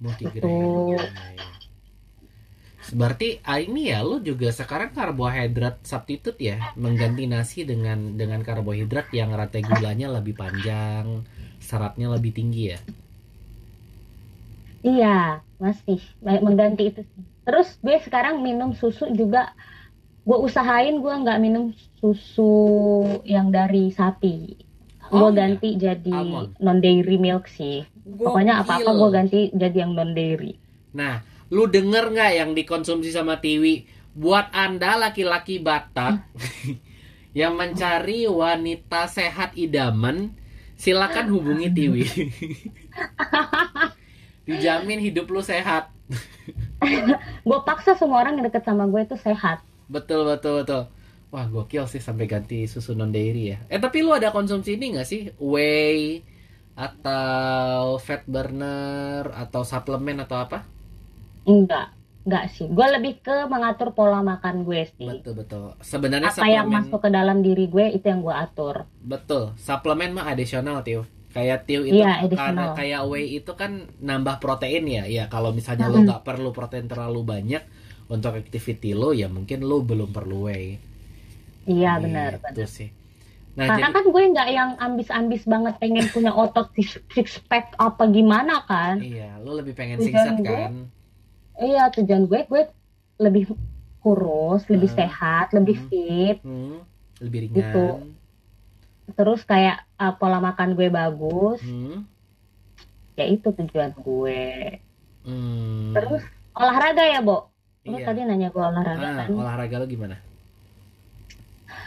multigrain. 0.01 0.45
Betul. 0.45 0.95
Ya, 0.95 1.11
ya. 1.35 1.64
Berarti 2.99 3.29
ah, 3.51 3.59
ini 3.69 3.81
ya 3.93 3.99
lu 4.09 4.17
juga 4.29 4.49
sekarang 4.61 4.91
karbohidrat 4.99 5.77
substitute 5.91 6.39
ya, 6.51 6.57
mengganti 6.85 7.23
nasi 7.35 7.59
dengan 7.71 7.99
dengan 8.21 8.41
karbohidrat 8.49 9.07
yang 9.19 9.31
rantai 9.39 9.63
gulanya 9.71 10.07
lebih 10.17 10.35
panjang, 10.43 11.07
seratnya 11.69 12.07
lebih 12.15 12.33
tinggi 12.39 12.63
ya. 12.73 12.79
iya 14.89 15.07
masih 15.65 15.99
baik 16.27 16.41
mengganti 16.47 16.83
itu 16.91 17.01
sih. 17.13 17.23
terus 17.47 17.69
gue 17.85 17.97
sekarang 18.07 18.35
minum 18.47 18.71
susu 18.81 19.05
juga 19.21 19.39
gue 20.29 20.39
usahain 20.49 20.95
gue 21.05 21.15
nggak 21.23 21.39
minum 21.45 21.65
susu 22.01 22.43
yang 23.35 23.47
dari 23.57 23.79
sapi 23.99 24.31
gue 25.13 25.27
Oh, 25.27 25.31
iya. 25.35 25.41
ganti 25.41 25.69
jadi 25.85 26.11
Almond. 26.17 26.51
non 26.65 26.79
dairy 26.85 27.17
milk 27.27 27.45
sih 27.59 27.77
Pokoknya 28.25 28.53
apa-apa 28.63 28.91
Gokil. 28.91 28.99
gue 29.01 29.09
ganti 29.17 29.39
jadi 29.63 29.77
yang 29.85 29.93
non 29.99 30.11
dairy. 30.19 30.53
Nah, 30.95 31.15
lu 31.55 31.71
denger 31.71 32.11
nggak 32.11 32.33
yang 32.35 32.51
dikonsumsi 32.59 33.15
sama 33.15 33.39
Tiwi? 33.39 33.87
Buat 34.15 34.51
anda 34.51 34.99
laki-laki 34.99 35.63
Batak 35.63 36.27
yang 37.39 37.55
mencari 37.55 38.27
wanita 38.27 39.07
sehat 39.07 39.55
idaman, 39.55 40.35
silakan 40.75 41.31
hubungi 41.31 41.71
Tiwi. 41.71 42.07
Dijamin 44.51 44.99
hidup 44.99 45.31
lu 45.31 45.41
sehat. 45.41 45.95
Gue 47.47 47.59
paksa 47.63 47.95
semua 47.95 48.27
orang 48.27 48.37
yang 48.37 48.51
deket 48.51 48.67
sama 48.67 48.85
gue 48.85 49.01
itu 49.01 49.17
sehat. 49.17 49.65
Betul 49.89 50.29
betul 50.29 50.61
betul. 50.61 50.83
Wah 51.33 51.49
gokil 51.49 51.89
sih 51.89 51.99
sampai 51.99 52.29
ganti 52.29 52.69
susu 52.69 52.93
non 52.93 53.09
dairy 53.09 53.57
ya. 53.57 53.59
Eh 53.73 53.81
tapi 53.81 54.05
lu 54.05 54.13
ada 54.13 54.29
konsumsi 54.37 54.77
ini 54.77 54.93
nggak 54.95 55.09
sih? 55.09 55.33
Whey 55.41 56.21
atau 56.77 57.97
fat 58.03 58.29
burner 58.29 59.33
atau 59.33 59.65
suplemen 59.65 60.21
atau 60.21 60.45
apa? 60.45 60.74
Enggak, 61.53 61.87
enggak 62.25 62.45
sih. 62.55 62.67
Gue 62.77 62.87
lebih 62.95 63.13
ke 63.25 63.35
mengatur 63.53 63.89
pola 63.97 64.21
makan 64.31 64.57
gue 64.69 64.83
sih. 64.97 65.15
Betul 65.25 65.33
betul. 65.41 65.65
Sebenarnya 65.91 66.31
Apa 66.31 66.47
yang 66.57 66.67
suplemen 66.67 66.75
masuk 66.75 66.99
ke 67.05 67.11
dalam 67.17 67.39
diri 67.47 67.65
gue 67.75 67.87
itu 67.97 68.07
yang 68.13 68.21
gue 68.27 68.35
atur. 68.45 68.77
betul. 69.13 69.43
Suplemen 69.67 70.11
mah 70.17 70.27
additional 70.33 70.79
Tio. 70.87 71.03
Kayak 71.35 71.59
Tio 71.67 71.83
itu 71.93 71.95
Iya, 71.99 72.09
karena 72.39 72.63
kayak 72.79 73.01
whey 73.11 73.25
itu 73.43 73.53
kan 73.61 73.73
nambah 74.09 74.37
protein 74.43 74.85
ya. 74.97 75.03
Ya 75.17 75.25
kalau 75.35 75.51
misalnya 75.59 75.87
lu 75.93 75.99
Mm-mm. 75.99 76.07
nggak 76.07 76.23
perlu 76.29 76.49
protein 76.57 76.87
terlalu 76.93 77.21
banyak 77.33 77.63
untuk 78.15 78.33
activity 78.43 78.91
lo 79.01 79.11
ya 79.21 79.27
mungkin 79.37 79.59
lu 79.69 79.77
belum 79.91 80.11
perlu 80.17 80.37
whey. 80.49 80.67
Iya 81.73 81.89
benar 82.05 82.33
benar. 82.45 82.69
sih. 82.77 82.89
Nah, 83.59 83.69
Karena 83.69 83.87
jadi 83.87 83.93
kan 83.95 84.05
gue 84.15 84.23
nggak 84.33 84.49
yang 84.59 84.71
ambis-ambis 84.87 85.43
banget 85.53 85.75
pengen 85.83 86.07
punya 86.15 86.33
otot 86.43 86.69
six, 87.15 87.29
pack 87.49 87.67
apa 87.87 88.03
gimana 88.17 88.55
kan? 88.71 88.97
iya, 89.05 89.39
lu 89.45 89.51
lebih 89.59 89.75
pengen 89.79 89.99
Tujuan 89.99 90.05
singset 90.05 90.37
kan? 90.47 90.73
Iya 91.55 91.91
tujuan 91.93 92.27
gue 92.27 92.41
gue 92.45 92.63
lebih 93.17 93.55
kurus, 94.03 94.67
lebih 94.67 94.91
Hmm. 94.91 94.99
sehat, 94.99 95.47
lebih 95.55 95.77
Hmm. 95.79 95.89
fit. 95.89 96.39
Hmm, 96.43 96.83
lebih 97.23 97.39
ringan. 97.47 97.57
Gitu. 97.57 97.87
Terus 99.15 99.41
kayak 99.45 99.87
uh, 99.97 100.13
pola 100.17 100.39
makan 100.39 100.75
gue 100.75 100.89
bagus. 100.89 101.63
Hmm. 101.63 102.05
Ya 103.15 103.25
itu 103.25 103.49
tujuan 103.49 103.95
gue. 103.95 104.81
Hmm. 105.23 105.95
Terus 105.95 106.23
olahraga 106.53 107.05
ya, 107.07 107.23
Bo? 107.23 107.49
Lu 107.85 107.97
Iya. 107.97 108.07
tadi 108.09 108.21
nanya 108.25 108.49
gue 108.49 108.59
olahraga 108.61 109.07
Ah, 109.07 109.15
kan? 109.23 109.29
olahraga 109.31 109.77
lo 109.79 109.87
gimana? 109.87 110.17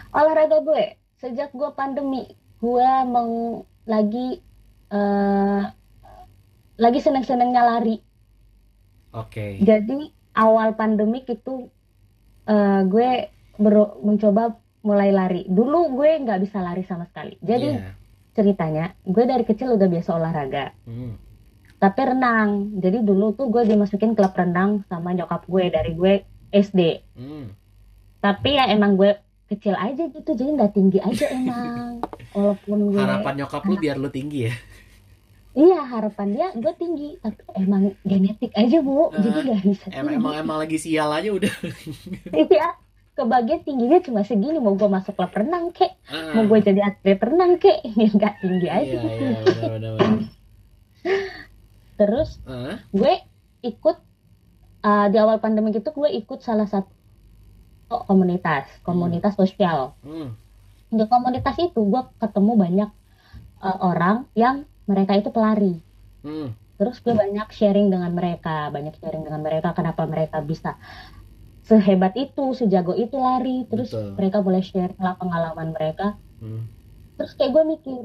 Olahraga 0.09 0.63
gue 0.63 0.83
sejak 1.17 1.51
gue 1.51 1.69
pandemi, 1.73 2.23
gue 2.57 2.89
meng 3.03 3.61
lagi 3.83 4.39
eh 4.87 5.63
lagi 6.77 6.99
seneng-senengnya 7.01 7.63
lari. 7.65 7.97
Oke. 9.17 9.57
Jadi 9.59 9.97
awal 10.33 10.73
pandemik 10.73 11.25
itu 11.27 11.67
eh, 12.43 12.81
gue 12.83 13.09
beru- 13.55 13.99
mencoba 13.99 14.55
mulai 14.79 15.09
lari. 15.09 15.43
Dulu 15.43 15.91
gue 15.93 16.09
nggak 16.17 16.39
bisa 16.39 16.61
lari 16.61 16.81
sama 16.81 17.03
sekali. 17.05 17.35
Jadi 17.39 17.69
Iya. 17.73 17.91
ceritanya 18.31 18.85
gue 19.01 19.23
dari 19.23 19.43
kecil 19.43 19.73
udah 19.73 19.87
biasa 19.87 20.09
olahraga. 20.13 20.71
Hmm. 20.85 21.17
Tapi 21.75 22.01
renang. 22.03 22.49
Jadi 22.75 23.01
dulu 23.01 23.33
tuh 23.33 23.49
gue 23.49 23.65
dimasukin 23.65 24.13
klub 24.13 24.31
renang 24.31 24.81
sama 24.85 25.11
nyokap 25.11 25.43
gue 25.43 25.63
dari 25.67 25.91
gue 25.91 26.13
SD. 26.49 26.81
Hmm. 27.13 27.51
Tapi 28.17 28.49
ya 28.53 28.69
emang 28.69 28.95
gue 28.95 29.11
kecil 29.47 29.73
aja 29.73 30.03
gitu. 30.05 30.29
Jadi 30.29 30.49
nggak 30.53 30.71
tinggi 30.71 30.99
aja 30.99 31.25
emang. 31.29 31.99
Walaupun 32.35 32.77
gue 32.89 32.99
Harapan 32.99 33.33
nyokap 33.37 33.61
lu 33.63 33.75
biar 33.75 33.97
lu 33.97 34.07
tinggi 34.07 34.47
ya. 34.47 34.53
Iya 35.57 35.81
harapan 35.83 36.27
dia 36.31 36.47
gue 36.53 36.73
tinggi. 36.77 37.17
Tapi 37.17 37.41
emang 37.57 37.97
genetik 38.05 38.53
aja 38.53 38.77
bu. 38.79 39.09
Ah, 39.09 39.17
Jadi 39.17 39.39
nggak 39.41 39.61
bisa 39.65 39.85
Emang 39.89 40.13
tinggi. 40.13 40.19
emang, 40.21 40.33
emang 40.37 40.57
lagi 40.61 40.77
sial 40.77 41.09
aja 41.09 41.29
udah. 41.33 41.53
Iya. 42.45 42.77
Kebagian 43.17 43.65
tingginya 43.65 43.97
cuma 43.99 44.21
segini. 44.21 44.61
Mau 44.61 44.77
gue 44.77 44.85
masuk 44.85 45.17
klub 45.17 45.33
renang 45.33 45.73
kek. 45.73 45.97
Ah. 46.05 46.37
Mau 46.37 46.45
gue 46.45 46.61
jadi 46.61 46.85
atlet 46.85 47.17
renang 47.17 47.57
kek. 47.57 47.81
Ya 47.97 48.07
nggak 48.07 48.33
tinggi 48.39 48.67
aja 48.69 48.85
Iya, 48.85 49.01
gitu. 49.01 49.23
iya, 49.25 49.37
benar 49.41 49.69
benar. 49.73 49.91
benar. 49.97 50.17
Terus 51.97 52.29
Ah, 52.45 52.77
gue 52.93 53.13
ikut 53.65 53.97
uh, 54.85 55.05
di 55.09 55.17
awal 55.17 55.41
pandemi 55.41 55.73
itu 55.73 55.89
gue 55.89 56.09
ikut 56.13 56.39
salah 56.39 56.69
satu 56.69 56.93
komunitas 57.87 58.67
komunitas 58.83 59.33
sosial 59.33 59.95
hmm. 60.03 60.29
di 60.91 61.03
komunitas 61.07 61.55
itu 61.57 61.79
gue 61.87 62.01
ketemu 62.19 62.51
banyak 62.53 62.89
uh, 63.63 63.77
orang 63.81 64.27
yang 64.35 64.67
mereka 64.87 65.13
itu 65.13 65.29
pelari 65.29 65.75
Hmm. 66.19 66.51
terus 66.75 66.97
gue 66.99 67.11
banyak 67.11 67.47
sharing 67.49 67.87
dengan 67.87 68.09
mereka 68.11 68.67
banyak 68.67 68.97
sharing 68.97 69.21
dengan 69.21 69.39
mereka 69.39 69.71
kenapa 69.71 70.03
mereka 70.03 70.41
bisa 70.41 70.75
sehebat 71.61 72.15
itu 72.15 72.53
sejago 72.53 72.93
itu 72.93 73.15
lari 73.15 73.67
terus 73.67 73.91
Betul. 73.91 74.15
mereka 74.15 74.37
boleh 74.39 74.61
share 74.61 74.93
pengalaman 74.95 75.71
mereka 75.71 76.15
Hmm. 76.37 76.69
terus 77.15 77.33
kayak 77.33 77.49
gue 77.51 77.63
mikir 77.67 78.03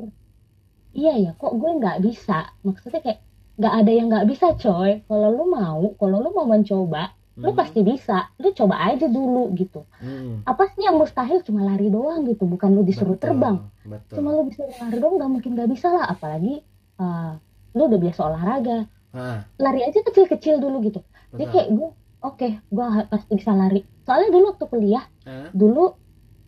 iya 0.92 1.14
ya 1.14 1.30
kok 1.32 1.52
gue 1.52 1.70
nggak 1.74 2.00
bisa 2.00 2.48
maksudnya 2.60 3.00
kayak 3.00 3.20
nggak 3.54 3.74
ada 3.76 3.90
yang 3.90 4.06
nggak 4.08 4.26
bisa 4.26 4.46
coy 4.54 5.04
kalau 5.04 5.28
lu 5.30 5.44
mau 5.48 5.82
kalau 5.94 6.16
lu 6.18 6.30
mau 6.32 6.44
mencoba 6.44 7.12
lu 7.32 7.48
Hmm. 7.48 7.56
pasti 7.56 7.80
bisa 7.80 8.28
lu 8.36 8.52
coba 8.52 8.76
aja 8.82 9.04
dulu 9.06 9.52
gitu 9.52 9.84
Hmm. 10.00 10.40
apa 10.44 10.68
sih 10.70 10.82
yang 10.82 10.96
mustahil 10.96 11.40
cuma 11.40 11.62
lari 11.62 11.88
doang 11.88 12.24
gitu 12.24 12.44
bukan 12.44 12.72
lu 12.72 12.82
disuruh 12.82 13.16
Betul, 13.16 13.24
terbang 13.30 13.56
Betul. 13.84 14.14
cuma 14.16 14.28
lu 14.32 14.42
disuruh 14.48 14.74
lari 14.74 14.96
doang 14.96 15.14
nggak 15.16 15.30
mungkin 15.30 15.50
nggak 15.54 15.70
bisa 15.70 15.88
lah 15.88 16.08
apalagi 16.08 16.64
uh, 17.02 17.32
lu 17.72 17.82
udah 17.84 18.00
biasa 18.00 18.20
olahraga 18.22 18.78
Ah, 19.12 19.44
lari 19.58 19.84
aja 19.84 20.00
kecil-kecil 20.00 20.56
dulu 20.56 20.80
gitu 20.82 21.04
jadi 21.30 21.44
betul. 21.44 21.52
kayak 21.52 21.68
gue 21.70 21.88
oke 22.22 22.48
gue 22.64 22.84
pasti 23.06 23.32
bisa 23.36 23.52
lari 23.52 23.84
soalnya 24.00 24.30
dulu 24.30 24.44
waktu 24.48 24.66
kuliah 24.66 25.04
Hah? 25.22 25.52
dulu 25.52 25.84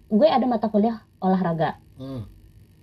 gue 0.09 0.25
ada 0.25 0.47
mata 0.47 0.69
kuliah 0.69 1.05
olahraga 1.19 1.77
Hmm. 1.95 2.25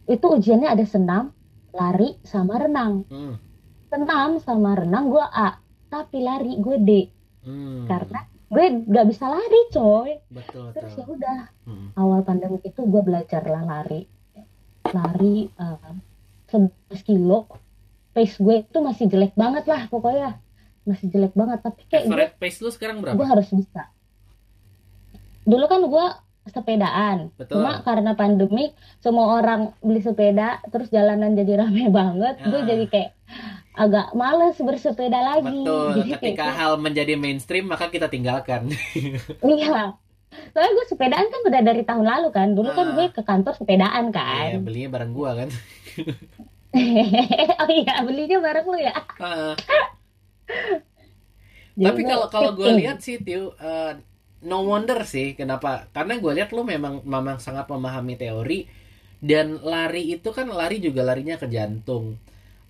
itu 0.05 0.21
ujiannya 0.21 0.69
ada 0.69 0.85
senam 0.85 1.33
lari 1.71 2.13
sama 2.21 2.61
renang 2.61 3.09
Hmm. 3.09 3.41
senam 3.87 4.37
sama 4.37 4.77
renang 4.77 5.09
gue 5.09 5.25
A 5.25 5.57
tapi 5.89 6.21
lari 6.21 6.55
gue 6.55 6.77
D 6.77 6.91
Hmm. 7.41 7.89
karena 7.89 8.21
gue 8.47 8.65
nggak 8.85 9.05
bisa 9.07 9.25
lari 9.27 9.61
coy 9.67 10.13
betul 10.29 10.69
terus 10.71 10.93
ya 10.93 11.05
udah 11.05 11.39
Hmm. 11.65 11.89
awal 11.97 12.21
pandemi 12.21 12.61
itu 12.61 12.85
gue 12.85 13.01
belajar 13.01 13.41
lah 13.43 13.65
lari 13.65 14.05
lari 14.85 15.49
eh, 15.49 15.93
11 16.51 16.69
kilo 17.01 17.47
pace 18.11 18.35
gue 18.37 18.55
itu 18.61 18.77
masih 18.77 19.07
jelek 19.07 19.33
banget 19.33 19.63
lah 19.65 19.87
pokoknya 19.87 20.35
masih 20.81 21.07
jelek 21.07 21.31
banget 21.31 21.59
tapi 21.59 21.81
kayak 21.85 22.03
gue 22.05 22.27
pace 22.37 22.59
lu 22.59 22.69
sekarang 22.69 22.99
gue 22.99 23.07
berapa? 23.07 23.23
harus 23.25 23.47
bisa 23.49 23.87
dulu 25.41 25.65
kan 25.65 25.81
gue 25.81 26.05
sepedaan 26.43 27.17
Betul. 27.31 27.55
cuma 27.55 27.79
karena 27.79 28.11
pandemi 28.13 28.73
semua 28.97 29.37
orang 29.37 29.77
beli 29.79 30.01
sepeda 30.01 30.59
terus 30.67 30.89
jalanan 30.89 31.33
jadi 31.33 31.61
rame 31.61 31.87
banget 31.93 32.35
gue 32.41 32.59
Ah. 32.59 32.65
jadi 32.65 32.85
kayak 32.85 33.09
agak 33.71 34.11
males 34.11 34.59
bersepeda 34.59 35.15
lagi 35.17 35.63
Betul. 35.63 35.87
Jadi 35.97 36.11
Ketika 36.11 36.43
kayak- 36.43 36.57
hal 36.57 36.71
menjadi 36.75 37.13
mainstream 37.15 37.65
maka 37.65 37.87
kita 37.87 38.05
tinggalkan. 38.05 38.67
iya 39.47 39.95
soalnya 40.51 40.71
gue 40.73 40.85
sepedaan 40.87 41.27
kan 41.27 41.41
udah 41.43 41.61
dari 41.61 41.81
tahun 41.83 42.03
lalu 42.03 42.27
kan 42.29 42.47
dulu 42.51 42.69
kan 42.71 42.87
Ah. 42.87 42.93
gue 42.93 43.05
ke 43.11 43.21
kantor 43.21 43.53
sepedaan 43.53 44.09
Iya, 44.09 44.15
kan 44.15 44.61
belinya 44.61 44.89
bareng 44.89 45.11
gua 45.11 45.29
kan. 45.35 45.49
oh 47.61 47.69
iya 47.69 47.93
belinya 48.01 48.37
bareng 48.39 48.65
lu 48.65 48.77
ya 48.77 48.93
Ah. 49.17 49.53
Tapi 51.71 51.99
gue 51.99 52.07
kalau 52.07 52.27
kalau 52.27 52.51
gue 52.53 52.67
lihat 52.77 52.99
sih 52.99 53.17
Tiu, 53.17 53.51
eh, 53.53 53.91
no 54.43 54.61
wonder 54.61 55.01
sih 55.03 55.33
kenapa? 55.33 55.87
Karena 55.89 56.15
gue 56.15 56.31
lihat 56.33 56.49
lu 56.51 56.63
memang 56.63 57.01
memang 57.01 57.37
sangat 57.37 57.65
memahami 57.67 58.15
teori 58.15 58.65
dan 59.17 59.57
lari 59.61 60.11
itu 60.11 60.29
kan 60.29 60.47
lari 60.47 60.77
juga 60.77 61.01
larinya 61.01 61.35
ke 61.35 61.47
jantung. 61.47 62.15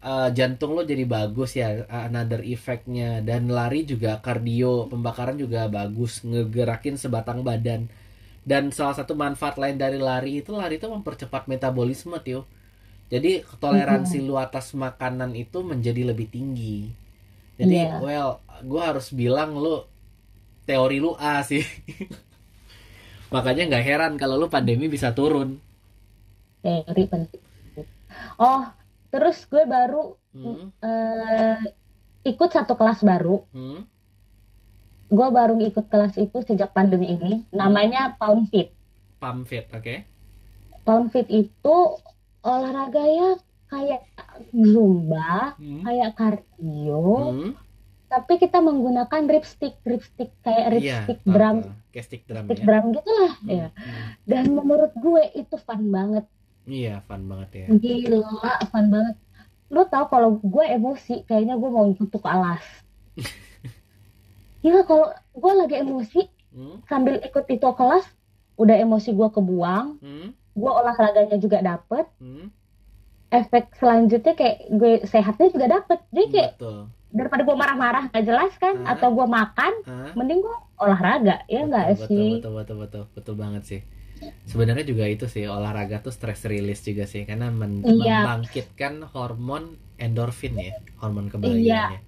Eh, 0.01 0.29
jantung 0.37 0.73
lo 0.73 0.81
jadi 0.81 1.05
bagus 1.05 1.53
ya, 1.61 1.85
another 2.09 2.41
effectnya 2.41 3.21
dan 3.21 3.41
lari 3.57 3.85
juga 3.91 4.17
kardio 4.25 4.89
pembakaran 4.91 5.37
juga 5.37 5.69
bagus 5.69 6.25
ngegerakin 6.25 6.95
sebatang 6.97 7.39
badan. 7.45 7.81
Dan 8.51 8.63
salah 8.77 8.95
satu 8.99 9.13
manfaat 9.23 9.55
lain 9.61 9.77
dari 9.83 9.99
lari 10.09 10.31
itu 10.41 10.51
lari 10.61 10.75
itu 10.81 10.87
mempercepat 10.89 11.43
metabolisme 11.51 12.17
Tio. 12.25 12.41
Jadi 13.13 13.43
toleransi 13.63 14.17
lu 14.27 14.35
atas 14.45 14.73
makanan 14.85 15.31
itu 15.43 15.59
menjadi 15.71 16.01
lebih 16.11 16.27
tinggi. 16.35 16.89
Jadi 17.59 17.77
Iya. 17.77 17.99
well, 18.01 18.41
gue 18.65 18.81
harus 18.89 19.07
bilang 19.13 19.57
lu 19.63 19.85
teori 20.69 20.97
lu 21.03 21.11
A 21.19 21.41
sih. 21.45 21.63
Makanya 23.33 23.63
nggak 23.69 23.85
heran 23.87 24.13
kalau 24.21 24.35
lu 24.41 24.47
pandemi 24.55 24.85
bisa 24.95 25.09
turun. 25.17 25.49
teori 26.63 27.03
penting 27.11 27.41
oh 28.39 28.61
terus 29.11 29.37
gue 29.45 29.63
baru 29.67 30.17
Hmm, 30.31 30.71
eh, 30.79 31.59
ikut 32.23 32.49
satu 32.49 32.79
kelas 32.79 33.03
baru. 33.03 33.43
Hmm, 33.51 33.83
gue 35.11 35.27
baru 35.27 35.59
ikut 35.59 35.85
kelas 35.91 36.15
itu 36.15 36.37
sejak 36.41 36.71
pandemi 36.71 37.11
ini. 37.11 37.43
Namanya 37.51 38.15
Pound 38.15 38.47
Fit. 38.47 38.71
Pump 39.19 39.45
fit, 39.45 39.67
oke? 39.69 39.95
Pound 40.81 41.11
Fit 41.11 41.27
itu 41.29 41.75
olahraga 42.41 43.03
ya 43.05 43.29
kayak 43.67 44.01
zumba 44.51 45.53
Hmm, 45.55 45.83
kayak 45.83 46.11
kardio. 46.15 47.05
Hmm, 47.35 47.51
tapi 48.07 48.33
kita 48.37 48.59
menggunakan 48.59 49.23
ripstick 49.27 49.79
ripstick 49.83 50.31
kayak 50.41 50.65
iya, 50.73 51.03
ripstick 51.05 51.19
tahu, 51.23 51.33
drum. 51.33 51.57
Kayak 51.91 52.05
stick 52.07 52.23
drum 52.25 52.45
stick 52.45 52.59
ya. 52.59 52.65
drum 52.65 52.85
gitulah 52.91 53.33
Hmm, 53.37 53.49
ya. 53.49 53.67
hmm. 53.69 54.07
dan 54.25 54.43
menurut 54.49 54.91
gue 54.95 55.23
itu 55.33 55.55
fun 55.57 55.81
banget 55.87 56.25
Iya, 56.65 56.89
fun 57.07 57.21
banget 57.31 57.49
ya. 57.61 57.69
gila 57.81 58.51
fun 58.71 58.85
banget. 58.93 59.15
Lu 59.73 59.81
tau 59.91 60.05
kalau 60.11 60.29
gue 60.53 60.65
emosi 60.75 61.13
kayaknya 61.27 61.53
gue 61.61 61.69
mau 61.75 61.85
tutup 61.99 62.23
alas. 62.33 62.63
Gila 64.63 64.81
kalau 64.89 65.07
gue 65.41 65.53
lagi 65.61 65.75
emosi 65.83 66.19
Hmm, 66.53 66.81
sambil 66.89 67.15
ikut 67.27 67.45
itu 67.55 67.67
kelas 67.79 68.05
udah 68.61 68.75
emosi 68.83 69.09
gue 69.19 69.29
kebuang 69.35 69.87
hmm, 70.01 70.27
gue 70.61 70.71
olahraganya 70.79 71.37
juga 71.45 71.59
dapet. 71.69 72.05
Hmm, 72.19 72.51
efek 73.39 73.63
selanjutnya 73.79 74.33
kayak 74.39 74.57
gue 74.79 74.91
sehatnya 75.11 75.47
juga 75.55 75.67
dapet. 75.79 75.99
Jadi 76.15 76.25
kayak 76.33 76.51
betul. 76.57 76.77
daripada 77.17 77.41
gue 77.47 77.55
marah-marah 77.61 78.03
gak 78.13 78.25
jelas 78.29 78.51
kan? 78.63 78.75
Ah. 78.83 78.93
atau 78.95 79.09
gue 79.17 79.27
makan 79.27 79.73
Hah? 79.87 80.11
mending 80.17 80.39
gue 80.45 80.55
olahraga 80.83 81.35
ya 81.53 81.59
betul, 81.61 81.67
enggak 81.67 81.87
betul, 82.01 82.07
sih? 82.07 82.27
betul 82.33 82.51
betul 82.57 82.77
betul 82.83 83.03
betul 83.15 83.35
banget 83.37 83.63
sih 83.69 83.81
sebenarnya 84.43 84.83
juga 84.83 85.05
itu 85.05 85.25
sih 85.25 85.43
olahraga 85.43 85.99
tuh 85.99 86.09
stress 86.09 86.45
release 86.45 86.81
juga 86.81 87.03
sih 87.03 87.23
karena 87.23 87.47
men- 87.47 87.81
Iya. 87.81 88.21
membangkitkan 88.21 89.01
hormon 89.09 89.75
endorfin 89.95 90.55
ya 90.55 90.71
hormon 90.97 91.25
Iya. 91.25 91.31
kebahagiaan 91.31 91.91
ya. 91.91 91.99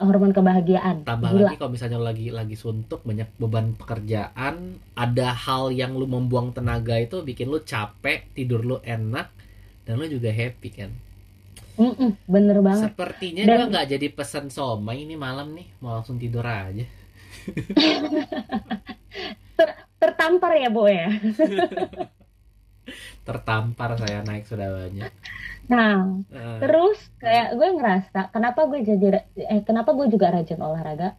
hormon 0.00 0.30
kebahagiaan 0.30 0.94
tambah 1.04 1.28
gila 1.28 1.44
lagi 1.44 1.56
kalau 1.56 1.70
misalnya 1.70 1.94
lo 1.94 2.02
lagi 2.02 2.30
lagi 2.30 2.54
suntuk 2.54 3.02
banyak 3.02 3.26
beban 3.36 3.74
pekerjaan 3.74 4.54
ada 4.94 5.26
hal 5.30 5.70
yang 5.70 5.92
lu 5.92 6.06
membuang 6.06 6.50
tenaga 6.50 6.96
itu 6.96 7.20
bikin 7.20 7.46
lu 7.46 7.58
capek 7.60 8.24
tidur 8.32 8.60
lu 8.60 8.76
enak 8.80 9.28
dan 9.82 9.94
lu 9.94 10.06
juga 10.06 10.30
happy 10.30 10.68
kan 10.70 10.90
Mm-mm, 11.76 12.14
bener 12.24 12.56
banget 12.60 12.88
sepertinya 12.88 13.42
Dan- 13.42 13.56
gua 13.56 13.64
nggak 13.70 13.86
jadi 13.90 14.06
pesan 14.08 14.48
somai 14.48 15.02
ini 15.02 15.14
malam 15.14 15.52
nih 15.52 15.66
mau 15.78 15.94
langsung 15.94 16.16
tidur 16.16 16.42
aja 16.42 16.82
tertampar 20.00 20.56
ya 20.56 20.72
bo 20.72 20.88
ya? 20.88 21.12
Tertampar 23.28 24.00
saya 24.00 24.24
naik 24.24 24.48
sudah 24.48 24.72
banyak. 24.72 25.12
Nah 25.70 26.18
Eh, 26.32 26.58
Terus 26.58 26.98
kayak 27.22 27.54
gue 27.54 27.68
ngerasa 27.78 28.34
kenapa 28.34 28.66
gue 28.66 28.82
jadi 28.82 29.06
eh 29.38 29.62
kenapa 29.62 29.94
gue 29.94 30.10
juga 30.10 30.34
rajin 30.34 30.58
olahraga? 30.58 31.14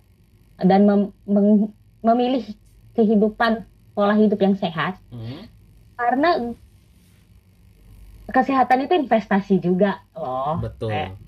Dan 0.59 0.83
mem- 0.83 1.13
meng- 1.23 1.71
memilih 2.01 2.43
kehidupan 2.97 3.63
pola 3.95 4.17
hidup 4.17 4.41
yang 4.41 4.57
sehat. 4.57 4.97
Hmm, 5.13 5.47
karena 5.95 6.51
kesehatan 8.27 8.87
itu 8.87 8.93
investasi 8.95 9.59
juga 9.59 10.03
loh. 10.15 10.59
betul. 10.59 10.91
Kayak- 10.91 11.19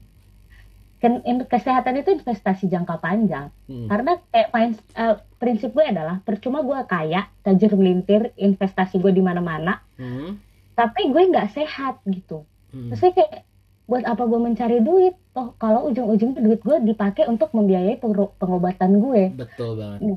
kesehatan 1.52 2.00
itu 2.00 2.16
investasi 2.16 2.72
jangka 2.72 2.96
panjang. 3.04 3.52
Hmm, 3.68 3.92
Karena 3.92 4.12
kayak 4.32 4.50
main- 4.56 4.80
eh, 4.96 5.16
prinsip 5.44 5.76
gue 5.76 5.84
adalah 5.84 6.24
percuma 6.24 6.64
gue 6.64 6.80
kaya, 6.88 7.28
tajir 7.44 7.76
melintir, 7.76 8.32
investasi 8.40 8.96
gue 8.98 9.12
di 9.12 9.20
mana-mana, 9.20 9.84
hmm, 10.00 10.40
tapi 10.74 11.12
gue 11.12 11.22
nggak 11.28 11.52
sehat 11.52 12.00
gitu. 12.08 12.48
hmm. 12.72 12.96
Terus 12.96 13.12
kayak 13.12 13.44
buat 13.84 14.08
apa 14.08 14.24
gue 14.24 14.40
mencari 14.40 14.80
duit? 14.80 15.20
Toh 15.36 15.52
kalau 15.60 15.92
ujung-ujungnya 15.92 16.40
duit 16.40 16.64
gue 16.64 16.78
dipakai 16.88 17.28
untuk 17.28 17.52
membiayai 17.52 18.00
pengobatan 18.40 18.92
gue. 18.98 19.36
betul 19.36 19.76
banget 19.76 20.16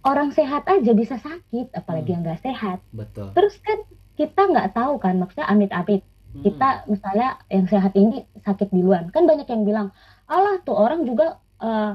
Orang 0.00 0.32
sehat 0.32 0.64
aja 0.64 0.96
bisa 0.96 1.18
sakit, 1.18 1.76
apalagi 1.76 2.08
Hmm. 2.08 2.14
yang 2.16 2.22
nggak 2.24 2.40
sehat. 2.40 2.78
betul 2.88 3.34
Terus 3.36 3.58
kan 3.60 3.78
kita 4.16 4.48
nggak 4.48 4.72
tahu 4.72 4.96
kan, 4.96 5.18
maksudnya 5.18 5.44
amit-amit. 5.44 6.00
Hmm, 6.30 6.40
Kita 6.46 6.68
misalnya 6.86 7.28
yang 7.50 7.66
sehat 7.66 7.92
ini 7.98 8.22
sakit 8.40 8.70
duluan. 8.70 9.10
Kan 9.10 9.26
banyak 9.26 9.44
yang 9.44 9.66
bilang, 9.66 9.88
alah 10.24 10.56
tuh 10.62 10.72
orang 10.72 11.04
juga 11.04 11.36
eh, 11.60 11.92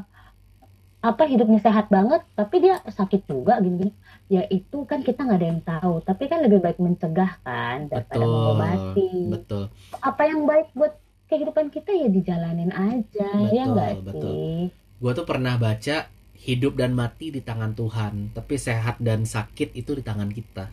apa 1.10 1.24
hidupnya 1.32 1.60
sehat 1.68 1.86
banget, 1.96 2.22
tapi 2.40 2.56
dia 2.64 2.76
sakit 2.98 3.22
juga 3.32 3.54
gini-gini. 3.64 3.92
Ya 4.34 4.42
itu 4.58 4.78
kan 4.90 5.00
kita 5.08 5.20
nggak 5.26 5.40
ada 5.40 5.48
yang 5.54 5.62
tahu. 5.72 5.94
Tapi 6.08 6.24
kan 6.32 6.40
lebih 6.46 6.60
baik 6.66 6.80
mencegah 6.86 7.32
kan 7.46 7.78
daripada 7.92 8.26
betul 8.26 8.32
mengobati. 8.34 9.10
betul 9.34 9.64
apa 10.02 10.22
yang 10.30 10.42
baik 10.50 10.68
buat 10.78 10.94
kehidupan 11.30 11.68
kita 11.76 11.90
ya 12.02 12.08
dijalanin 12.10 12.72
aja 12.74 13.30
ya 13.56 13.64
Betul, 13.66 13.70
enggak 13.70 13.94
betul. 14.08 14.22
sih 14.22 14.56
gue 15.02 15.12
tuh 15.18 15.26
pernah 15.32 15.56
baca 15.66 15.98
hidup 16.46 16.74
dan 16.80 16.92
mati 17.02 17.26
di 17.36 17.42
tangan 17.50 17.74
Tuhan 17.80 18.14
tapi 18.38 18.56
sehat 18.68 18.96
dan 19.08 19.20
sakit 19.26 19.70
itu 19.82 19.92
di 19.98 20.04
tangan 20.06 20.30
kita 20.32 20.66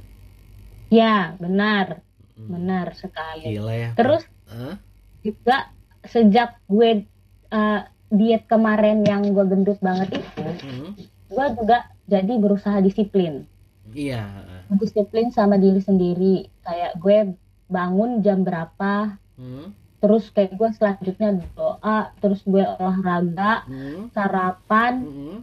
ya 0.92 1.34
benar 1.42 1.86
Hmm, 2.32 2.48
benar 2.48 2.86
sekali 2.96 3.44
gila 3.44 3.74
ya 3.76 3.90
terus 3.92 4.24
Hah? 4.48 4.80
juga 5.20 5.70
sejak 6.02 6.58
gue 6.66 7.04
uh, 7.52 7.80
diet 8.12 8.44
kemarin 8.44 9.00
yang 9.08 9.24
gue 9.32 9.44
gendut 9.48 9.80
banget 9.80 10.20
itu 10.20 10.44
Hmm, 10.62 10.92
gue 11.32 11.46
juga 11.56 11.88
jadi 12.04 12.32
berusaha 12.36 12.78
disiplin. 12.78 13.48
Iya. 13.90 14.28
Disiplin 14.76 15.32
sama 15.32 15.56
diri 15.56 15.80
sendiri. 15.80 16.46
Kayak 16.60 16.92
gue 17.00 17.18
bangun 17.66 18.20
jam 18.20 18.44
berapa 18.44 19.16
Hmm, 19.32 19.72
terus 19.96 20.28
kayak 20.28 20.60
gue 20.60 20.68
selanjutnya 20.76 21.40
doa 21.56 22.12
terus 22.20 22.44
gue 22.44 22.60
olahraga 22.60 23.64
hmm, 23.64 24.12
sarapan 24.12 25.08
hmm, 25.08 25.38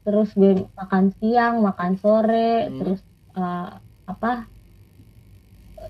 terus 0.00 0.32
gue 0.32 0.64
makan 0.72 1.12
siang, 1.20 1.60
makan 1.60 1.92
sore, 2.00 2.72
Hmm. 2.72 2.76
terus 2.80 3.00
eh, 3.36 3.70
apa 4.04 4.48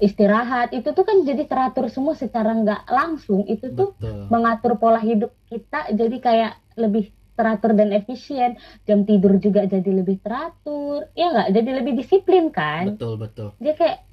istirahat 0.03 0.75
itu 0.75 0.91
tuh 0.91 1.05
kan 1.07 1.23
jadi 1.23 1.45
teratur 1.47 1.87
semua 1.91 2.15
secara 2.15 2.55
nggak 2.55 2.91
langsung. 2.91 3.45
Itu 3.47 3.71
tuh 3.75 3.95
betul. 3.99 4.31
mengatur 4.31 4.73
pola 4.79 5.01
hidup 5.03 5.35
kita 5.51 5.93
jadi 5.95 6.17
kayak 6.19 6.53
lebih 6.79 7.11
teratur 7.35 7.75
dan 7.75 7.91
efisien. 7.91 8.59
Jam 8.87 9.03
tidur 9.03 9.39
juga 9.43 9.67
jadi 9.67 9.91
lebih 9.91 10.23
teratur. 10.23 11.11
Ya 11.19 11.31
nggak? 11.31 11.49
Jadi 11.55 11.71
lebih 11.71 11.93
disiplin 11.99 12.51
kan? 12.51 12.95
Betul 12.95 13.19
betul. 13.19 13.49
Dia 13.59 13.75
kayak 13.75 14.07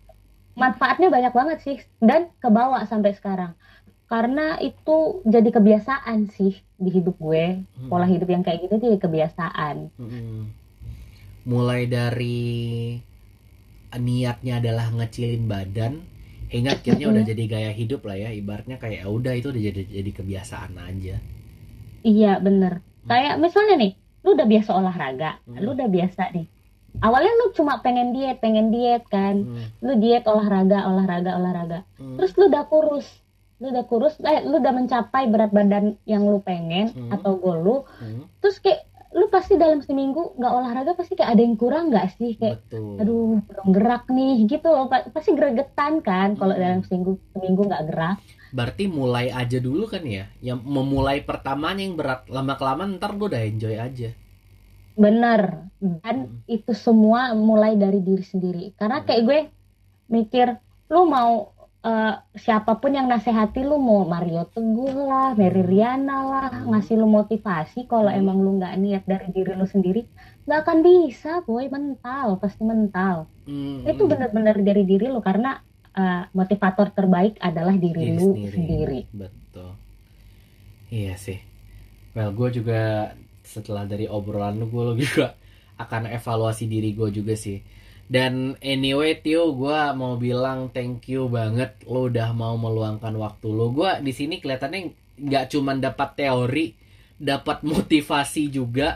manfaatnya 0.58 1.08
banyak 1.08 1.34
banget 1.34 1.58
sih 1.64 1.78
dan 2.02 2.30
kebawa 2.42 2.84
sampai 2.90 3.16
sekarang. 3.16 3.54
Karena 4.12 4.60
itu 4.60 5.24
jadi 5.24 5.48
kebiasaan 5.56 6.28
sih 6.36 6.60
di 6.76 6.90
hidup 6.92 7.16
gue. 7.16 7.64
Hmm. 7.64 7.88
pola 7.88 8.04
hidup 8.04 8.28
yang 8.28 8.44
kayak 8.44 8.68
gitu 8.68 8.76
jadi 8.82 8.98
kebiasaan. 9.00 9.88
Mm-mm. 9.96 10.60
mulai 11.42 11.90
dari 11.90 13.02
niatnya 13.96 14.60
adalah 14.60 14.88
ngecilin 14.90 15.46
badan 15.46 16.04
hingga 16.48 16.76
akhirnya 16.76 17.08
udah 17.10 17.24
jadi 17.24 17.44
gaya 17.48 17.72
hidup 17.72 18.04
lah 18.04 18.16
ya 18.16 18.30
ibaratnya 18.30 18.76
kayak 18.76 19.04
ya 19.04 19.08
udah 19.08 19.34
itu 19.34 19.48
udah 19.50 19.64
jadi 19.64 19.82
jadi 19.88 20.12
kebiasaan 20.14 20.76
aja. 20.78 21.16
Iya 22.02 22.38
bener. 22.38 22.84
Kayak 23.04 23.40
misalnya 23.40 23.76
nih 23.80 23.92
lu 24.22 24.36
udah 24.36 24.46
biasa 24.46 24.70
olahraga 24.72 25.32
Hmm. 25.48 25.58
lu 25.60 25.72
udah 25.74 25.88
biasa 25.88 26.30
nih. 26.32 26.48
Awalnya 27.00 27.34
lu 27.34 27.46
cuma 27.56 27.80
pengen 27.80 28.12
diet 28.12 28.38
pengen 28.38 28.68
diet 28.70 29.08
kan. 29.08 29.48
Hmm, 29.48 29.64
lu 29.80 29.96
diet 29.96 30.28
olahraga 30.28 30.86
olahraga 30.86 31.32
olahraga. 31.34 31.80
Hmm, 31.96 32.20
terus 32.20 32.36
lu 32.36 32.52
udah 32.52 32.68
kurus. 32.68 33.08
Lu 33.64 33.72
udah 33.72 33.86
kurus 33.86 34.20
eh 34.20 34.44
lu 34.44 34.60
udah 34.60 34.74
mencapai 34.76 35.32
berat 35.32 35.50
badan 35.50 35.96
yang 36.04 36.28
lu 36.28 36.44
pengen 36.44 36.92
Hmm. 36.92 37.16
atau 37.16 37.40
goal 37.40 37.60
lu. 37.64 37.76
Hmm, 37.96 38.28
terus 38.44 38.60
kayak 38.60 38.91
lu 39.12 39.28
pasti 39.28 39.60
dalam 39.60 39.84
seminggu 39.84 40.40
nggak 40.40 40.54
olahraga 40.56 40.92
pasti 40.96 41.20
kayak 41.20 41.36
ada 41.36 41.42
yang 41.44 41.60
kurang 41.60 41.92
nggak 41.92 42.16
sih? 42.16 42.40
Kayak 42.40 42.64
betul. 42.64 42.96
Aduh 42.96 43.44
belum 43.44 43.68
gerak 43.76 44.04
nih 44.08 44.48
gitu 44.48 44.68
loh. 44.68 44.88
Pa- 44.88 45.08
pasti 45.12 45.36
gregetan 45.36 46.00
kan 46.00 46.40
kalau 46.40 46.56
Hmm. 46.56 46.64
dalam 46.64 46.80
seminggu 46.88 47.20
seminggu 47.36 47.68
nggak 47.68 47.84
gerak. 47.92 48.18
Berarti 48.52 48.88
mulai 48.88 49.32
aja 49.32 49.58
dulu 49.60 49.88
kan 49.88 50.04
ya? 50.04 50.32
Yang 50.40 50.60
memulai 50.64 51.24
pertamanya 51.24 51.84
yang 51.84 51.96
berat 51.96 52.28
lama 52.28 52.56
kelamaan 52.56 52.96
ntar 52.96 53.16
gue 53.16 53.28
udah 53.28 53.44
enjoy 53.44 53.76
aja. 53.76 54.10
Bener. 54.96 55.68
Dan 55.80 56.16
Hmm. 56.28 56.44
itu 56.48 56.72
semua 56.72 57.32
mulai 57.32 57.76
dari 57.76 58.00
diri 58.00 58.24
sendiri. 58.24 58.76
Karena 58.76 59.04
kayak 59.04 59.24
gue 59.24 59.40
mikir 60.08 60.56
lu 60.88 61.08
mau 61.08 61.56
eh, 61.82 62.14
siapa 62.36 62.78
pun 62.78 62.92
yang 62.94 63.10
nasehati 63.10 63.62
lu 63.62 63.78
mau 63.78 64.06
Mario 64.06 64.46
Teguh 64.48 64.94
lah, 65.02 65.34
Mary 65.34 65.66
Riana 65.66 66.18
lah 66.24 66.50
ngasih 66.70 66.96
lu 66.96 67.08
motivasi 67.10 67.86
kalau 67.86 68.10
Hmm. 68.10 68.22
emang 68.22 68.38
lu 68.40 68.58
nggak 68.58 68.74
niat 68.78 69.04
dari 69.04 69.28
diri 69.30 69.52
lu 69.54 69.66
sendiri 69.66 70.02
nggak 70.46 70.60
akan 70.62 70.78
bisa 70.82 71.32
boy 71.44 71.66
mental 71.68 72.38
pasti 72.38 72.62
mental 72.64 73.26
Hmm, 73.42 73.82
itu 73.84 74.06
bener-bener 74.06 74.56
dari 74.62 74.84
diri 74.86 75.10
lu 75.10 75.20
karena 75.20 75.58
eh, 75.92 76.24
motivator 76.32 76.88
terbaik 76.94 77.36
adalah 77.42 77.76
diri, 77.76 78.08
Diri 78.08 78.16
lu 78.16 78.32
sendiri. 78.32 78.56
sendiri. 78.56 79.00
Betul. 79.12 79.72
Iya 80.88 81.16
sih. 81.16 81.40
Well, 82.12 82.32
gue 82.32 82.50
juga 82.54 83.12
setelah 83.44 83.84
dari 83.84 84.08
obrolan 84.08 84.56
lu, 84.56 84.68
gue 84.68 85.04
juga 85.04 85.36
akan 85.76 86.12
evaluasi 86.12 86.68
diri 86.68 86.92
gue 86.92 87.10
juga 87.12 87.34
sih. 87.36 87.60
Dan 88.12 88.34
anyway, 88.74 89.12
Tio, 89.24 89.44
gue 89.62 89.80
mau 90.02 90.14
bilang 90.26 90.60
thank 90.76 91.08
you 91.14 91.22
banget 91.38 91.72
lo 91.92 92.00
udah 92.12 92.30
mau 92.42 92.56
meluangkan 92.66 93.14
waktu 93.24 93.48
lo. 93.58 93.66
Gue 93.78 93.92
di 94.06 94.12
sini 94.20 94.36
kelihatannya 94.44 94.82
nggak 95.28 95.46
cuman 95.54 95.78
dapat 95.88 96.10
teori, 96.20 96.66
dapat 97.32 97.58
motivasi 97.72 98.44
juga. 98.58 98.90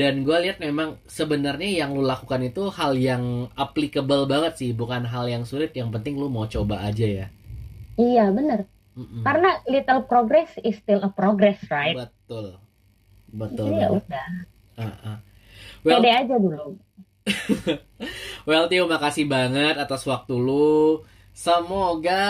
Dan 0.00 0.14
gue 0.26 0.36
lihat 0.44 0.58
memang 0.66 0.90
sebenarnya 1.18 1.70
yang 1.82 1.90
lo 1.96 2.04
lakukan 2.12 2.42
itu 2.50 2.62
hal 2.78 2.92
yang 3.10 3.24
applicable 3.64 4.22
banget 4.32 4.52
sih, 4.60 4.70
bukan 4.80 5.02
hal 5.12 5.24
yang 5.34 5.44
sulit. 5.50 5.70
Yang 5.80 5.90
penting 5.98 6.14
lo 6.20 6.28
mau 6.36 6.46
coba 6.54 6.76
aja 6.88 7.06
ya. 7.20 7.26
Iya 7.96 8.22
bener 8.36 8.58
Mm-mm. 8.96 9.20
karena 9.26 9.50
little 9.68 10.02
progress 10.10 10.50
is 10.64 10.76
still 10.80 11.00
a 11.04 11.10
progress 11.12 11.60
right 11.68 11.96
Betul. 11.96 12.46
Betul 13.40 13.68
ya 13.76 13.88
banget. 13.88 14.04
udah 14.04 14.26
Ah, 14.76 14.94
ah. 15.04 15.18
Well, 15.84 16.00
pede 16.00 16.10
aja 16.12 16.34
dulu 16.36 16.76
well 18.48 18.70
Tio, 18.70 18.86
makasih 18.86 19.26
banget 19.26 19.76
atas 19.76 20.06
waktu 20.06 20.34
lu. 20.38 21.02
Semoga 21.36 22.24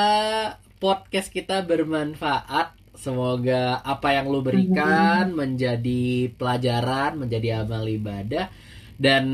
podcast 0.81 1.29
kita 1.31 1.63
bermanfaat. 1.63 2.75
Semoga 2.97 3.85
apa 3.85 4.17
yang 4.17 4.33
lu 4.33 4.41
berikan 4.41 5.37
menjadi 5.37 6.33
pelajaran, 6.33 7.21
menjadi 7.21 7.61
amal 7.63 7.85
ibadah. 7.85 8.49
Dan 8.97 9.25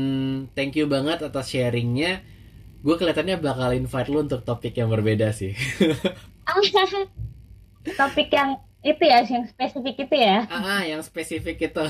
thank 0.51 0.75
you 0.75 0.91
banget 0.91 1.23
atas 1.23 1.55
sharingnya. 1.55 2.19
Gue 2.83 2.99
kelihatannya 2.99 3.39
bakal 3.39 3.71
invite 3.71 4.11
lu 4.11 4.27
untuk 4.27 4.43
topik 4.43 4.75
yang 4.75 4.91
berbeda 4.91 5.31
sih. 5.31 5.55
topik 7.99 8.29
yang 8.35 8.59
itu 8.83 8.99
ya 9.01 9.23
yang 9.23 9.47
spesifik 9.47 9.95
itu 9.97 10.15
ya 10.17 10.43
Ah, 10.45 10.59
ah, 10.59 10.81
yang 10.83 10.99
spesifik 10.99 11.57
itu. 11.61 11.83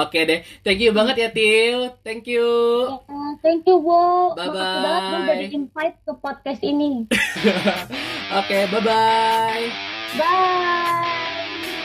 Oke 0.00 0.20
deh, 0.24 0.40
thank 0.60 0.80
you 0.80 0.90
banget 0.90 1.16
ya 1.18 1.28
Tio, 1.28 1.92
thank 2.00 2.24
you. 2.24 2.48
Ya, 2.88 3.20
thank 3.38 3.64
you 3.64 3.76
Bo 3.78 4.32
Bye-bye. 4.32 4.48
makasih 4.48 4.80
banget 4.80 5.02
lu 5.04 5.16
udah 5.20 5.36
di 5.36 5.46
invite 5.52 5.96
ke 6.00 6.12
podcast 6.16 6.60
ini 6.62 7.04
Oke, 8.40 8.58
bye 8.66 8.80
bye. 8.80 9.64
bye 10.16 11.83